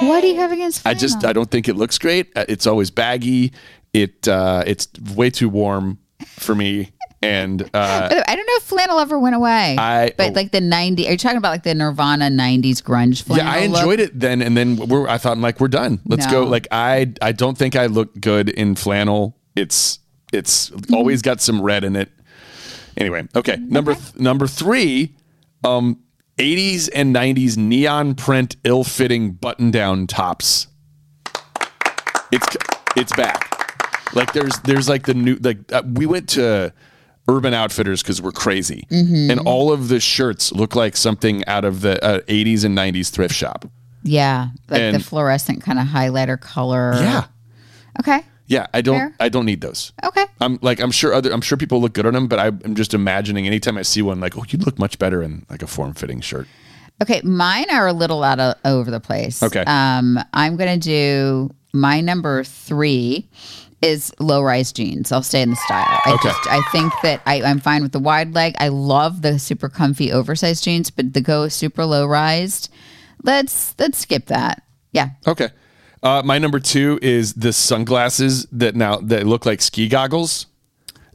What 0.00 0.20
do 0.20 0.26
you 0.28 0.36
have 0.36 0.52
against? 0.52 0.82
Flannel? 0.82 0.96
I 0.96 1.00
just? 1.00 1.24
I 1.24 1.32
don't 1.32 1.50
think 1.50 1.68
it 1.68 1.74
looks 1.74 1.98
great. 1.98 2.32
Uh, 2.36 2.44
It's 2.48 2.66
always 2.66 2.90
baggy. 2.90 3.52
It 3.92 4.28
uh, 4.28 4.62
it's 4.66 4.88
way 5.14 5.30
too 5.30 5.48
warm 5.48 5.98
for 6.24 6.54
me. 6.54 6.90
And 7.22 7.62
uh, 7.74 8.08
way, 8.10 8.22
I 8.28 8.36
don't 8.36 8.46
know 8.46 8.56
if 8.56 8.62
flannel 8.64 8.98
ever 9.00 9.18
went 9.18 9.34
away. 9.34 9.76
I- 9.78 10.12
but 10.16 10.30
oh. 10.30 10.32
like 10.34 10.52
the 10.52 10.60
'90s. 10.60 11.08
Are 11.08 11.12
you 11.12 11.16
talking 11.16 11.38
about 11.38 11.50
like 11.50 11.62
the 11.62 11.74
Nirvana 11.74 12.26
'90s 12.26 12.82
grunge 12.82 13.22
flannel? 13.22 13.46
yeah, 13.46 13.52
I 13.52 13.58
enjoyed 13.58 14.00
it 14.00 14.18
then, 14.18 14.42
and 14.42 14.56
then 14.56 14.76
we're, 14.76 15.08
I 15.08 15.18
thought 15.18 15.32
I'm 15.32 15.40
like 15.40 15.58
we're 15.58 15.68
done. 15.68 16.00
Let's 16.04 16.26
go. 16.26 16.44
Like 16.44 16.68
I 16.70 17.12
I 17.22 17.32
don't 17.32 17.56
think 17.56 17.74
I 17.74 17.86
look 17.86 18.20
good 18.20 18.50
in 18.50 18.76
flannel. 18.76 19.36
It's 19.56 19.98
it's 20.32 20.70
always 20.92 21.22
got 21.22 21.40
some 21.40 21.62
red 21.62 21.84
in 21.84 21.96
it. 21.96 22.10
Anyway, 22.96 23.26
okay. 23.34 23.56
Number 23.56 23.94
th- 23.94 24.16
number 24.16 24.46
three, 24.46 25.14
um, 25.64 26.00
80s 26.38 26.88
and 26.94 27.14
90s 27.14 27.56
neon 27.56 28.14
print 28.14 28.56
ill-fitting 28.64 29.32
button-down 29.32 30.06
tops. 30.06 30.66
It's 32.32 32.56
it's 32.96 33.12
back. 33.16 34.14
Like 34.14 34.32
there's 34.32 34.58
there's 34.64 34.88
like 34.88 35.06
the 35.06 35.14
new 35.14 35.36
like 35.36 35.58
uh, 35.72 35.82
we 35.86 36.06
went 36.06 36.28
to 36.30 36.72
Urban 37.28 37.54
Outfitters 37.54 38.02
because 38.02 38.20
we're 38.20 38.32
crazy, 38.32 38.86
and 38.90 39.40
all 39.40 39.72
of 39.72 39.88
the 39.88 40.00
shirts 40.00 40.52
look 40.52 40.74
like 40.74 40.96
something 40.96 41.44
out 41.46 41.64
of 41.64 41.80
the 41.80 42.02
uh, 42.04 42.20
80s 42.20 42.64
and 42.64 42.76
90s 42.76 43.10
thrift 43.10 43.34
shop. 43.34 43.64
Yeah, 44.02 44.48
like 44.68 44.92
the 44.92 45.00
fluorescent 45.00 45.62
kind 45.62 45.78
of 45.78 45.86
highlighter 45.86 46.40
color. 46.40 46.94
Yeah. 46.94 47.26
Okay. 48.00 48.20
Yeah, 48.46 48.66
I 48.72 48.80
don't 48.80 48.98
Fair. 48.98 49.14
I 49.20 49.28
don't 49.28 49.44
need 49.44 49.60
those. 49.60 49.92
Okay. 50.04 50.24
I'm 50.40 50.58
like 50.62 50.80
I'm 50.80 50.90
sure 50.90 51.12
other 51.12 51.32
I'm 51.32 51.40
sure 51.40 51.58
people 51.58 51.80
look 51.80 51.94
good 51.94 52.06
on 52.06 52.12
them, 52.14 52.28
but 52.28 52.38
I, 52.38 52.46
I'm 52.46 52.74
just 52.74 52.94
imagining 52.94 53.46
anytime 53.46 53.76
I 53.76 53.82
see 53.82 54.02
one 54.02 54.20
like, 54.20 54.36
oh, 54.38 54.44
you'd 54.48 54.64
look 54.64 54.78
much 54.78 54.98
better 54.98 55.22
in 55.22 55.44
like 55.50 55.62
a 55.62 55.66
form 55.66 55.94
fitting 55.94 56.20
shirt. 56.20 56.46
Okay, 57.02 57.20
mine 57.22 57.66
are 57.70 57.86
a 57.86 57.92
little 57.92 58.22
out 58.22 58.38
of 58.40 58.54
over 58.64 58.90
the 58.90 59.00
place. 59.00 59.42
Okay. 59.42 59.64
Um, 59.66 60.18
I'm 60.32 60.56
gonna 60.56 60.78
do 60.78 61.50
my 61.72 62.00
number 62.00 62.44
three 62.44 63.28
is 63.82 64.12
low 64.18 64.40
rise 64.42 64.72
jeans. 64.72 65.12
I'll 65.12 65.22
stay 65.22 65.42
in 65.42 65.50
the 65.50 65.56
style. 65.56 65.84
I 66.06 66.12
Okay. 66.14 66.28
just 66.28 66.46
I 66.48 66.62
think 66.72 66.92
that 67.02 67.20
I, 67.26 67.42
I'm 67.42 67.60
fine 67.60 67.82
with 67.82 67.92
the 67.92 67.98
wide 67.98 68.34
leg. 68.34 68.54
I 68.58 68.68
love 68.68 69.20
the 69.22 69.38
super 69.38 69.68
comfy 69.68 70.10
oversized 70.10 70.64
jeans, 70.64 70.90
but 70.90 71.12
the 71.12 71.20
go 71.20 71.48
super 71.48 71.84
low 71.84 72.06
rised, 72.06 72.70
let's 73.22 73.74
let's 73.78 73.98
skip 73.98 74.26
that. 74.26 74.62
Yeah. 74.92 75.10
Okay. 75.26 75.50
Uh, 76.06 76.22
my 76.24 76.38
number 76.38 76.60
two 76.60 76.98
is 77.02 77.34
the 77.34 77.52
sunglasses 77.52 78.46
that 78.52 78.74
now 78.76 78.96
that 78.98 79.26
look 79.26 79.44
like 79.44 79.60
ski 79.60 79.88
goggles, 79.88 80.46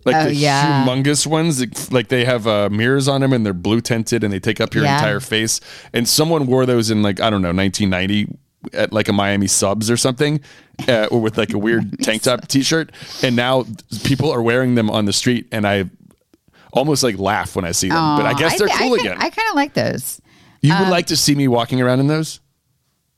like 0.05 0.15
Oh, 0.15 0.25
the 0.25 0.35
yeah. 0.35 0.85
humongous 0.85 1.25
ones. 1.25 1.59
that- 1.59 1.91
Like 1.91 2.09
they 2.09 2.25
have 2.25 2.45
uh, 2.47 2.69
mirrors 2.69 3.07
on 3.07 3.21
them 3.21 3.31
and 3.33 3.45
they're 3.45 3.53
blue 3.53 3.81
tinted 3.81 4.23
and 4.23 4.33
they 4.33 4.39
take 4.39 4.59
up 4.59 4.73
your 4.73 4.83
Yeah. 4.83 4.97
entire 4.97 5.19
face. 5.19 5.61
And 5.93 6.07
someone 6.09 6.45
wore 6.47 6.65
those 6.65 6.91
in 6.91 7.01
like 7.01 7.19
I 7.21 7.29
don't 7.29 7.41
know 7.41 7.53
1990 7.53 8.27
at 8.73 8.91
like 8.91 9.07
a 9.07 9.13
Miami 9.13 9.47
Subs 9.47 9.89
or 9.89 9.97
something, 9.97 10.39
uh, 10.87 11.07
or 11.11 11.19
with 11.21 11.37
like 11.37 11.53
a 11.53 11.57
weird 11.57 11.97
tank 12.03 12.23
top 12.23 12.47
T-shirt. 12.47 12.91
And 13.23 13.35
now 13.35 13.65
people 14.03 14.29
are 14.31 14.41
wearing 14.41 14.75
them 14.75 14.89
on 14.89 15.05
the 15.05 15.13
street, 15.13 15.47
and 15.51 15.65
I 15.65 15.85
almost 16.73 17.01
like 17.03 17.17
laugh 17.17 17.55
when 17.55 17.65
I 17.65 17.71
see 17.71 17.89
them. 17.89 18.17
but 18.17 18.25
I 18.25 18.33
guess 18.33 18.57
they're 18.59 18.67
thi- 18.67 18.77
cool 18.77 18.93
I, 18.93 18.97
again. 18.97 19.17
I 19.17 19.29
kind 19.29 19.49
of 19.49 19.55
like 19.55 19.73
those. 19.73 20.21
you 20.61 20.73
would 20.77 20.89
like 20.89 21.07
to 21.07 21.17
see 21.17 21.33
me 21.35 21.47
walking 21.47 21.81
around 21.81 22.01
in 22.01 22.07
those? 22.07 22.39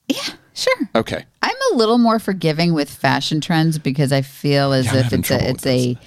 Yeah, 0.07 0.21
sure. 0.53 0.89
Okay. 0.95 1.25
I'm 1.41 1.55
a 1.73 1.75
little 1.75 1.97
more 1.97 2.19
forgiving 2.19 2.73
with 2.73 2.89
fashion 2.89 3.41
trends 3.41 3.79
because 3.79 4.11
I 4.11 4.21
feel 4.21 4.73
as 4.73 4.85
Yeah, 4.85 5.05
if 5.05 5.13
it's 5.13 5.31
a 5.31 5.49
it's 5.49 5.65
a 5.65 5.97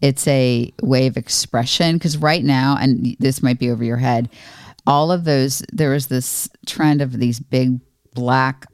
it's 0.00 0.26
a 0.28 0.72
way 0.82 1.06
of 1.06 1.16
expression. 1.16 1.96
Because 1.96 2.16
right 2.16 2.44
now, 2.44 2.76
and 2.80 3.16
this 3.18 3.42
might 3.42 3.58
be 3.58 3.70
over 3.70 3.84
your 3.84 3.98
head, 3.98 4.30
all 4.86 5.12
of 5.12 5.24
those 5.24 5.62
there 5.72 5.90
was 5.90 6.06
this 6.06 6.48
trend 6.66 7.02
of 7.02 7.18
these 7.18 7.40
big 7.40 7.80
black 8.14 8.66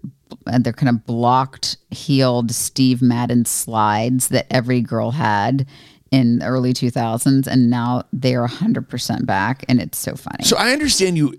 and 0.46 0.64
they're 0.64 0.72
kind 0.72 0.88
of 0.88 1.04
blocked 1.06 1.76
heeled 1.90 2.50
Steve 2.52 3.02
Madden 3.02 3.44
slides 3.44 4.28
that 4.28 4.46
every 4.50 4.80
girl 4.80 5.12
had 5.12 5.66
in 6.10 6.38
the 6.38 6.46
early 6.46 6.72
2000s 6.72 7.46
and 7.46 7.68
now 7.68 8.04
they're 8.12 8.46
100% 8.46 9.26
back 9.26 9.64
and 9.68 9.80
it's 9.80 9.98
so 9.98 10.14
funny. 10.14 10.44
So 10.44 10.56
I 10.56 10.72
understand 10.72 11.16
you 11.16 11.34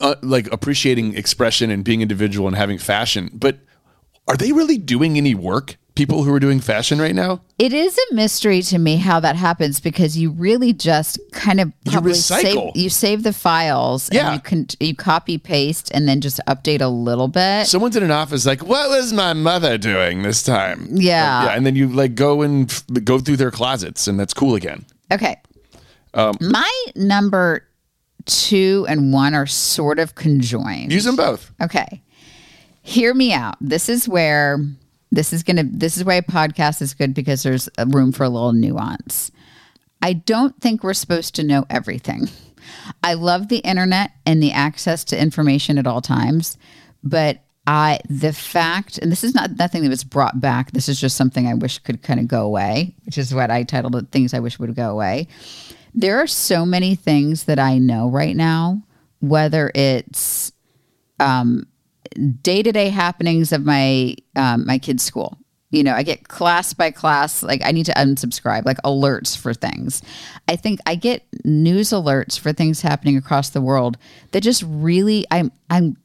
uh, 0.00 0.14
like 0.22 0.50
appreciating 0.52 1.16
expression 1.16 1.70
and 1.70 1.84
being 1.84 2.02
individual 2.02 2.46
and 2.48 2.56
having 2.56 2.78
fashion, 2.78 3.30
but 3.32 3.58
are 4.28 4.36
they 4.36 4.52
really 4.52 4.78
doing 4.78 5.16
any 5.16 5.34
work? 5.34 5.76
People 5.94 6.24
who 6.24 6.34
are 6.34 6.40
doing 6.40 6.58
fashion 6.58 6.98
right 6.98 7.14
now? 7.14 7.40
It 7.56 7.72
is 7.72 7.96
a 8.10 8.14
mystery 8.16 8.62
to 8.62 8.78
me 8.80 8.96
how 8.96 9.20
that 9.20 9.36
happens 9.36 9.78
because 9.78 10.18
you 10.18 10.32
really 10.32 10.72
just 10.72 11.20
kind 11.30 11.60
of 11.60 11.72
save 11.86 12.02
recycle. 12.02 12.74
you 12.74 12.90
save 12.90 13.22
the 13.22 13.32
files 13.32 14.08
Yeah. 14.12 14.26
and 14.26 14.34
you 14.34 14.40
can 14.42 14.66
you 14.80 14.96
copy 14.96 15.38
paste 15.38 15.92
and 15.94 16.08
then 16.08 16.20
just 16.20 16.40
update 16.48 16.80
a 16.80 16.88
little 16.88 17.28
bit. 17.28 17.68
Someone's 17.68 17.94
in 17.94 18.02
an 18.02 18.10
office 18.10 18.44
like, 18.44 18.64
"What 18.66 18.90
was 18.90 19.12
my 19.12 19.34
mother 19.34 19.78
doing 19.78 20.22
this 20.22 20.42
time?" 20.42 20.88
Yeah. 20.90 21.44
yeah, 21.44 21.50
and 21.50 21.64
then 21.64 21.76
you 21.76 21.86
like 21.86 22.16
go 22.16 22.42
and 22.42 22.68
f- 22.68 22.82
go 23.04 23.20
through 23.20 23.36
their 23.36 23.52
closets, 23.52 24.08
and 24.08 24.18
that's 24.18 24.34
cool 24.34 24.56
again. 24.56 24.84
Okay. 25.12 25.36
Um, 26.12 26.34
My 26.40 26.72
number 26.96 27.68
2 28.26 28.86
and 28.88 29.12
1 29.12 29.34
are 29.34 29.46
sort 29.46 29.98
of 29.98 30.14
conjoined. 30.14 30.92
Use 30.92 31.04
them 31.04 31.16
both. 31.16 31.52
Okay. 31.60 32.02
Hear 32.82 33.14
me 33.14 33.32
out. 33.32 33.56
This 33.60 33.88
is 33.88 34.08
where 34.08 34.58
this 35.10 35.32
is 35.32 35.42
going 35.42 35.56
to 35.56 35.62
this 35.62 35.96
is 35.96 36.04
why 36.04 36.14
a 36.14 36.22
podcast 36.22 36.82
is 36.82 36.92
good 36.92 37.14
because 37.14 37.42
there's 37.42 37.68
a 37.78 37.86
room 37.86 38.12
for 38.12 38.24
a 38.24 38.28
little 38.28 38.52
nuance. 38.52 39.30
I 40.02 40.12
don't 40.12 40.60
think 40.60 40.82
we're 40.82 40.94
supposed 40.94 41.34
to 41.36 41.44
know 41.44 41.64
everything. 41.70 42.28
I 43.02 43.14
love 43.14 43.48
the 43.48 43.58
internet 43.58 44.10
and 44.26 44.42
the 44.42 44.52
access 44.52 45.04
to 45.04 45.20
information 45.20 45.78
at 45.78 45.86
all 45.86 46.00
times, 46.00 46.58
but 47.02 47.42
I 47.66 48.00
the 48.10 48.32
fact 48.32 48.98
and 48.98 49.10
this 49.10 49.24
is 49.24 49.34
not 49.34 49.56
nothing 49.58 49.82
that 49.82 49.88
was 49.88 50.04
brought 50.04 50.40
back. 50.40 50.72
This 50.72 50.88
is 50.88 51.00
just 51.00 51.16
something 51.16 51.46
I 51.46 51.54
wish 51.54 51.78
could 51.78 52.02
kind 52.02 52.20
of 52.20 52.28
go 52.28 52.44
away, 52.44 52.94
which 53.06 53.16
is 53.16 53.32
what 53.32 53.50
I 53.50 53.62
titled 53.62 53.96
it 53.96 54.10
things 54.10 54.34
I 54.34 54.40
wish 54.40 54.58
would 54.58 54.74
go 54.74 54.90
away. 54.90 55.28
There 55.94 56.18
are 56.20 56.26
so 56.26 56.66
many 56.66 56.94
things 56.94 57.44
that 57.44 57.58
I 57.58 57.78
know 57.78 58.08
right 58.08 58.36
now, 58.36 58.82
whether 59.20 59.70
it's 59.74 60.52
day 62.42 62.62
to 62.62 62.72
day 62.72 62.88
happenings 62.88 63.52
of 63.52 63.64
my 63.64 64.16
um, 64.36 64.66
my 64.66 64.78
kids' 64.78 65.02
school. 65.04 65.38
You 65.70 65.82
know, 65.82 65.94
I 65.94 66.04
get 66.04 66.28
class 66.28 66.72
by 66.72 66.90
class. 66.92 67.42
Like 67.42 67.62
I 67.64 67.72
need 67.72 67.86
to 67.86 67.92
unsubscribe, 67.92 68.64
like 68.64 68.80
alerts 68.82 69.36
for 69.36 69.52
things. 69.54 70.02
I 70.46 70.56
think 70.56 70.80
I 70.86 70.94
get 70.94 71.24
news 71.44 71.90
alerts 71.90 72.38
for 72.38 72.52
things 72.52 72.82
happening 72.82 73.16
across 73.16 73.50
the 73.50 73.60
world 73.60 73.96
that 74.32 74.42
just 74.42 74.64
really. 74.66 75.26
I'm. 75.30 75.50
I'm. 75.70 75.96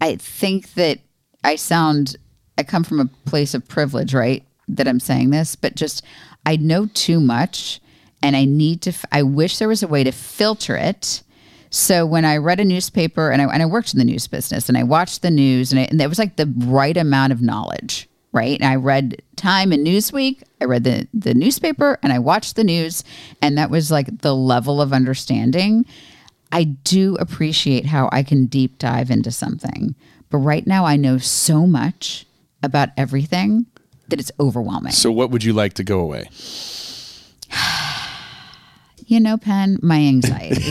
I 0.00 0.16
think 0.16 0.74
that 0.74 0.98
I 1.44 1.56
sound. 1.56 2.16
I 2.56 2.64
come 2.64 2.84
from 2.84 3.00
a 3.00 3.06
place 3.28 3.54
of 3.54 3.66
privilege, 3.68 4.14
right? 4.14 4.44
That 4.68 4.88
I'm 4.88 5.00
saying 5.00 5.30
this, 5.30 5.56
but 5.56 5.76
just 5.76 6.04
I 6.44 6.56
know 6.56 6.86
too 6.86 7.20
much, 7.20 7.80
and 8.22 8.36
I 8.36 8.44
need 8.44 8.82
to. 8.82 8.92
I 9.12 9.22
wish 9.22 9.58
there 9.58 9.68
was 9.68 9.82
a 9.82 9.88
way 9.88 10.04
to 10.04 10.12
filter 10.12 10.76
it. 10.76 11.22
So 11.70 12.06
when 12.06 12.24
I 12.24 12.38
read 12.38 12.60
a 12.60 12.64
newspaper 12.64 13.30
and 13.30 13.42
I, 13.42 13.52
and 13.52 13.62
I 13.62 13.66
worked 13.66 13.92
in 13.92 13.98
the 13.98 14.04
news 14.04 14.26
business 14.26 14.68
and 14.68 14.78
I 14.78 14.82
watched 14.84 15.22
the 15.22 15.30
news 15.30 15.70
and, 15.70 15.80
I, 15.80 15.84
and 15.84 16.00
it 16.00 16.08
was 16.08 16.18
like 16.18 16.36
the 16.36 16.52
right 16.56 16.96
amount 16.96 17.32
of 17.32 17.42
knowledge, 17.42 18.08
right? 18.32 18.58
And 18.58 18.68
I 18.68 18.76
read 18.76 19.20
Time 19.36 19.72
and 19.72 19.86
Newsweek, 19.86 20.42
I 20.60 20.64
read 20.64 20.84
the, 20.84 21.06
the 21.12 21.34
newspaper 21.34 21.98
and 22.02 22.12
I 22.12 22.20
watched 22.20 22.56
the 22.56 22.64
news 22.64 23.04
and 23.42 23.58
that 23.58 23.70
was 23.70 23.90
like 23.90 24.22
the 24.22 24.34
level 24.34 24.80
of 24.80 24.94
understanding. 24.94 25.84
I 26.50 26.64
do 26.64 27.16
appreciate 27.20 27.84
how 27.84 28.08
I 28.12 28.22
can 28.22 28.46
deep 28.46 28.78
dive 28.78 29.10
into 29.10 29.30
something. 29.30 29.94
But 30.30 30.38
right 30.38 30.66
now 30.66 30.86
I 30.86 30.96
know 30.96 31.18
so 31.18 31.66
much 31.66 32.26
about 32.62 32.90
everything 32.96 33.66
that 34.08 34.20
it's 34.20 34.32
overwhelming. 34.40 34.92
So, 34.92 35.12
what 35.12 35.30
would 35.30 35.44
you 35.44 35.52
like 35.52 35.74
to 35.74 35.84
go 35.84 36.00
away? 36.00 36.28
You 39.08 39.20
know, 39.20 39.38
Penn, 39.38 39.78
my 39.82 39.96
anxiety. 39.96 40.70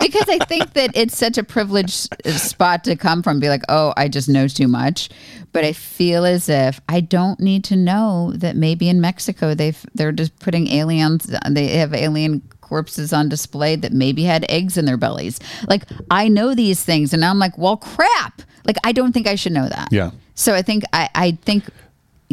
because 0.00 0.28
I 0.28 0.38
think 0.46 0.74
that 0.74 0.92
it's 0.94 1.18
such 1.18 1.36
a 1.36 1.42
privileged 1.42 2.08
spot 2.38 2.84
to 2.84 2.94
come 2.94 3.20
from, 3.20 3.40
be 3.40 3.48
like, 3.48 3.62
oh, 3.68 3.92
I 3.96 4.06
just 4.06 4.28
know 4.28 4.46
too 4.46 4.68
much. 4.68 5.10
But 5.52 5.64
I 5.64 5.72
feel 5.72 6.24
as 6.24 6.48
if 6.48 6.80
I 6.88 7.00
don't 7.00 7.40
need 7.40 7.64
to 7.64 7.76
know 7.76 8.32
that 8.36 8.54
maybe 8.54 8.88
in 8.88 9.00
Mexico 9.00 9.54
they've 9.54 9.84
they're 9.94 10.12
just 10.12 10.38
putting 10.38 10.68
aliens, 10.68 11.30
they 11.50 11.66
have 11.76 11.94
alien 11.94 12.42
corpses 12.60 13.12
on 13.12 13.28
display 13.28 13.74
that 13.76 13.92
maybe 13.92 14.22
had 14.22 14.46
eggs 14.48 14.76
in 14.76 14.84
their 14.84 14.96
bellies. 14.96 15.40
Like 15.68 15.84
I 16.12 16.28
know 16.28 16.54
these 16.54 16.84
things, 16.84 17.12
and 17.12 17.24
I'm 17.24 17.40
like, 17.40 17.58
well, 17.58 17.76
crap. 17.76 18.42
Like 18.66 18.76
I 18.84 18.92
don't 18.92 19.12
think 19.12 19.26
I 19.26 19.34
should 19.34 19.52
know 19.52 19.68
that. 19.68 19.88
Yeah. 19.90 20.12
So 20.34 20.54
I 20.54 20.62
think 20.62 20.84
I 20.92 21.08
I 21.14 21.38
think. 21.42 21.64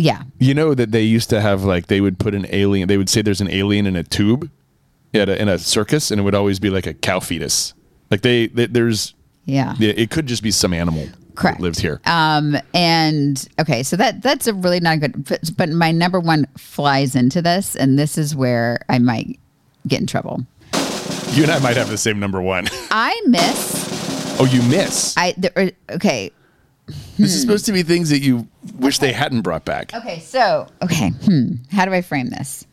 Yeah. 0.01 0.23
You 0.39 0.53
know 0.53 0.73
that 0.73 0.91
they 0.91 1.03
used 1.03 1.29
to 1.29 1.41
have 1.41 1.63
like 1.63 1.87
they 1.87 2.01
would 2.01 2.17
put 2.17 2.33
an 2.33 2.45
alien. 2.49 2.87
They 2.87 2.97
would 2.97 3.09
say 3.09 3.21
there's 3.21 3.41
an 3.41 3.51
alien 3.51 3.85
in 3.85 3.95
a 3.95 4.03
tube, 4.03 4.49
at 5.13 5.29
a, 5.29 5.39
in 5.41 5.47
a 5.47 5.57
circus, 5.59 6.09
and 6.11 6.19
it 6.19 6.23
would 6.23 6.35
always 6.35 6.59
be 6.59 6.69
like 6.69 6.87
a 6.87 6.93
cow 6.93 7.19
fetus. 7.19 7.73
Like 8.09 8.21
they, 8.21 8.47
they 8.47 8.65
there's 8.65 9.13
Yeah. 9.45 9.75
yeah, 9.77 9.93
it 9.95 10.09
could 10.09 10.25
just 10.27 10.41
be 10.43 10.51
some 10.51 10.73
animal 10.73 11.07
Correct. 11.35 11.57
that 11.57 11.63
lived 11.63 11.79
here. 11.79 12.01
Um, 12.05 12.57
and 12.73 13.47
okay, 13.59 13.83
so 13.83 13.95
that 13.97 14.21
that's 14.21 14.47
a 14.47 14.53
really 14.53 14.79
not 14.79 14.99
good. 14.99 15.25
But, 15.25 15.41
but 15.55 15.69
my 15.69 15.91
number 15.91 16.19
one 16.19 16.47
flies 16.57 17.15
into 17.15 17.41
this, 17.41 17.75
and 17.75 17.97
this 17.99 18.17
is 18.17 18.35
where 18.35 18.79
I 18.89 18.99
might 18.99 19.39
get 19.87 20.01
in 20.01 20.07
trouble. 20.07 20.45
you 21.33 21.43
and 21.43 21.51
I 21.51 21.59
might 21.59 21.77
have 21.77 21.89
the 21.89 21.97
same 21.97 22.19
number 22.19 22.41
one. 22.41 22.67
I 22.91 23.19
miss. 23.27 24.37
oh, 24.39 24.45
you 24.45 24.61
miss. 24.63 25.13
I 25.17 25.33
there, 25.37 25.71
okay. 25.91 26.31
This 27.17 27.33
is 27.33 27.41
supposed 27.41 27.65
to 27.67 27.71
be 27.71 27.83
things 27.83 28.09
that 28.09 28.19
you 28.19 28.47
wish 28.77 28.99
they 28.99 29.11
hadn't 29.11 29.41
brought 29.41 29.65
back. 29.65 29.93
Okay, 29.93 30.19
so 30.19 30.67
okay, 30.81 31.09
hmm, 31.09 31.55
how 31.71 31.85
do 31.85 31.93
I 31.93 32.01
frame 32.01 32.29
this? 32.29 32.65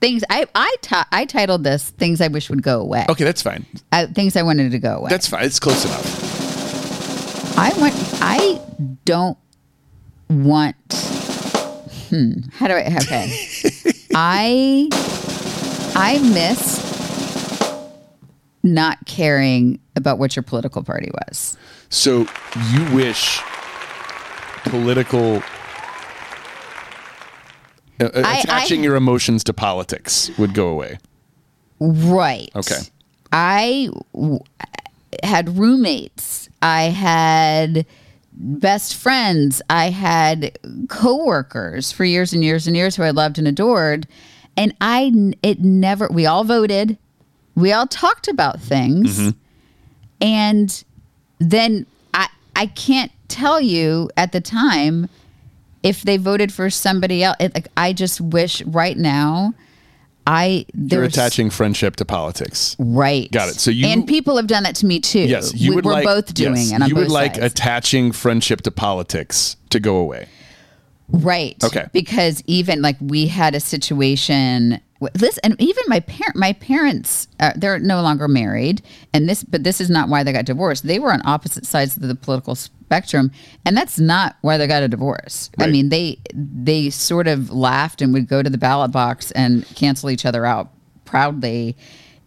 Things 0.00 0.24
I 0.30 0.46
I 0.54 0.76
ti- 0.80 1.08
I 1.12 1.24
titled 1.26 1.64
this 1.64 1.90
"Things 1.90 2.20
I 2.20 2.28
Wish 2.28 2.48
Would 2.50 2.62
Go 2.62 2.80
Away." 2.80 3.04
Okay, 3.08 3.24
that's 3.24 3.42
fine. 3.42 3.66
Uh, 3.92 4.06
things 4.06 4.36
I 4.36 4.42
wanted 4.42 4.70
to 4.72 4.78
go 4.78 4.96
away. 4.96 5.10
That's 5.10 5.26
fine. 5.26 5.44
It's 5.44 5.60
close 5.60 5.84
enough. 5.84 7.58
I 7.58 7.70
want. 7.78 7.94
I 8.22 8.60
don't 9.04 9.36
want. 10.28 10.76
Hmm. 12.08 12.32
How 12.52 12.68
do 12.68 12.74
I? 12.74 12.96
Okay. 13.02 13.30
I 14.14 14.88
I 15.94 16.18
miss 16.32 16.90
not 18.62 18.98
caring 19.06 19.80
about 19.96 20.18
what 20.18 20.36
your 20.36 20.42
political 20.42 20.82
party 20.82 21.10
was. 21.26 21.56
So 21.90 22.26
you 22.72 22.94
wish 22.94 23.40
political 24.64 25.42
uh, 28.00 28.04
uh, 28.04 28.22
I- 28.24 28.38
attaching 28.40 28.80
I- 28.80 28.84
your 28.84 28.96
emotions 28.96 29.44
to 29.44 29.52
politics 29.52 30.30
would 30.38 30.54
go 30.54 30.68
away. 30.68 30.98
Right. 31.80 32.50
Okay. 32.54 32.78
I 33.32 33.88
w- 34.14 34.40
had 35.22 35.56
roommates. 35.58 36.48
I 36.62 36.84
had 36.84 37.86
best 38.32 38.94
friends. 38.94 39.62
I 39.70 39.90
had 39.90 40.58
coworkers 40.88 41.90
for 41.92 42.04
years 42.04 42.32
and 42.32 42.44
years 42.44 42.66
and 42.66 42.76
years 42.76 42.96
who 42.96 43.02
I 43.02 43.10
loved 43.10 43.38
and 43.38 43.48
adored. 43.48 44.06
And 44.56 44.74
I, 44.80 45.10
it 45.42 45.60
never, 45.60 46.08
we 46.08 46.26
all 46.26 46.44
voted. 46.44 46.98
We 47.54 47.72
all 47.72 47.86
talked 47.86 48.28
about 48.28 48.60
things. 48.60 49.32
And 50.20 50.84
then 51.40 51.86
I, 52.14 52.28
I 52.54 52.66
can't 52.66 53.10
tell 53.28 53.60
you 53.60 54.08
at 54.16 54.32
the 54.32 54.40
time 54.40 55.08
if 55.82 56.02
they 56.02 56.16
voted 56.18 56.52
for 56.52 56.70
somebody 56.70 57.24
else. 57.24 57.36
It, 57.40 57.54
like, 57.54 57.68
I 57.76 57.92
just 57.92 58.20
wish 58.20 58.62
right 58.62 58.96
now, 58.96 59.54
I, 60.26 60.66
You're 60.74 61.04
attaching 61.04 61.48
friendship 61.50 61.96
to 61.96 62.04
politics. 62.04 62.76
Right. 62.78 63.30
Got 63.32 63.48
it. 63.48 63.54
So 63.54 63.70
you- 63.70 63.86
and 63.86 64.06
people 64.06 64.36
have 64.36 64.46
done 64.46 64.62
that 64.64 64.76
to 64.76 64.86
me 64.86 65.00
too. 65.00 65.20
Yes, 65.20 65.54
you 65.54 65.70
we, 65.70 65.76
would 65.76 65.84
we're 65.86 65.92
like 65.92 66.04
both 66.04 66.34
doing 66.34 66.56
yes, 66.56 66.72
it. 66.72 66.82
On 66.82 66.88
you 66.88 66.94
would 66.94 67.10
like 67.10 67.34
sides. 67.36 67.46
attaching 67.52 68.12
friendship 68.12 68.60
to 68.62 68.70
politics 68.70 69.56
to 69.70 69.80
go 69.80 69.96
away. 69.96 70.28
right? 71.08 71.56
Okay. 71.64 71.86
Because 71.92 72.44
even 72.46 72.82
like 72.82 72.96
we 73.00 73.26
had 73.26 73.54
a 73.54 73.60
situation. 73.60 74.80
Listen, 75.00 75.40
and 75.44 75.60
even 75.60 75.82
my 75.88 76.00
parent, 76.00 76.36
my 76.36 76.52
parents, 76.52 77.26
uh, 77.40 77.52
they're 77.56 77.78
no 77.78 78.02
longer 78.02 78.28
married, 78.28 78.82
and 79.14 79.26
this, 79.28 79.42
but 79.42 79.64
this 79.64 79.80
is 79.80 79.88
not 79.88 80.10
why 80.10 80.22
they 80.22 80.32
got 80.32 80.44
divorced. 80.44 80.86
They 80.86 80.98
were 80.98 81.10
on 81.10 81.22
opposite 81.24 81.64
sides 81.64 81.96
of 81.96 82.02
the 82.02 82.14
political 82.14 82.54
spectrum, 82.54 83.32
and 83.64 83.74
that's 83.74 83.98
not 83.98 84.36
why 84.42 84.58
they 84.58 84.66
got 84.66 84.82
a 84.82 84.88
divorce. 84.88 85.48
I 85.58 85.68
mean, 85.68 85.88
they 85.88 86.18
they 86.34 86.90
sort 86.90 87.28
of 87.28 87.50
laughed 87.50 88.02
and 88.02 88.12
would 88.12 88.28
go 88.28 88.42
to 88.42 88.50
the 88.50 88.58
ballot 88.58 88.92
box 88.92 89.30
and 89.30 89.66
cancel 89.74 90.10
each 90.10 90.26
other 90.26 90.44
out 90.44 90.68
proudly, 91.06 91.76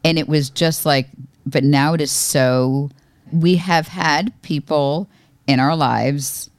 and 0.03 0.17
it 0.17 0.27
was 0.27 0.49
just 0.49 0.85
like. 0.85 1.07
But 1.45 1.63
now 1.65 1.93
it 1.93 2.01
is 2.01 2.11
so. 2.11 2.89
We 3.31 3.57
have 3.57 3.87
had 3.87 4.33
people 4.41 5.09
in 5.45 5.59
our 5.59 5.75
lives 5.75 6.49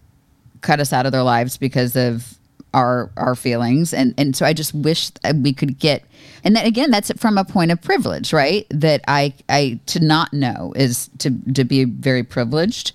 cut 0.60 0.78
us 0.78 0.92
out 0.92 1.06
of 1.06 1.12
their 1.12 1.22
lives 1.22 1.56
because 1.56 1.96
of 1.96 2.33
our 2.74 3.10
our 3.16 3.34
feelings. 3.34 3.94
And 3.94 4.12
and 4.18 4.36
so 4.36 4.44
I 4.44 4.52
just 4.52 4.74
wish 4.74 5.10
that 5.10 5.36
we 5.36 5.54
could 5.54 5.78
get 5.78 6.04
and 6.42 6.54
then 6.54 6.66
again 6.66 6.90
that's 6.90 7.10
from 7.16 7.38
a 7.38 7.44
point 7.44 7.70
of 7.70 7.80
privilege 7.80 8.32
right? 8.32 8.66
That 8.70 9.02
I 9.08 9.32
I 9.48 9.80
to 9.86 10.00
not 10.00 10.32
know 10.32 10.72
is 10.76 11.08
to 11.18 11.30
to 11.54 11.64
be 11.64 11.84
very 11.84 12.22
privileged. 12.22 12.92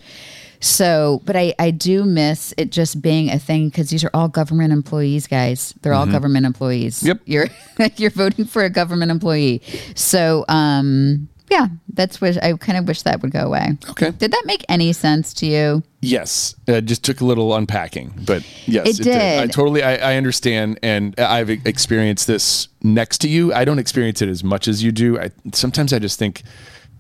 So 0.60 1.22
but 1.26 1.36
I 1.36 1.56
I 1.58 1.72
do 1.72 2.04
miss 2.04 2.54
it 2.58 2.72
just 2.72 3.02
being 3.02 3.32
a 3.32 3.40
thing 3.40 3.70
because 3.70 3.90
these 3.90 4.04
are 4.04 4.12
all 4.14 4.28
government 4.28 4.74
employees 4.74 5.26
guys. 5.26 5.74
They're 5.82 5.94
all 5.94 6.06
government 6.06 6.46
employees. 6.46 7.02
Yep. 7.02 7.22
you're 7.26 7.48
you're 7.96 8.12
voting 8.12 8.46
for 8.46 8.64
a 8.64 8.70
government 8.70 9.10
employee. 9.10 9.62
So 9.96 10.46
um 10.50 11.30
yeah 11.50 11.68
that's 11.94 12.22
what 12.22 12.42
I 12.44 12.54
kind 12.54 12.78
of 12.78 12.88
wish 12.88 13.02
that 13.04 13.22
would 13.22 13.32
go 13.32 13.42
away 13.46 13.78
Okay. 13.90 14.12
did 14.12 14.32
that 14.32 14.44
make 14.46 14.64
any 14.70 14.94
sense 14.94 15.34
to 15.36 15.46
you 15.46 15.84
Yes, 16.02 16.56
it 16.66 16.86
just 16.86 17.04
took 17.04 17.20
a 17.20 17.26
little 17.26 17.54
unpacking, 17.54 18.14
but 18.26 18.42
yes, 18.66 18.88
It 19.02 19.04
did. 19.04 19.18
I 19.42 19.48
totally, 19.48 19.84
I, 19.84 20.14
I 20.14 20.16
understand, 20.16 20.80
and 20.82 21.14
I've 21.20 21.50
experienced 21.50 22.26
this 22.26 22.70
next 22.82 23.18
to 23.18 23.28
you. 23.28 23.54
I 23.54 23.66
don't 23.66 23.80
experience 23.80 24.22
it 24.22 24.30
as 24.30 24.42
much 24.42 24.70
as 24.70 24.82
you 24.82 24.94
do. 24.94 25.20
I 25.20 25.32
sometimes 25.52 25.92
I 25.92 26.00
just 26.00 26.18
think 26.18 26.44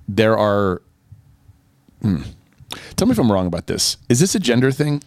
there 0.09 0.37
are. 0.37 0.81
Hmm. 2.01 2.23
Tell 2.97 3.07
me 3.07 3.13
if 3.13 3.19
I'm 3.19 3.31
wrong 3.31 3.47
about 3.47 3.67
this. 3.67 3.95
Is 4.09 4.19
this 4.19 4.35
a 4.35 4.39
gender 4.39 4.69
thing? 4.73 5.01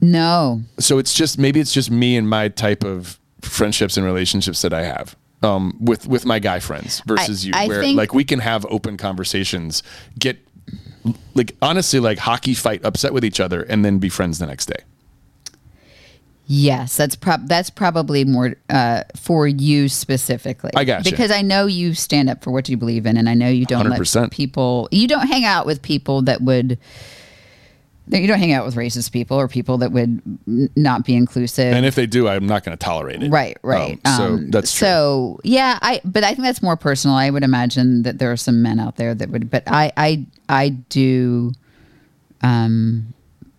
no 0.00 0.62
So 0.80 0.98
it's 0.98 1.14
just 1.14 1.38
maybe 1.38 1.60
it's 1.60 1.72
just 1.72 1.92
me 1.92 2.16
and 2.16 2.28
my 2.28 2.48
type 2.48 2.82
of 2.82 3.20
friendships 3.40 3.96
and 3.96 4.04
relationships 4.04 4.62
that 4.62 4.72
I 4.72 4.82
have. 4.82 5.14
Um, 5.42 5.76
with 5.80 6.06
with 6.06 6.24
my 6.24 6.38
guy 6.38 6.60
friends 6.60 7.02
versus 7.06 7.44
you, 7.44 7.52
I 7.54 7.66
where 7.66 7.80
think- 7.80 7.96
like 7.96 8.14
we 8.14 8.24
can 8.24 8.38
have 8.38 8.64
open 8.66 8.96
conversations, 8.96 9.82
get 10.18 10.38
like 11.34 11.56
honestly 11.60 11.98
like 12.00 12.18
hockey 12.18 12.54
fight, 12.54 12.84
upset 12.84 13.12
with 13.12 13.24
each 13.24 13.40
other, 13.40 13.62
and 13.62 13.84
then 13.84 13.98
be 13.98 14.08
friends 14.08 14.38
the 14.38 14.46
next 14.46 14.66
day. 14.66 14.84
Yes, 16.46 16.96
that's 16.96 17.16
prob 17.16 17.48
that's 17.48 17.70
probably 17.70 18.24
more 18.24 18.56
uh, 18.68 19.04
for 19.16 19.46
you 19.46 19.88
specifically. 19.88 20.70
I 20.74 20.84
gotcha. 20.84 21.10
because 21.10 21.30
I 21.30 21.40
know 21.40 21.66
you 21.66 21.94
stand 21.94 22.28
up 22.28 22.42
for 22.42 22.50
what 22.50 22.68
you 22.68 22.76
believe 22.76 23.06
in, 23.06 23.16
and 23.16 23.28
I 23.28 23.34
know 23.34 23.48
you 23.48 23.64
don't 23.64 23.86
100%. 23.86 24.14
let 24.16 24.30
people. 24.32 24.88
You 24.90 25.08
don't 25.08 25.28
hang 25.28 25.44
out 25.44 25.66
with 25.66 25.82
people 25.82 26.22
that 26.22 26.42
would. 26.42 26.78
You 28.08 28.26
don't 28.26 28.38
hang 28.38 28.52
out 28.52 28.66
with 28.66 28.74
racist 28.74 29.12
people 29.12 29.38
or 29.38 29.46
people 29.48 29.78
that 29.78 29.92
would 29.92 30.20
not 30.76 31.04
be 31.04 31.14
inclusive. 31.14 31.72
And 31.72 31.86
if 31.86 31.94
they 31.94 32.06
do, 32.06 32.26
I'm 32.28 32.46
not 32.46 32.64
going 32.64 32.76
to 32.76 32.84
tolerate 32.84 33.22
it. 33.22 33.30
Right, 33.30 33.56
right. 33.62 33.98
Um, 34.04 34.16
so 34.16 34.24
Um, 34.24 34.50
that's 34.50 34.72
true. 34.76 34.86
so 34.86 35.40
yeah. 35.44 35.78
I 35.80 36.00
but 36.04 36.24
I 36.24 36.28
think 36.34 36.42
that's 36.42 36.62
more 36.62 36.76
personal. 36.76 37.16
I 37.16 37.30
would 37.30 37.44
imagine 37.44 38.02
that 38.02 38.18
there 38.18 38.30
are 38.32 38.36
some 38.36 38.60
men 38.60 38.80
out 38.80 38.96
there 38.96 39.14
that 39.14 39.30
would, 39.30 39.50
but 39.50 39.62
I 39.66 39.92
I 39.96 40.26
I 40.48 40.70
do 40.70 41.52
um 42.42 43.14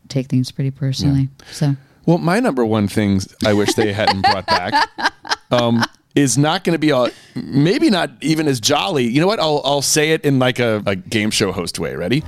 take 0.09 0.27
things 0.27 0.51
pretty 0.51 0.71
personally. 0.71 1.29
So 1.51 1.75
Well, 2.05 2.17
my 2.17 2.39
number 2.39 2.65
one 2.65 2.87
things 2.87 3.33
I 3.45 3.53
wish 3.53 3.73
they 3.75 3.93
hadn't 3.93 4.21
brought 4.21 4.45
back 4.45 4.89
um, 5.51 5.83
is 6.15 6.37
not 6.37 6.63
going 6.65 6.73
to 6.73 6.79
be 6.79 6.91
all, 6.91 7.09
maybe 7.33 7.89
not 7.89 8.11
even 8.21 8.47
as 8.47 8.59
jolly. 8.59 9.05
You 9.07 9.21
know 9.21 9.27
what? 9.27 9.39
I'll, 9.39 9.61
I'll 9.63 9.81
say 9.81 10.11
it 10.11 10.23
in 10.25 10.37
like 10.37 10.59
a, 10.59 10.83
a 10.85 10.95
game 10.97 11.31
show 11.31 11.51
host 11.53 11.79
way. 11.79 11.95
Ready? 11.95 12.21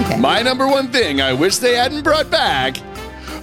Okay. 0.00 0.18
My 0.18 0.42
number 0.42 0.66
one 0.66 0.88
thing 0.92 1.20
I 1.20 1.32
wish 1.32 1.56
they 1.56 1.74
hadn't 1.74 2.02
brought 2.02 2.30
back 2.30 2.76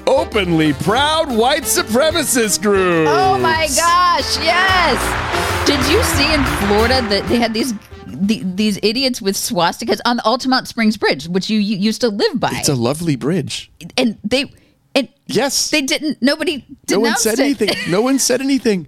openly 0.06 0.74
proud 0.74 1.36
white 1.36 1.64
supremacist 1.64 2.62
groups. 2.62 3.10
Oh 3.12 3.38
my 3.40 3.68
gosh, 3.76 4.38
yes. 4.38 5.00
Did 5.68 5.80
you 5.92 6.04
see 6.04 6.32
in 6.34 6.44
Florida 6.68 7.02
that 7.10 7.28
they 7.28 7.38
had 7.38 7.54
these 7.54 7.74
the, 8.06 8.44
these 8.46 8.78
idiots 8.84 9.22
with 9.22 9.36
swastikas 9.36 10.00
on 10.06 10.18
the 10.18 10.24
Altamonte 10.24 10.68
Springs 10.68 10.96
Bridge, 10.98 11.28
which 11.28 11.50
you, 11.50 11.58
you 11.60 11.76
used 11.78 12.02
to 12.02 12.10
live 12.10 12.40
by, 12.40 12.52
It's 12.54 12.70
a 12.70 12.76
lovely 12.76 13.16
bridge. 13.16 13.72
and 13.98 14.18
they 14.24 14.52
and 14.94 15.10
Yes. 15.26 15.72
they 15.72 15.82
didn't. 15.82 16.22
Nobody 16.22 16.64
no 16.92 17.00
one 17.00 17.16
said 17.18 17.40
it. 17.40 17.44
anything. 17.44 17.70
No 17.90 18.02
one 18.02 18.20
said 18.20 18.42
anything. 18.42 18.88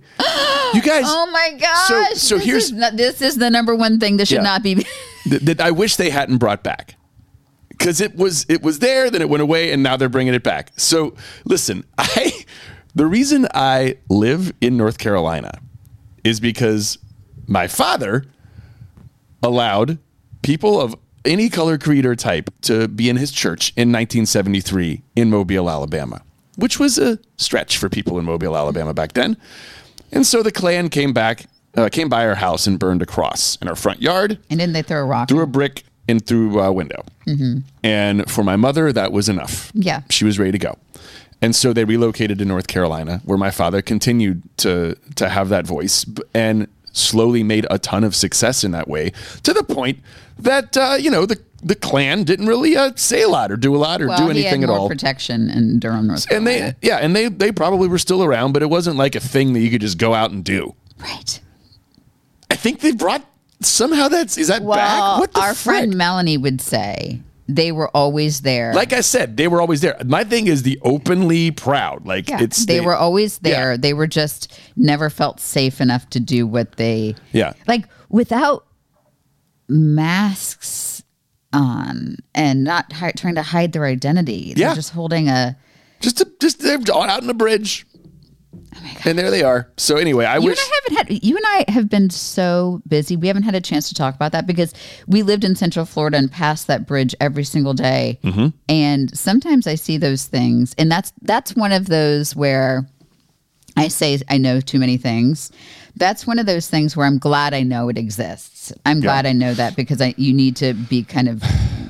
You 0.76 0.82
guys. 0.84 1.06
Oh 1.08 1.28
my 1.32 1.58
gosh! 1.60 2.18
so 2.20 2.36
this 2.38 2.46
here's- 2.46 2.64
is 2.66 2.72
not, 2.74 2.96
this 2.96 3.22
is 3.24 3.38
the 3.38 3.50
number 3.50 3.74
one 3.76 4.00
thing 4.00 4.18
that 4.18 4.28
should 4.28 4.36
Yeah. 4.36 4.42
not 4.44 4.62
be. 4.62 4.76
th- 5.24 5.42
that 5.42 5.60
I 5.60 5.72
wish 5.72 5.96
they 5.96 6.12
hadn't 6.12 6.38
brought 6.38 6.62
back 6.64 6.96
because 7.86 8.02
it 8.02 8.16
was 8.16 8.48
it 8.50 8.64
was 8.64 8.80
there, 8.80 9.12
then 9.12 9.22
it 9.22 9.30
went 9.30 9.44
away, 9.44 9.72
and 9.72 9.84
now 9.84 9.96
they're 9.96 10.10
bringing 10.10 10.34
it 10.34 10.42
back. 10.42 10.72
So 10.76 11.14
listen, 11.46 11.86
I 12.00 12.34
the 12.96 13.06
reason 13.06 13.48
I 13.54 13.98
live 14.10 14.52
in 14.60 14.76
North 14.76 14.98
Carolina 14.98 15.60
is 16.24 16.40
because 16.40 16.98
my 17.46 17.68
father 17.68 18.26
allowed 19.44 20.00
people 20.42 20.82
of 20.82 20.96
any 21.26 21.48
color, 21.48 21.78
creed, 21.78 22.08
or 22.08 22.16
type 22.16 22.50
to 22.62 22.88
be 22.88 23.08
in 23.08 23.18
his 23.18 23.32
church 23.32 23.70
in 23.76 23.92
1973 23.92 25.04
in 25.16 25.30
Mobile, 25.30 25.70
Alabama, 25.70 26.24
which 26.56 26.80
was 26.80 26.98
a 26.98 27.20
stretch 27.38 27.78
for 27.78 27.88
people 27.88 28.18
in 28.18 28.26
Mobile, 28.26 28.58
Alabama 28.58 28.96
back 28.96 29.14
then. 29.14 29.38
And 30.12 30.26
so 30.26 30.42
the 30.42 30.52
Klan 30.52 30.90
came 30.90 31.14
back, 31.14 31.46
uh, 31.76 31.90
came 31.90 32.10
by 32.10 32.26
our 32.26 32.36
house 32.36 32.66
and 32.66 32.80
burned 32.80 33.04
a 33.04 33.06
cross 33.06 33.58
in 33.58 33.68
our 33.68 33.76
front 33.76 34.02
yard 34.02 34.40
and 34.50 34.60
then 34.60 34.74
they 34.74 34.82
threw 34.82 34.98
a 34.98 35.04
rock. 35.04 35.30
through 35.30 35.42
a 35.42 35.48
brick 35.48 35.84
and 36.08 36.26
through 36.26 36.60
a 36.60 36.72
window. 36.72 37.04
And 37.84 38.30
for 38.30 38.44
my 38.44 38.56
mother, 38.56 38.92
that 38.94 39.12
was 39.12 39.30
enough. 39.30 39.72
Yeah. 39.74 40.02
She 40.10 40.26
was 40.26 40.38
ready 40.40 40.52
to 40.52 40.58
go. 40.58 40.78
And 41.42 41.56
so 41.56 41.74
they 41.74 41.84
relocated 41.86 42.40
to 42.40 42.46
North 42.46 42.68
Carolina, 42.68 43.22
where 43.26 43.38
my 43.38 43.52
father 43.52 43.82
continued 43.82 44.42
to 44.58 44.96
to 45.16 45.30
have 45.30 45.50
that 45.50 45.68
voice 45.68 46.06
and 46.34 46.68
slowly 46.94 47.44
made 47.44 47.68
a 47.70 47.78
ton 47.78 48.04
of 48.04 48.16
success 48.16 48.64
in 48.64 48.72
that 48.72 48.88
way 48.88 49.12
to 49.44 49.54
the 49.54 49.64
point 49.64 50.00
that 50.40 50.78
uh, 50.78 50.96
you 51.00 51.12
know 51.12 51.26
the 51.26 51.40
the 51.62 51.76
Klan 51.76 52.24
didn't 52.24 52.48
really 52.48 52.76
uh, 52.78 52.92
say 52.96 53.22
a 53.22 53.28
lot 53.28 53.52
or 53.52 53.58
do 53.58 53.76
a 53.76 53.78
lot 53.78 54.02
or 54.02 54.08
well, 54.08 54.18
do 54.18 54.30
anything 54.30 54.64
at 54.64 54.70
all. 54.70 54.88
protection 54.88 55.50
in 55.50 55.80
Durham, 55.80 56.08
North 56.08 56.26
and 56.32 56.46
Carolina. 56.46 56.76
they 56.82 56.88
yeah, 56.88 56.98
and 56.98 57.16
they 57.16 57.28
they 57.28 57.52
probably 57.52 57.88
were 57.88 57.98
still 57.98 58.24
around, 58.24 58.54
but 58.54 58.62
it 58.62 58.70
wasn't 58.70 58.96
like 58.98 59.16
a 59.16 59.20
thing 59.20 59.54
that 59.54 59.60
you 59.60 59.70
could 59.70 59.82
just 59.82 59.98
go 59.98 60.14
out 60.14 60.32
and 60.32 60.44
do. 60.44 60.74
right. 61.00 61.42
I 62.50 62.56
think 62.56 62.80
they 62.80 62.92
brought 62.92 63.26
somehow 63.66 64.08
that's 64.08 64.38
is 64.38 64.48
that 64.50 64.62
Well, 64.64 64.78
back? 64.78 65.20
What 65.20 65.34
the 65.34 65.40
our 65.42 65.54
frick? 65.54 65.76
friend 65.78 65.96
Melanie 65.96 66.38
would 66.38 66.62
say 66.62 67.22
they 67.48 67.72
were 67.72 67.90
always 67.96 68.42
there. 68.42 68.74
like 68.74 68.92
I 68.94 69.02
said, 69.02 69.38
they 69.38 69.48
were 69.48 69.62
always 69.62 69.82
there. 69.82 69.96
My 70.06 70.24
thing 70.24 70.48
is 70.48 70.64
the 70.64 70.80
openly 70.82 71.52
proud. 71.52 72.06
Like 72.06 72.28
Yeah, 72.30 72.42
it's 72.42 72.66
they 72.66 72.82
were 72.82 72.96
always 72.96 73.38
there. 73.40 73.72
Yeah. 73.74 73.78
They 73.78 73.94
were 73.94 74.08
just 74.08 74.60
never 74.76 75.10
felt 75.10 75.40
safe 75.40 75.80
enough 75.80 76.10
to 76.12 76.20
do 76.20 76.48
what 76.48 76.78
they 76.78 77.16
Yeah. 77.34 77.54
like 77.68 77.86
without 78.10 78.66
masks 79.68 81.04
on 81.54 82.18
and 82.34 82.64
not 82.64 82.92
hi- 82.94 83.12
trying 83.16 83.36
to 83.36 83.42
hide 83.44 83.74
their 83.74 83.86
identity. 83.86 84.54
They're 84.56 84.70
Yeah. 84.70 84.76
just 84.76 84.92
holding 84.92 85.30
a. 85.30 85.56
just 86.02 86.18
to, 86.18 86.28
just 86.42 86.60
they're 86.60 86.78
out 86.94 87.10
on 87.22 87.28
the 87.28 87.34
bridge, 87.34 87.86
and 89.06 89.18
there 89.18 89.32
they 89.32 89.44
are. 89.44 89.70
So 89.78 89.98
anyway, 89.98 90.26
I 90.26 90.38
You 90.38 90.48
wish. 90.48 90.60
and 90.60 90.68
I 90.72 90.76
haven't 90.96 91.08
had. 91.14 91.24
You 91.24 91.36
and 91.36 91.46
I 91.48 91.66
have 91.72 91.90
been 91.90 92.10
so 92.10 92.82
busy. 92.88 93.16
We 93.16 93.28
haven't 93.28 93.44
had 93.44 93.56
a 93.56 93.62
chance 93.62 93.88
to 93.90 93.96
talk 93.96 94.16
about 94.16 94.32
that 94.32 94.46
because 94.48 94.74
we 95.08 95.24
lived 95.24 95.44
in 95.44 95.56
Central 95.56 95.86
Florida 95.86 96.18
and 96.18 96.32
passed 96.32 96.68
that 96.68 96.86
bridge 96.88 97.16
every 97.20 97.44
single 97.44 97.74
day. 97.74 98.20
Mm-hmm. 98.24 98.48
And 98.70 99.18
sometimes 99.18 99.68
I 99.68 99.76
see 99.76 99.98
those 99.98 100.26
things, 100.26 100.74
and 100.78 100.92
that's 100.92 101.14
that's 101.22 101.56
one 101.56 101.72
of 101.72 101.88
those 101.88 102.36
where 102.36 102.88
I 103.78 103.88
say 103.90 104.20
I 104.30 104.38
know 104.38 104.60
too 104.62 104.80
many 104.80 104.98
things. 104.98 105.52
That's 105.98 106.28
one 106.28 106.40
of 106.40 106.46
those 106.46 106.70
things 106.70 106.96
where 106.98 107.06
I'm 107.06 107.20
glad 107.20 107.54
I 107.54 107.64
know 107.64 107.88
it 107.90 107.98
exists. 107.98 108.74
I'm 108.86 109.00
glad 109.00 109.26
I 109.26 109.32
know 109.32 109.54
that 109.54 109.76
because 109.76 110.02
I 110.02 110.14
you 110.18 110.34
need 110.34 110.56
to 110.58 110.74
be 110.74 111.04
kind 111.04 111.30
of 111.30 111.42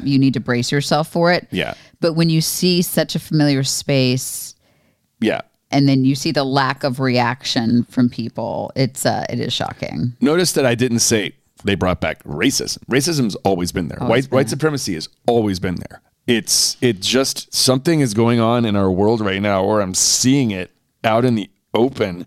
you 0.03 0.19
need 0.19 0.33
to 0.35 0.39
brace 0.39 0.71
yourself 0.71 1.11
for 1.11 1.31
it. 1.31 1.47
Yeah. 1.51 1.73
But 2.01 2.13
when 2.13 2.29
you 2.29 2.41
see 2.41 2.81
such 2.83 3.15
a 3.15 3.19
familiar 3.19 3.63
space 3.63 4.53
Yeah. 5.19 5.41
And 5.71 5.87
then 5.89 6.05
you 6.05 6.15
see 6.15 6.31
the 6.31 6.43
lack 6.43 6.83
of 6.83 6.99
reaction 6.99 7.83
from 7.85 8.09
people, 8.09 8.71
it's 8.75 9.05
uh 9.05 9.25
it 9.29 9.39
is 9.39 9.53
shocking. 9.53 10.13
Notice 10.21 10.53
that 10.53 10.65
I 10.65 10.75
didn't 10.75 10.99
say 10.99 11.33
they 11.63 11.75
brought 11.75 12.01
back 12.01 12.23
racism. 12.23 12.79
Racism's 12.89 13.35
always 13.37 13.71
been 13.71 13.87
there. 13.87 13.99
white 13.99 14.25
white 14.31 14.49
supremacy 14.49 14.93
has 14.93 15.09
always 15.27 15.59
been 15.59 15.75
there. 15.75 16.01
It's 16.27 16.77
it 16.81 17.01
just 17.01 17.53
something 17.53 17.99
is 17.99 18.13
going 18.13 18.39
on 18.39 18.65
in 18.65 18.75
our 18.75 18.91
world 18.91 19.21
right 19.21 19.41
now, 19.41 19.63
or 19.63 19.81
I'm 19.81 19.93
seeing 19.93 20.51
it 20.51 20.71
out 21.03 21.23
in 21.25 21.35
the 21.35 21.49
open. 21.73 22.25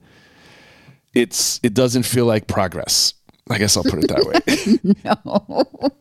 It's 1.15 1.59
it 1.63 1.75
doesn't 1.75 2.05
feel 2.05 2.27
like 2.27 2.47
progress. 2.47 3.15
I 3.51 3.59
guess 3.59 3.77
I'll 3.77 3.83
put 3.85 4.05
it 4.05 4.09
that 4.09 4.25
way. 4.27 4.95
No. 5.05 5.93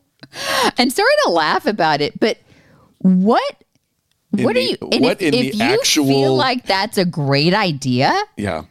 And 0.76 0.92
sorry 0.92 1.12
to 1.24 1.30
laugh 1.30 1.64
about 1.64 2.02
it, 2.02 2.20
but 2.20 2.36
what 2.98 3.64
what 4.30 4.56
are 4.56 4.60
you 4.60 4.76
what 4.80 5.20
if, 5.20 5.22
in 5.22 5.34
if 5.34 5.52
the 5.52 5.58
you 5.58 5.62
actual- 5.80 6.06
feel 6.06 6.34
like 6.36 6.66
that's 6.66 6.98
a 6.98 7.04
great 7.04 7.54
idea? 7.54 8.12
yeah. 8.36 8.62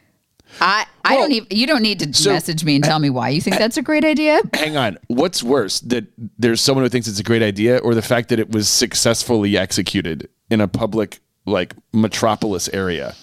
I, 0.62 0.86
I 1.04 1.14
Well, 1.16 1.24
don't 1.24 1.32
even 1.32 1.48
you 1.50 1.66
don't 1.66 1.82
need 1.82 1.98
to 2.00 2.12
so- 2.14 2.32
message 2.32 2.64
me 2.64 2.74
and 2.76 2.82
tell 2.82 2.98
me 2.98 3.10
why 3.10 3.28
you 3.28 3.40
think 3.40 3.58
that's 3.58 3.76
a 3.76 3.82
great 3.82 4.04
idea. 4.04 4.40
Hang 4.54 4.76
on. 4.78 4.96
What's 5.08 5.42
worse, 5.42 5.80
that 5.80 6.06
there's 6.38 6.60
someone 6.62 6.84
who 6.84 6.88
thinks 6.88 7.06
it's 7.06 7.20
a 7.20 7.24
great 7.24 7.42
idea, 7.42 7.76
or 7.78 7.94
the 7.94 8.02
fact 8.02 8.30
that 8.30 8.38
it 8.40 8.50
was 8.50 8.68
successfully 8.68 9.58
executed 9.58 10.28
in 10.50 10.60
a 10.62 10.66
public, 10.66 11.20
like 11.44 11.74
metropolis 11.92 12.68
area, 12.70 13.14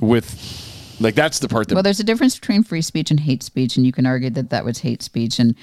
with, 0.00 0.96
like 1.00 1.14
that's 1.14 1.38
the 1.40 1.48
part 1.48 1.68
that 1.68 1.74
Well, 1.74 1.82
there's 1.82 2.00
a 2.00 2.04
difference 2.04 2.38
between 2.38 2.62
free 2.62 2.82
speech 2.82 3.10
and 3.10 3.20
hate 3.20 3.42
speech, 3.42 3.76
and 3.76 3.84
you 3.84 3.92
can 3.92 4.06
argue 4.06 4.30
that 4.30 4.48
that 4.50 4.64
was 4.64 4.78
hate 4.78 5.02
speech. 5.02 5.38
And 5.38 5.54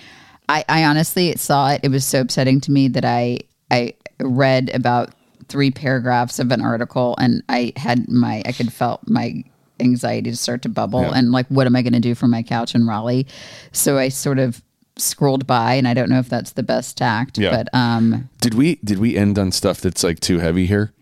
I, 0.47 0.63
I 0.69 0.83
honestly 0.85 1.35
saw 1.35 1.71
it; 1.71 1.81
it 1.83 1.89
was 1.89 2.05
so 2.05 2.21
upsetting 2.21 2.61
to 2.61 2.71
me 2.71 2.87
that 2.89 3.03
I 3.05 3.39
I 3.71 3.93
read 4.19 4.69
about 4.73 5.09
three 5.49 5.71
paragraphs 5.71 6.39
of 6.39 6.51
an 6.51 6.61
article, 6.61 7.15
and 7.19 7.43
I 7.49 7.73
had 7.75 8.09
my 8.09 8.41
I 8.45 8.51
could 8.51 8.71
felt 8.73 9.01
my 9.07 9.43
anxiety 9.79 10.31
to 10.31 10.37
start 10.37 10.61
to 10.63 10.69
bubble, 10.69 11.03
and 11.03 11.31
like, 11.31 11.47
what 11.47 11.67
am 11.67 11.75
I 11.75 11.81
going 11.81 11.93
to 11.93 11.99
do 11.99 12.15
from 12.15 12.31
my 12.31 12.43
couch 12.43 12.73
in 12.75 12.87
Raleigh? 12.87 13.27
So 13.71 13.97
I 13.97 14.09
sort 14.09 14.39
of 14.39 14.61
scrolled 14.97 15.45
by, 15.45 15.75
and 15.75 15.87
I 15.87 15.93
don't 15.93 16.09
know 16.09 16.17
if 16.19 16.27
that's 16.29 16.51
the 16.53 16.63
best 16.63 16.97
tact, 16.97 17.37
Yeah. 17.37 17.51
but 17.51 17.69
um, 17.77 18.29
Did 18.41 18.55
we 18.55 18.75
did 18.83 18.97
we 18.99 19.15
end 19.15 19.37
on 19.37 19.51
stuff 19.51 19.79
that's 19.81 20.03
like 20.03 20.19
too 20.19 20.39
heavy 20.39 20.65
here? 20.65 20.93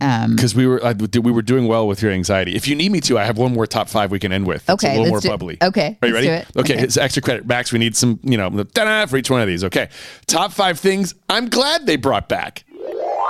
Because 0.00 0.54
we 0.54 0.66
were 0.66 0.84
I, 0.84 0.92
we 0.92 1.32
were 1.32 1.40
doing 1.40 1.66
well 1.66 1.88
with 1.88 2.02
your 2.02 2.10
anxiety. 2.12 2.54
If 2.54 2.68
you 2.68 2.74
need 2.74 2.92
me 2.92 3.00
to, 3.02 3.18
I 3.18 3.24
have 3.24 3.38
one 3.38 3.54
more 3.54 3.66
top 3.66 3.88
five 3.88 4.10
we 4.10 4.18
can 4.18 4.32
end 4.32 4.46
with. 4.46 4.62
It's 4.68 4.70
Okay, 4.84 4.88
a 4.94 4.98
little 4.98 5.08
more 5.08 5.20
do- 5.20 5.28
bubbly. 5.30 5.56
okay, 5.62 5.96
are 6.02 6.08
you 6.08 6.14
ready? 6.14 6.28
Okay, 6.28 6.44
Okay. 6.58 6.74
it's 6.78 6.96
extra 6.98 7.22
credit. 7.22 7.46
Max, 7.46 7.72
we 7.72 7.78
need 7.78 7.96
some, 7.96 8.20
you 8.22 8.36
know, 8.36 8.50
for 9.06 9.16
each 9.16 9.30
one 9.30 9.40
of 9.40 9.46
these. 9.46 9.64
Okay, 9.64 9.88
top 10.26 10.52
five 10.52 10.78
things 10.78 11.14
I'm 11.30 11.48
glad 11.48 11.86
they 11.86 11.96
brought 11.96 12.28
back 12.28 12.64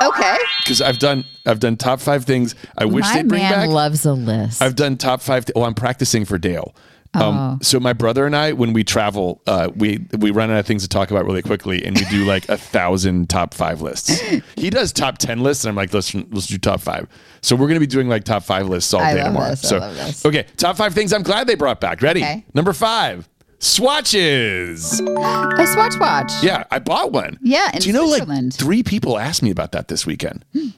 okay. 0.03 0.37
because 0.65 0.81
I've 0.81 0.99
done 0.99 1.25
I've 1.47 1.61
done 1.61 1.77
top 1.77 2.01
five 2.01 2.25
things 2.25 2.55
I 2.79 2.85
wish 2.85 3.05
My 3.05 3.17
they'd 3.17 3.29
bring 3.29 3.43
man 3.43 3.53
back. 3.53 3.69
loves 3.69 4.05
a 4.07 4.13
list. 4.15 4.63
I've 4.63 4.77
done 4.77 4.97
top 4.97 5.21
five. 5.21 5.45
oh, 5.57 5.63
I'm 5.65 5.75
practicing 5.75 6.25
for 6.25 6.39
Dale. 6.39 6.75
Um, 7.17 7.61
so 7.63 7.79
my 7.79 7.93
brother 7.93 8.27
and 8.27 8.35
I, 8.35 8.55
when 8.55 8.73
we 8.73 8.83
travel, 8.83 9.41
uh, 9.47 9.71
we 9.77 10.05
we 10.19 10.33
run 10.33 10.51
out 10.51 10.59
of 10.59 10.67
things 10.67 10.83
to 10.83 10.89
talk 10.89 11.13
about 11.13 11.25
really 11.25 11.43
quickly, 11.43 11.85
and 11.85 11.97
we 11.97 12.05
do 12.07 12.25
like 12.25 12.49
a 12.49 12.57
thousand 12.57 13.31
top 13.31 13.55
five 13.55 13.81
lists. 13.81 14.19
He 14.57 14.69
does 14.69 14.93
top 14.93 15.19
ten 15.19 15.39
lists, 15.41 15.65
and 15.65 15.71
I'm 15.71 15.77
like, 15.77 15.95
let's 15.95 16.13
let's 16.13 16.49
do 16.49 16.59
top 16.59 16.81
five. 16.81 17.07
So 17.41 17.55
we're 17.55 17.69
gonna 17.69 17.79
be 17.79 17.87
doing 17.87 18.09
like 18.09 18.25
top 18.25 18.43
five 18.43 18.69
lists 18.69 18.93
all 18.93 19.01
I 19.01 19.15
day 19.15 19.23
love 19.23 19.27
tomorrow. 19.33 19.51
this, 19.51 19.65
I 19.65 19.69
so 19.69 19.79
love 19.79 19.95
this. 19.95 20.27
okay, 20.27 20.47
top 20.57 20.77
five 20.77 20.93
things 20.93 21.13
I'm 21.13 21.23
glad 21.23 21.47
they 21.47 21.55
brought 21.55 21.81
back. 21.81 22.03
Ready? 22.03 22.21
Okay. 22.21 22.45
Number 22.53 22.73
five, 22.73 23.29
swatches. 23.65 25.01
a 25.01 25.67
Swatch 25.67 25.99
watch. 25.99 26.33
Yeah, 26.43 26.65
I 26.71 26.79
bought 26.79 27.13
one. 27.13 27.39
Yeah, 27.43 27.71
in 27.75 27.81
do 27.81 27.87
you 27.89 27.93
know 27.93 28.07
Switzerland. 28.09 28.53
like 28.53 28.61
three 28.61 28.83
people 28.83 29.19
asked 29.19 29.43
me 29.43 29.51
about 29.51 29.73
that 29.73 29.89
this 29.89 30.07
weekend? 30.07 30.45
Hmm. 30.53 30.69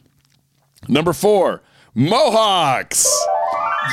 Number 0.88 1.12
four, 1.12 1.62
mohawks. 1.94 3.06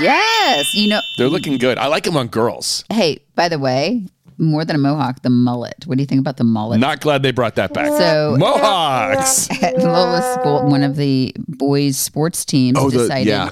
Yes. 0.02 0.74
You 0.74 0.90
know, 0.90 1.02
They're 1.18 1.30
looking 1.30 1.58
good. 1.58 1.78
I 1.78 1.88
like 1.88 2.04
them 2.04 2.18
on 2.18 2.28
girls. 2.28 2.84
Hey, 2.92 3.20
by 3.36 3.50
the 3.50 3.60
way, 3.60 4.06
more 4.38 4.66
than 4.66 4.76
a 4.76 4.80
mohawk, 4.80 5.22
the 5.22 5.30
mullet. 5.30 5.86
What 5.86 5.98
do 5.98 6.02
you 6.02 6.08
think 6.08 6.20
about 6.20 6.38
the 6.38 6.44
mullet? 6.44 6.80
Not 6.80 7.00
glad 7.02 7.24
they 7.24 7.32
brought 7.32 7.56
that 7.56 7.74
back. 7.74 7.88
So- 7.88 8.36
Mohawks. 8.38 9.50
At 9.64 9.78
Lola's 9.78 10.26
school, 10.36 10.68
one 10.68 10.84
of 10.84 10.96
the 10.96 11.34
boys' 11.48 11.98
sports 11.98 12.44
teams 12.46 12.78
Oh, 12.80 12.90
the- 12.90 13.00
decided 13.00 13.28
yeah. 13.28 13.50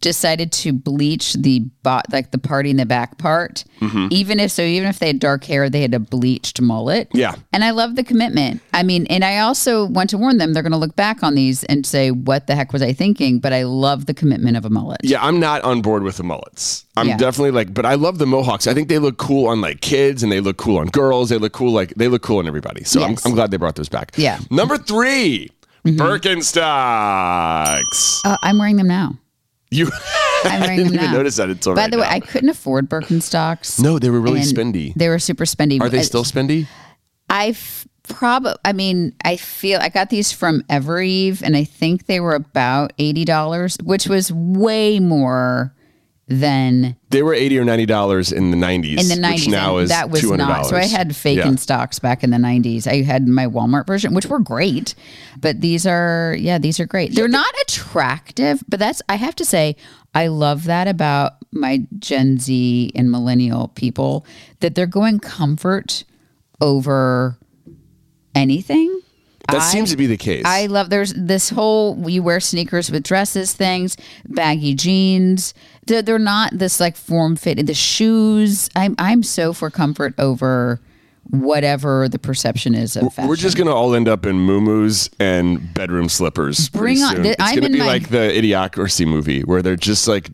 Decided 0.00 0.52
to 0.52 0.72
bleach 0.72 1.34
the 1.34 1.60
bot 1.82 2.06
like 2.12 2.30
the 2.30 2.38
party 2.38 2.70
in 2.70 2.76
the 2.76 2.86
back 2.86 3.18
part. 3.18 3.64
Mm-hmm. 3.80 4.08
Even 4.10 4.40
if 4.40 4.50
so, 4.50 4.62
even 4.62 4.88
if 4.88 4.98
they 4.98 5.08
had 5.08 5.18
dark 5.18 5.44
hair, 5.44 5.68
they 5.70 5.82
had 5.82 5.94
a 5.94 5.98
bleached 5.98 6.60
mullet. 6.60 7.08
Yeah. 7.12 7.34
And 7.52 7.64
I 7.64 7.70
love 7.70 7.96
the 7.96 8.04
commitment. 8.04 8.60
I 8.74 8.82
mean, 8.82 9.06
and 9.06 9.24
I 9.24 9.38
also 9.38 9.86
want 9.86 10.10
to 10.10 10.18
warn 10.18 10.38
them 10.38 10.52
they're 10.52 10.62
going 10.62 10.72
to 10.72 10.78
look 10.78 10.96
back 10.96 11.22
on 11.22 11.34
these 11.34 11.64
and 11.64 11.86
say, 11.86 12.10
"What 12.10 12.46
the 12.46 12.54
heck 12.54 12.72
was 12.72 12.82
I 12.82 12.92
thinking?" 12.92 13.38
But 13.40 13.52
I 13.52 13.64
love 13.64 14.06
the 14.06 14.14
commitment 14.14 14.56
of 14.56 14.64
a 14.64 14.70
mullet. 14.70 15.00
Yeah, 15.02 15.24
I'm 15.24 15.40
not 15.40 15.62
on 15.62 15.82
board 15.82 16.02
with 16.02 16.16
the 16.16 16.24
mullets. 16.24 16.84
I'm 16.96 17.08
Yeah. 17.08 17.16
definitely 17.16 17.52
like, 17.52 17.72
but 17.72 17.86
I 17.86 17.94
love 17.94 18.18
the 18.18 18.26
mohawks. 18.26 18.66
I 18.66 18.74
think 18.74 18.88
they 18.88 18.98
look 18.98 19.16
cool 19.18 19.46
on 19.48 19.60
like 19.60 19.80
kids, 19.80 20.22
and 20.22 20.30
they 20.30 20.40
look 20.40 20.56
cool 20.56 20.78
on 20.78 20.88
girls. 20.88 21.30
They 21.30 21.38
look 21.38 21.52
cool 21.52 21.72
like 21.72 21.94
they 21.94 22.08
look 22.08 22.22
cool 22.22 22.38
on 22.38 22.46
everybody. 22.46 22.84
So 22.84 23.00
Yes. 23.00 23.24
I'm, 23.24 23.30
I'm 23.30 23.34
glad 23.34 23.50
they 23.50 23.56
brought 23.56 23.76
those 23.76 23.88
back. 23.88 24.12
Yeah. 24.16 24.36
Mm-hmm. 24.38 24.54
Number 24.56 24.76
3 24.78 25.50
Birkenstocks. 25.86 28.20
Uh, 28.24 28.36
I'm 28.42 28.58
wearing 28.58 28.76
them 28.76 28.88
now. 28.88 29.14
You. 29.70 29.86
I'm 30.44 30.62
I 30.62 30.66
didn't 30.76 30.84
them 30.92 30.94
even 30.94 31.06
now. 31.06 31.12
notice 31.12 31.36
that 31.36 31.50
until 31.50 31.74
By 31.74 31.82
right 31.82 31.90
the 31.90 31.98
way, 31.98 32.04
now. 32.04 32.10
I 32.10 32.20
couldn't 32.20 32.48
afford 32.48 32.88
Birkenstocks. 32.88 33.80
No, 33.80 33.98
they 33.98 34.10
were 34.10 34.20
really 34.20 34.40
and 34.40 34.48
spendy. 34.48 34.94
They 34.94 35.08
were 35.08 35.18
super 35.18 35.44
spendy. 35.44 35.80
Are 35.80 35.88
they 35.88 36.00
Uh, 36.00 36.02
still 36.02 36.24
spendy? 36.24 36.66
I 37.28 37.54
probably. 38.08 38.54
I 38.64 38.72
mean, 38.72 39.14
I 39.24 39.36
feel 39.36 39.78
I 39.80 39.88
got 39.88 40.10
these 40.10 40.32
from 40.32 40.62
Evereve, 40.68 41.42
and 41.42 41.56
I 41.56 41.64
think 41.64 42.06
they 42.06 42.20
were 42.20 42.34
about 42.34 42.92
eighty 42.98 43.24
dollars, 43.24 43.76
which 43.84 44.06
was 44.08 44.32
way 44.32 44.98
more 44.98 45.74
than 46.30 46.94
They 47.10 47.22
were 47.24 47.34
eighty 47.34 47.58
or 47.58 47.64
ninety 47.64 47.86
dollars 47.86 48.30
in 48.30 48.52
the 48.52 48.56
nineties. 48.56 49.02
in 49.02 49.08
the 49.14 49.20
nineties. 49.20 49.48
now 49.48 49.78
is 49.78 49.88
that 49.90 50.10
was 50.10 50.20
two 50.20 50.30
hundred 50.30 50.46
not. 50.46 50.66
So 50.66 50.76
I 50.76 50.84
had 50.84 51.14
fake 51.16 51.38
Yeah. 51.38 51.48
in 51.48 51.56
stocks 51.58 51.98
back 51.98 52.22
in 52.22 52.30
the 52.30 52.38
nineties. 52.38 52.86
I 52.86 53.02
had 53.02 53.26
my 53.26 53.46
Walmart 53.46 53.86
version, 53.86 54.14
which 54.14 54.26
were 54.26 54.38
great, 54.38 54.94
but 55.40 55.60
these 55.60 55.86
are 55.86 56.36
yeah, 56.38 56.58
these 56.58 56.78
are 56.78 56.86
great. 56.86 57.16
They're 57.16 57.26
not 57.28 57.52
attractive, 57.62 58.62
but 58.68 58.78
that's 58.78 59.02
I 59.08 59.16
have 59.16 59.34
to 59.36 59.44
say 59.44 59.74
I 60.14 60.28
love 60.28 60.64
that 60.64 60.86
about 60.86 61.32
my 61.52 61.80
Gen 61.98 62.38
Z 62.38 62.92
and 62.94 63.10
millennial 63.10 63.68
people 63.74 64.24
that 64.60 64.76
they're 64.76 64.86
going 64.86 65.18
comfort 65.18 66.04
over 66.60 67.38
anything. 68.36 69.00
That 69.52 69.62
I- 69.62 69.70
seems 69.70 69.90
to 69.90 69.96
be 69.96 70.06
the 70.06 70.16
case. 70.16 70.44
I 70.46 70.66
love 70.66 70.90
there's 70.90 71.12
this 71.14 71.50
whole 71.50 72.08
you 72.10 72.22
wear 72.22 72.40
sneakers 72.40 72.90
with 72.90 73.02
dresses 73.04 73.52
things, 73.52 73.96
baggy 74.28 74.74
jeans. 74.74 75.54
They're, 75.86 76.02
they're 76.02 76.18
not 76.18 76.52
this 76.56 76.78
like 76.80 76.96
form 76.96 77.36
fit. 77.36 77.66
The 77.66 77.74
shoes. 77.74 78.68
I'm 78.76 78.94
I'm 78.98 79.22
so 79.22 79.52
for 79.52 79.70
comfort 79.70 80.14
over 80.18 80.80
whatever 81.30 82.08
the 82.08 82.18
perception 82.18 82.74
is 82.74 82.96
of 82.96 83.12
fashion. 83.14 83.28
We're 83.28 83.36
just 83.36 83.56
gonna 83.56 83.74
all 83.74 83.94
end 83.94 84.08
up 84.08 84.26
in 84.26 84.36
muumuus 84.46 85.08
and 85.20 85.72
bedroom 85.74 86.08
slippers. 86.08 86.68
Bring 86.70 87.02
on- 87.02 87.14
soon. 87.14 87.22
th- 87.22 87.34
It's 87.38 87.42
I'm 87.42 87.54
gonna 87.56 87.70
be 87.70 87.78
my- 87.78 87.86
like 87.86 88.08
the 88.08 88.18
Idiocracy 88.34 89.06
movie 89.06 89.42
where 89.42 89.62
they're 89.62 89.76
just 89.76 90.08
like 90.08 90.30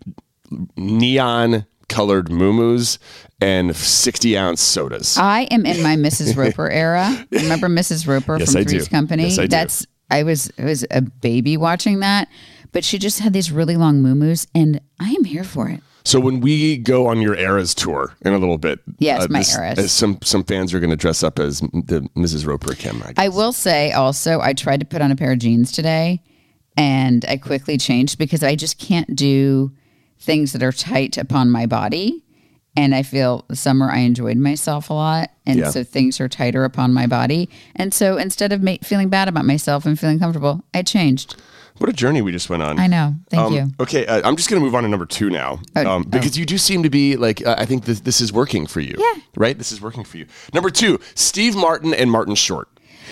neon 0.77 1.67
colored 1.89 2.29
muumuus 2.31 2.99
and 3.41 3.75
sixty 3.77 4.37
ounce 4.37 4.61
sodas. 4.61 5.17
I 5.19 5.43
am 5.51 5.67
in 5.67 5.83
my 5.83 5.97
Mrs. 5.97 6.37
Roper 6.43 6.71
era. 6.71 7.27
Remember 7.31 7.69
Mrs. 7.69 8.07
Roper 8.09 8.39
Yes, 8.39 8.53
from 8.53 8.61
I 8.61 8.65
do. 8.65 8.71
Three's 8.71 8.89
Company? 8.89 9.25
Yes, 9.25 9.39
I 9.39 9.43
do. 9.43 9.49
That's 9.49 9.87
I 10.11 10.23
was 10.23 10.51
I 10.59 10.65
was 10.65 10.87
a 10.91 11.03
baby 11.03 11.57
watching 11.57 12.01
that, 12.01 12.29
but 12.73 12.85
she 12.85 12.99
just 12.99 13.21
had 13.21 13.33
these 13.33 13.51
really 13.53 13.77
long 13.77 14.03
muumuus, 14.03 14.47
and 14.55 14.81
I 15.01 15.11
am 15.11 15.25
here 15.25 15.45
for 15.45 15.69
it. 15.69 15.81
So 16.05 16.21
when 16.21 16.39
we 16.39 16.77
go 16.79 17.09
on 17.09 17.21
your 17.21 17.35
Eras 17.35 17.75
tour 17.75 18.15
in 18.25 18.33
a 18.33 18.39
little 18.39 18.59
bit, 18.59 18.79
Yes, 19.01 19.25
uh, 19.25 19.27
my 19.29 19.39
Eras. 19.41 19.79
as 19.79 19.93
some 19.93 20.19
some 20.23 20.45
fans 20.45 20.73
are 20.73 20.79
going 20.79 20.91
to 20.91 20.97
dress 20.97 21.25
up 21.25 21.41
as 21.41 21.59
the 21.61 22.09
Mrs. 22.17 22.47
Roper 22.47 22.75
Kim. 22.75 23.03
I, 23.03 23.07
guess. 23.07 23.15
I 23.19 23.29
will 23.29 23.53
say 23.53 23.91
also, 23.91 24.41
I 24.41 24.53
tried 24.53 24.79
to 24.81 24.87
put 24.87 25.03
on 25.03 25.11
a 25.11 25.17
pair 25.17 25.33
of 25.33 25.41
jeans 25.41 25.73
today 25.73 26.23
and 26.77 27.25
I 27.29 27.39
quickly 27.39 27.77
changed 27.77 28.19
because 28.19 28.45
I 28.45 28.55
just 28.55 28.79
can't 28.79 29.17
do 29.17 29.73
things 30.19 30.53
that 30.53 30.63
are 30.63 30.73
tight 30.73 31.17
upon 31.17 31.51
my 31.51 31.67
body. 31.67 32.23
And 32.79 32.95
I 32.95 33.03
feel 33.03 33.47
summer 33.55 33.91
I 33.91 33.99
enjoyed 34.01 34.37
myself 34.37 34.91
a 34.91 34.95
lot. 34.95 35.31
And 35.47 35.59
Yeah. 35.61 35.71
so 35.71 35.83
things 35.83 36.21
are 36.21 36.29
tighter 36.29 36.65
upon 36.65 36.93
my 36.93 37.07
body. 37.07 37.49
And 37.75 37.95
so 37.95 38.19
instead 38.19 38.53
of 38.53 38.63
ma- 38.63 38.77
feeling 38.83 39.09
bad 39.09 39.29
about 39.29 39.47
myself 39.47 39.87
and 39.87 39.99
feeling 39.99 40.19
comfortable, 40.19 40.63
I 40.75 40.83
changed. 40.83 41.37
What 41.79 41.89
a 41.91 41.93
journey 41.93 42.21
we 42.23 42.33
just 42.33 42.49
went 42.51 42.63
on. 42.63 42.79
I 42.79 42.87
know. 42.87 43.15
Thank 43.31 43.43
Um, 43.43 43.53
you. 43.55 43.71
Okay, 43.81 44.07
uh, 44.07 44.23
I'm 44.27 44.37
just 44.37 44.49
going 44.51 44.61
to 44.61 44.65
move 44.65 44.75
on 44.75 44.83
to 44.83 44.89
number 44.89 45.05
two 45.07 45.29
now, 45.31 45.61
Oh, 45.75 45.87
um, 45.91 46.03
because 46.05 46.37
you 46.39 46.45
do 46.47 46.57
seem 46.59 46.83
to 46.83 46.91
be 46.91 47.17
like 47.17 47.47
uh, 47.47 47.55
I 47.59 47.67
think 47.67 47.85
this, 47.85 48.01
this 48.01 48.21
is 48.21 48.33
working 48.33 48.67
for 48.67 48.81
you. 48.81 48.95
Yeah. 48.99 49.21
Right. 49.37 49.57
This 49.59 49.73
is 49.73 49.81
working 49.81 50.03
for 50.05 50.17
you. 50.19 50.27
Number 50.55 50.71
two, 50.71 50.99
Steve 51.15 51.55
Martin 51.55 51.93
and 51.95 52.11
Martin 52.11 52.35
Short. 52.35 52.69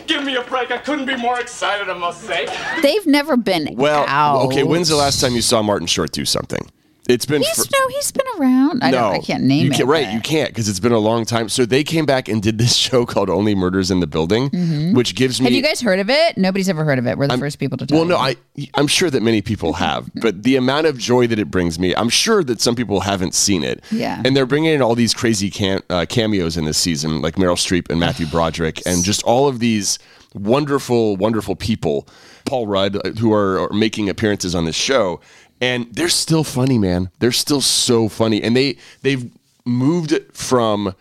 Give 0.07 0.25
me 0.25 0.35
a 0.37 0.43
break. 0.43 0.71
I 0.71 0.79
couldn't 0.79 1.07
be 1.07 1.17
more 1.17 1.39
excited, 1.41 1.89
I 1.89 1.95
must 1.97 2.23
say. 2.23 2.47
They've 2.83 3.07
never 3.07 3.37
been 3.37 3.69
Well, 3.77 4.05
out. 4.09 4.43
okay. 4.47 4.63
When's 4.63 4.89
the 4.89 4.97
last 4.97 5.21
time 5.21 5.35
you 5.35 5.43
saw 5.43 5.63
Martin 5.63 5.87
Short 5.87 6.11
do 6.13 6.25
something? 6.25 6.67
It's 7.09 7.27
been 7.27 7.43
He's 7.43 7.67
for- 7.67 7.71
no, 7.71 7.89
he's 7.89 8.11
been 8.13 8.27
around. 8.39 8.83
I 8.83 8.91
don't. 8.91 9.15
I 9.15 9.19
can't 9.19 9.45
name 9.45 9.67
you 9.67 9.71
it. 9.73 9.77
Can't, 9.77 9.89
right, 9.89 10.07
but- 10.07 10.15
you 10.15 10.21
can't 10.21 10.49
because 10.49 10.69
it's 10.71 10.81
been 10.81 10.93
a 10.93 10.99
long 10.99 11.25
time. 11.27 11.49
So 11.51 11.67
they 11.67 11.85
came 11.85 12.07
back 12.07 12.29
and 12.29 12.43
did 12.43 12.57
this 12.59 12.75
show 12.85 13.05
called 13.05 13.29
Only 13.29 13.55
Murders 13.55 13.91
in 13.91 14.01
the 14.01 14.07
Building, 14.07 14.95
which 14.95 15.15
gives 15.15 15.41
me. 15.41 15.45
Mm-hmm. 15.47 15.55
Have 15.55 15.57
you 15.57 15.63
guys 15.63 15.81
heard 15.83 15.99
of 15.99 16.09
it? 16.09 16.39
Nobody's 16.39 16.69
ever 16.69 16.83
heard 16.85 16.99
of 16.99 17.07
it. 17.07 17.19
We're 17.19 17.29
the 17.29 17.37
first 17.39 17.59
people 17.59 17.77
to 17.79 17.87
tell 17.87 17.99
well, 17.99 18.07
no. 18.09 18.17
I 18.17 18.37
I'm 18.75 18.87
sure 18.87 19.11
that 19.11 19.23
many 19.23 19.43
people 19.43 19.73
have, 19.75 20.11
but 20.15 20.43
the 20.45 20.57
amount 20.57 20.87
of 20.87 20.97
joy 20.99 21.27
that 21.27 21.39
it 21.39 21.51
brings 21.51 21.79
me, 21.79 21.95
I'm 21.95 22.09
sure 22.09 22.43
that 22.45 22.61
some 22.61 22.75
people 22.75 23.01
haven't 23.01 23.35
seen 23.35 23.65
it. 23.65 23.85
Yeah. 23.91 24.23
and 24.25 24.35
they're 24.37 24.47
bringing 24.47 24.73
in 24.73 24.81
all 24.83 24.95
these 24.95 25.13
crazy 25.13 25.51
can, 25.51 25.83
uh, 25.91 26.07
cameos 26.09 26.57
in 26.57 26.65
this 26.65 26.79
season, 26.79 27.21
like 27.21 27.35
Meryl 27.37 27.57
Streep 27.57 27.91
and 27.91 28.01
Matthew 28.01 28.27
Broderick, 28.31 28.81
and 28.87 29.05
just 29.05 29.23
all 29.25 29.47
of 29.49 29.59
these 29.59 29.99
wonderful, 30.35 31.17
wonderful 31.17 31.57
people, 31.57 32.09
Paul 32.45 32.67
Rudd, 32.67 32.97
uh, 32.97 33.11
who 33.21 33.33
are, 33.33 33.61
are 33.61 33.73
making 33.73 34.09
appearances 34.09 34.55
on 34.55 34.65
this 34.65 34.75
show, 34.77 35.21
and 35.65 35.95
they're 35.95 36.09
still 36.11 36.45
funny, 36.45 36.79
man. 36.79 37.11
They're 37.21 37.33
still 37.33 37.61
so 37.63 38.09
funny, 38.09 38.43
and 38.43 38.55
they 38.55 38.77
they've 39.03 39.31
moved 39.65 40.13
from 40.33 40.95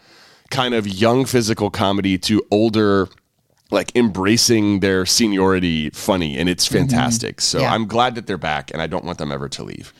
kind 0.50 0.74
of 0.74 0.88
young 0.88 1.26
physical 1.26 1.70
comedy 1.70 2.18
to 2.18 2.42
older 2.50 3.10
like 3.72 3.94
embracing 3.96 4.80
their 4.80 5.06
seniority 5.06 5.90
funny. 5.90 6.38
And 6.38 6.48
it's 6.48 6.66
mm-hmm. 6.68 6.78
fantastic. 6.78 7.42
So 7.42 7.60
Yeah. 7.60 7.74
i'm 7.74 7.88
glad 7.88 8.16
that 8.16 8.28
they're 8.28 8.38
back 8.38 8.72
and 8.72 8.82
i 8.82 8.88
don't 8.88 9.04
want 9.04 9.18
them 9.18 9.32
ever 9.32 9.50
to 9.50 9.64
leave. 9.64 9.92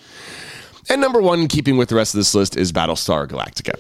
And 0.90 1.02
number 1.02 1.22
one 1.22 1.48
keeping 1.48 1.76
with 1.78 1.90
the 1.90 1.96
rest 1.96 2.14
of 2.14 2.20
this 2.20 2.36
list 2.36 2.56
is 2.56 2.72
battlestar 2.72 3.28
galactica 3.28 3.76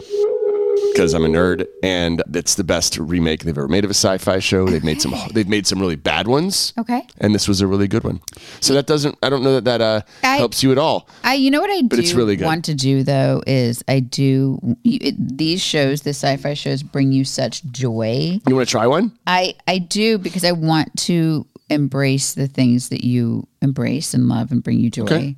because 0.92 1.14
i'm 1.14 1.24
a 1.24 1.28
nerd 1.28 1.66
and 1.82 2.22
it's 2.34 2.56
the 2.56 2.64
best 2.64 2.98
remake 2.98 3.44
they've 3.44 3.58
ever 3.58 3.68
made 3.68 3.84
of 3.84 3.90
a 3.90 3.94
sci-fi 3.94 4.40
show 4.40 4.66
they've 4.68 4.84
made 4.84 5.02
some 5.02 5.14
they've 5.34 5.48
made 5.48 5.66
some 5.66 5.80
really 5.80 5.96
bad 5.96 6.28
ones 6.28 6.74
Okay. 6.78 7.06
and 7.20 7.34
this 7.34 7.48
was 7.48 7.62
a 7.62 7.68
really 7.68 7.88
good 7.88 8.04
one 8.04 8.20
so 8.60 8.74
that 8.74 8.86
doesn't 8.88 9.18
i 9.24 9.30
don't 9.30 9.44
know 9.44 9.54
that 9.60 9.64
that 9.66 9.82
uh, 9.82 10.02
I- 10.24 10.38
helps 10.38 10.62
you 10.64 10.72
at 10.72 10.78
all 10.78 11.08
I, 11.24 11.36
you 11.36 11.50
know 11.52 11.62
what 11.62 11.70
I 11.70 11.82
do 11.82 11.98
it's 12.00 12.14
really 12.14 12.36
good. 12.36 12.46
want 12.46 12.66
to 12.66 12.76
do 12.76 13.04
though 13.04 13.42
is 13.48 13.84
I 13.88 14.00
do 14.02 14.60
it, 14.84 15.16
these 15.38 15.62
shows, 15.62 16.02
the 16.02 16.12
sci-fi 16.12 16.54
shows, 16.54 16.84
bring 16.84 17.12
you 17.12 17.24
such 17.26 17.64
joy. 17.66 18.40
you 18.48 18.56
want 18.56 18.68
to 18.68 18.72
try 18.72 18.86
one 18.88 19.18
I 19.26 19.56
I 19.68 19.78
do 19.80 20.18
because 20.18 20.44
I 20.44 20.52
want 20.52 20.96
to 21.02 21.46
embrace 21.70 22.34
the 22.34 22.48
things 22.48 22.90
that 22.90 23.04
you 23.04 23.48
embrace 23.62 24.14
and 24.14 24.28
love 24.28 24.52
and 24.52 24.62
bring 24.64 24.80
you 24.80 24.90
joy. 24.92 25.04
Okay. 25.06 25.36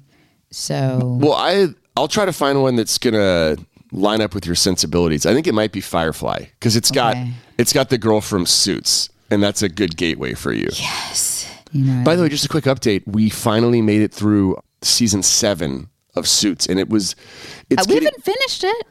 So 0.51 1.17
Well, 1.21 1.33
I 1.33 1.67
I'll 1.95 2.07
try 2.07 2.25
to 2.25 2.33
find 2.33 2.61
one 2.61 2.75
that's 2.75 2.97
gonna 2.97 3.57
line 3.95 4.21
up 4.21 4.35
with 4.35 4.45
your 4.45 4.55
sensibilities. 4.55 5.25
I 5.25 5.33
think 5.33 5.47
it 5.47 5.53
might 5.53 5.71
be 5.71 5.81
Firefly 5.81 6.45
because 6.59 6.75
it's 6.75 6.91
got 6.91 7.15
Okay. 7.15 7.31
it's 7.57 7.73
got 7.73 7.89
the 7.89 7.97
girl 7.97 8.21
from 8.21 8.45
Suits, 8.45 9.09
and 9.31 9.41
that's 9.41 9.61
a 9.61 9.69
good 9.69 9.95
gateway 9.97 10.33
for 10.33 10.51
you. 10.53 10.69
you 11.71 11.85
know, 11.85 12.03
By 12.03 12.15
the 12.15 12.21
way, 12.23 12.29
just 12.29 12.45
a 12.45 12.49
quick 12.49 12.65
update: 12.65 13.03
we 13.05 13.29
finally 13.29 13.81
made 13.81 14.01
it 14.01 14.13
through 14.13 14.57
season 14.81 15.23
seven 15.23 15.89
of 16.15 16.27
Suits, 16.27 16.67
and 16.67 16.79
it 16.79 16.89
was 16.89 17.15
it's 17.69 17.81
Uh, 17.81 17.85
we 17.87 17.95
getting, 17.95 18.07
haven't 18.07 18.23
finished 18.23 18.63
it. 18.63 18.87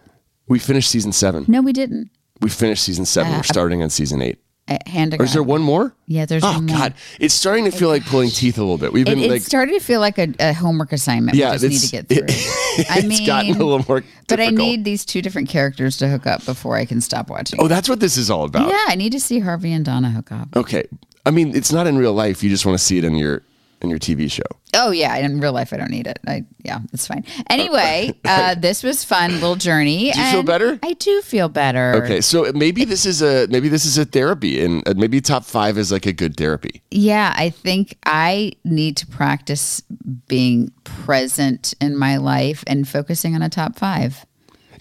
we 0.48 0.58
finished 0.58 0.90
season 0.90 1.12
seven. 1.12 1.44
No, 1.48 1.60
we 1.62 1.72
didn't. 1.72 2.10
We 2.40 2.50
finished 2.50 2.82
season 2.84 3.04
seven. 3.06 3.32
Uh, 3.32 3.36
We're 3.38 3.42
starting 3.44 3.82
on 3.82 3.90
season 3.90 4.20
eight. 4.20 4.38
Hand 4.86 5.14
Or 5.20 5.24
is 5.24 5.34
there 5.34 5.42
one 5.42 5.60
more? 5.60 5.94
Yeah, 6.06 6.24
there's 6.24 6.42
Oh 6.42 6.52
one 6.52 6.64
more. 6.66 6.76
Oh, 6.76 6.78
God, 6.78 6.94
it's 7.20 7.34
starting 7.34 7.66
to 7.66 7.70
feel 7.70 7.88
like 7.90 8.02
pulling 8.06 8.30
teeth 8.30 8.56
a 8.56 8.62
little 8.62 8.78
bit. 8.78 8.94
We've 8.94 9.06
It, 9.06 9.10
been 9.14 9.18
it 9.24 9.30
like, 9.30 9.42
started 9.42 9.72
to 9.72 9.80
feel 9.80 10.00
like 10.00 10.16
a, 10.18 10.32
a 10.40 10.54
homework 10.54 10.92
assignment. 10.92 11.36
Yeah, 11.36 11.50
we 11.52 11.58
just 11.58 11.62
need 11.64 11.94
it's- 11.94 12.08
to 12.08 12.16
get 12.16 12.28
through. 12.28 12.84
I 12.90 12.98
it's 12.98 13.06
mean, 13.06 13.26
gotten 13.26 13.50
a 13.50 13.64
little 13.64 13.84
more. 13.86 14.02
but 14.26 14.40
I 14.40 14.48
need 14.48 14.84
these 14.84 15.04
two 15.04 15.20
different 15.20 15.50
characters 15.50 15.98
to 15.98 16.08
hook 16.08 16.26
up 16.26 16.44
before 16.46 16.76
I 16.76 16.86
can 16.86 17.02
stop 17.02 17.28
watching. 17.28 17.60
Oh, 17.60 17.68
that's 17.68 17.88
what 17.90 18.00
this 18.00 18.16
is 18.16 18.30
all 18.30 18.44
about. 18.44 18.68
yeah, 18.68 18.84
I 18.88 18.94
need 18.94 19.12
to 19.12 19.20
see 19.20 19.38
Harvey 19.40 19.72
and 19.72 19.84
Donna 19.84 20.10
hook 20.10 20.32
up. 20.32 20.48
Okay. 20.56 20.84
I 21.26 21.30
mean, 21.30 21.54
it's 21.54 21.70
not 21.72 21.86
in 21.86 21.98
real 21.98 22.14
life. 22.14 22.42
You 22.42 22.48
just 22.50 22.64
want 22.64 22.78
to 22.78 22.84
see 22.84 22.96
it 22.98 23.04
in 23.04 23.16
your 23.16 23.42
in 23.84 23.90
your 23.90 23.98
TV 23.98 24.30
show. 24.30 24.42
Oh 24.74 24.90
yeah, 24.90 25.14
in 25.16 25.38
real 25.40 25.52
life 25.52 25.72
I 25.72 25.76
don't 25.76 25.90
need 25.90 26.06
it. 26.06 26.18
I 26.26 26.44
yeah, 26.64 26.80
it's 26.92 27.06
fine. 27.06 27.24
Anyway, 27.48 28.12
uh, 28.24 28.56
this 28.56 28.82
was 28.82 29.04
fun 29.04 29.34
little 29.34 29.54
journey. 29.54 30.10
Do 30.10 30.20
you 30.20 30.30
feel 30.32 30.42
better? 30.42 30.78
I 30.82 30.94
do 30.94 31.22
feel 31.22 31.48
better. 31.48 32.02
Okay, 32.02 32.20
so 32.20 32.50
maybe 32.52 32.84
this 32.84 33.06
is 33.06 33.22
a 33.22 33.46
maybe 33.48 33.68
this 33.68 33.84
is 33.84 33.98
a 33.98 34.04
therapy, 34.04 34.64
and 34.64 34.86
uh, 34.88 34.94
maybe 34.96 35.20
top 35.20 35.44
five 35.44 35.78
is 35.78 35.92
like 35.92 36.06
a 36.06 36.12
good 36.12 36.36
therapy. 36.36 36.82
Yeah, 36.90 37.32
I 37.36 37.50
think 37.50 37.96
I 38.04 38.52
need 38.64 38.96
to 38.96 39.06
practice 39.06 39.82
being 40.26 40.72
present 40.82 41.74
in 41.80 41.96
my 41.96 42.16
life 42.16 42.64
and 42.66 42.88
focusing 42.88 43.34
on 43.34 43.42
a 43.42 43.48
top 43.48 43.76
five. 43.76 44.26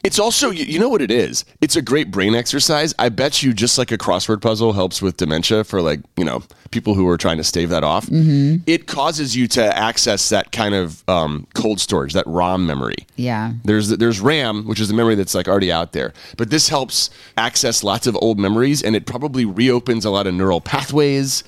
It's 0.04 0.20
also 0.20 0.49
you, 0.49 0.80
know 0.80 0.89
what 0.89 1.01
it 1.01 1.12
is. 1.12 1.45
It's 1.62 1.78
a 1.78 1.82
great 1.82 2.12
brain 2.12 2.36
exercise. 2.36 2.93
I 2.99 3.08
bet 3.08 3.41
you 3.41 3.54
just 3.54 3.78
like 3.78 3.89
a 3.89 3.97
crossword 3.97 4.41
puzzle 4.41 4.74
helps 4.74 5.01
with 5.01 5.16
dementia 5.16 5.64
for 5.64 5.82
like 5.82 6.01
you 6.18 6.26
know 6.26 6.43
people 6.72 6.93
who 6.93 7.08
are 7.08 7.18
trying 7.18 7.38
to 7.38 7.43
stave 7.43 7.70
that 7.70 7.86
off. 7.86 8.08
Mm-hmm. 8.08 8.64
It 8.68 8.86
causes 8.86 9.36
you 9.36 9.47
to 9.49 9.78
access 9.78 10.28
that 10.28 10.51
kind 10.51 10.76
of 10.76 11.08
um, 11.08 11.47
cold 11.54 11.80
storage, 11.80 12.12
that 12.14 12.28
ROM 12.28 12.68
memory. 12.68 12.97
Yeah. 13.16 13.54
There's 13.64 13.89
there's 13.89 14.20
RAM, 14.20 14.68
which 14.68 14.82
is 14.82 14.89
the 14.89 14.93
memory 14.93 15.16
that's 15.16 15.34
like 15.34 15.47
already 15.47 15.72
out 15.72 15.93
there, 15.93 16.12
but 16.36 16.49
this 16.49 16.68
helps 16.68 17.10
access 17.38 17.82
lots 17.82 18.06
of 18.06 18.18
old 18.18 18.38
memories, 18.38 18.84
and 18.84 18.97
it 18.97 19.06
probably 19.06 19.45
reopens 19.45 20.04
a 20.04 20.10
lot 20.10 20.28
of 20.28 20.34
neural 20.34 20.60
pathways. 20.60 21.45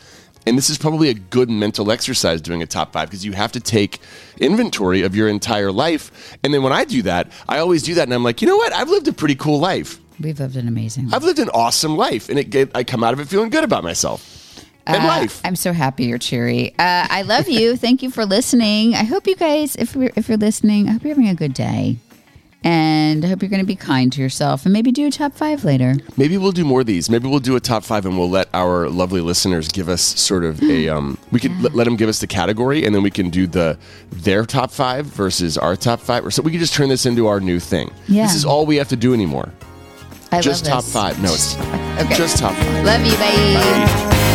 And 0.48 0.58
this 0.58 0.70
is 0.70 0.78
probably 0.78 1.10
a 1.10 1.14
good 1.16 1.50
mental 1.50 1.92
exercise 1.92 2.40
doing 2.42 2.62
a 2.62 2.66
top 2.68 2.94
five 2.94 3.10
because 3.10 3.26
you 3.26 3.32
have 3.34 3.52
to 3.54 3.60
take 3.60 4.00
inventory 4.40 5.02
of 5.02 5.16
your 5.16 5.28
entire 5.28 5.72
life. 5.72 6.38
And 6.44 6.54
then 6.54 6.62
when 6.64 6.74
I 6.74 6.86
do 6.86 7.02
that, 7.04 7.32
I 7.50 7.58
always 7.60 7.82
do 7.84 7.96
that, 7.96 8.04
and 8.04 8.14
I'm 8.14 8.24
like, 8.24 8.42
you 8.42 8.48
know 8.48 8.58
what? 8.58 8.74
I've 8.74 8.90
lived 8.90 9.08
a 9.08 9.14
pretty 9.14 9.36
cool 9.36 9.60
life. 9.60 10.00
We've 10.20 10.40
lived 10.40 10.56
an 10.56 10.68
amazing 10.68 11.06
life. 11.06 11.14
I've 11.16 11.24
lived 11.24 11.40
an 11.40 11.50
awesome 11.50 11.98
life, 11.98 12.30
and 12.30 12.38
it 12.40 12.50
get, 12.50 12.72
I 12.76 12.84
come 12.84 13.04
out 13.04 13.14
of 13.14 13.20
it 13.20 13.28
feeling 13.28 13.50
good 13.50 13.64
about 13.64 13.84
myself 13.84 14.32
and 14.88 15.04
Uh, 15.04 15.08
life. 15.08 15.42
I'm 15.44 15.56
so 15.56 15.74
happy 15.74 16.06
you're 16.06 16.20
cheery. 16.20 16.72
Uh, 16.78 17.08
I 17.10 17.24
love 17.24 17.50
you. 17.50 17.76
Thank 17.86 18.04
you 18.04 18.12
for 18.12 18.26
listening. 18.26 18.94
I 18.94 19.04
hope 19.04 19.28
you 19.28 19.36
guys, 19.36 19.76
if 19.76 19.96
if 19.96 20.30
you're 20.30 20.38
listening, 20.38 20.88
I 20.88 20.92
hope 20.94 21.04
you're 21.04 21.16
having 21.16 21.28
a 21.28 21.36
good 21.36 21.54
day. 21.54 21.98
And 22.66 23.24
I 23.24 23.28
hope 23.28 23.44
you're 23.44 23.50
going 23.50 23.62
to 23.62 23.66
be 23.66 23.76
kind 23.76 24.12
to 24.14 24.22
yourself 24.22 24.66
and 24.66 24.74
maybe 24.74 24.92
do 24.92 25.06
a 25.06 25.12
top 25.12 25.34
five 25.34 25.64
later. 25.64 25.94
Maybe 26.18 26.36
we'll 26.40 26.52
do 26.52 26.66
more 26.66 26.82
of 26.82 26.88
these. 26.88 27.12
Maybe 27.12 27.28
we'll 27.30 27.40
do 27.40 27.56
a 27.56 27.60
top 27.60 27.84
five, 27.84 28.08
and 28.08 28.18
we'll 28.18 28.30
let 28.30 28.50
our 28.56 28.90
lovely 28.90 29.22
listeners 29.22 29.68
give 29.68 29.88
us 29.88 30.02
sort 30.02 30.44
of 30.44 30.62
a. 30.64 30.90
Um, 30.96 31.18
we 31.32 31.40
can 31.40 31.62
let, 31.62 31.76
let 31.76 31.84
them 31.86 31.96
give 31.96 32.10
us 32.10 32.20
the 32.20 32.28
category, 32.28 32.86
and 32.86 32.94
then 32.96 33.04
we 33.04 33.12
can 33.12 33.30
do 33.30 33.48
the 33.48 33.78
their 34.12 34.46
top 34.46 34.72
five 34.72 35.06
versus 35.06 35.58
our 35.58 35.76
top 35.76 36.00
five, 36.00 36.26
or 36.26 36.32
so 36.32 36.42
we 36.42 36.52
can 36.52 36.60
just 36.60 36.74
turn 36.74 36.90
this 36.90 37.06
into 37.06 37.28
our 37.28 37.40
new 37.40 37.60
thing. 37.60 37.92
Yeah. 38.08 38.24
This 38.28 38.36
is 38.36 38.46
all 38.46 38.66
we 38.66 38.78
have 38.78 38.88
to 38.90 38.96
do 38.96 39.14
anymore. 39.14 39.52
I 40.32 40.42
just 40.42 40.66
top 40.66 40.84
five. 40.84 41.22
No, 41.22 41.34
it's 41.34 41.56
Okay. 41.58 42.16
just 42.16 42.38
top 42.40 42.56
five. 42.56 42.86
Love 42.86 43.06
you. 43.06 43.16
Bye. 43.18 44.35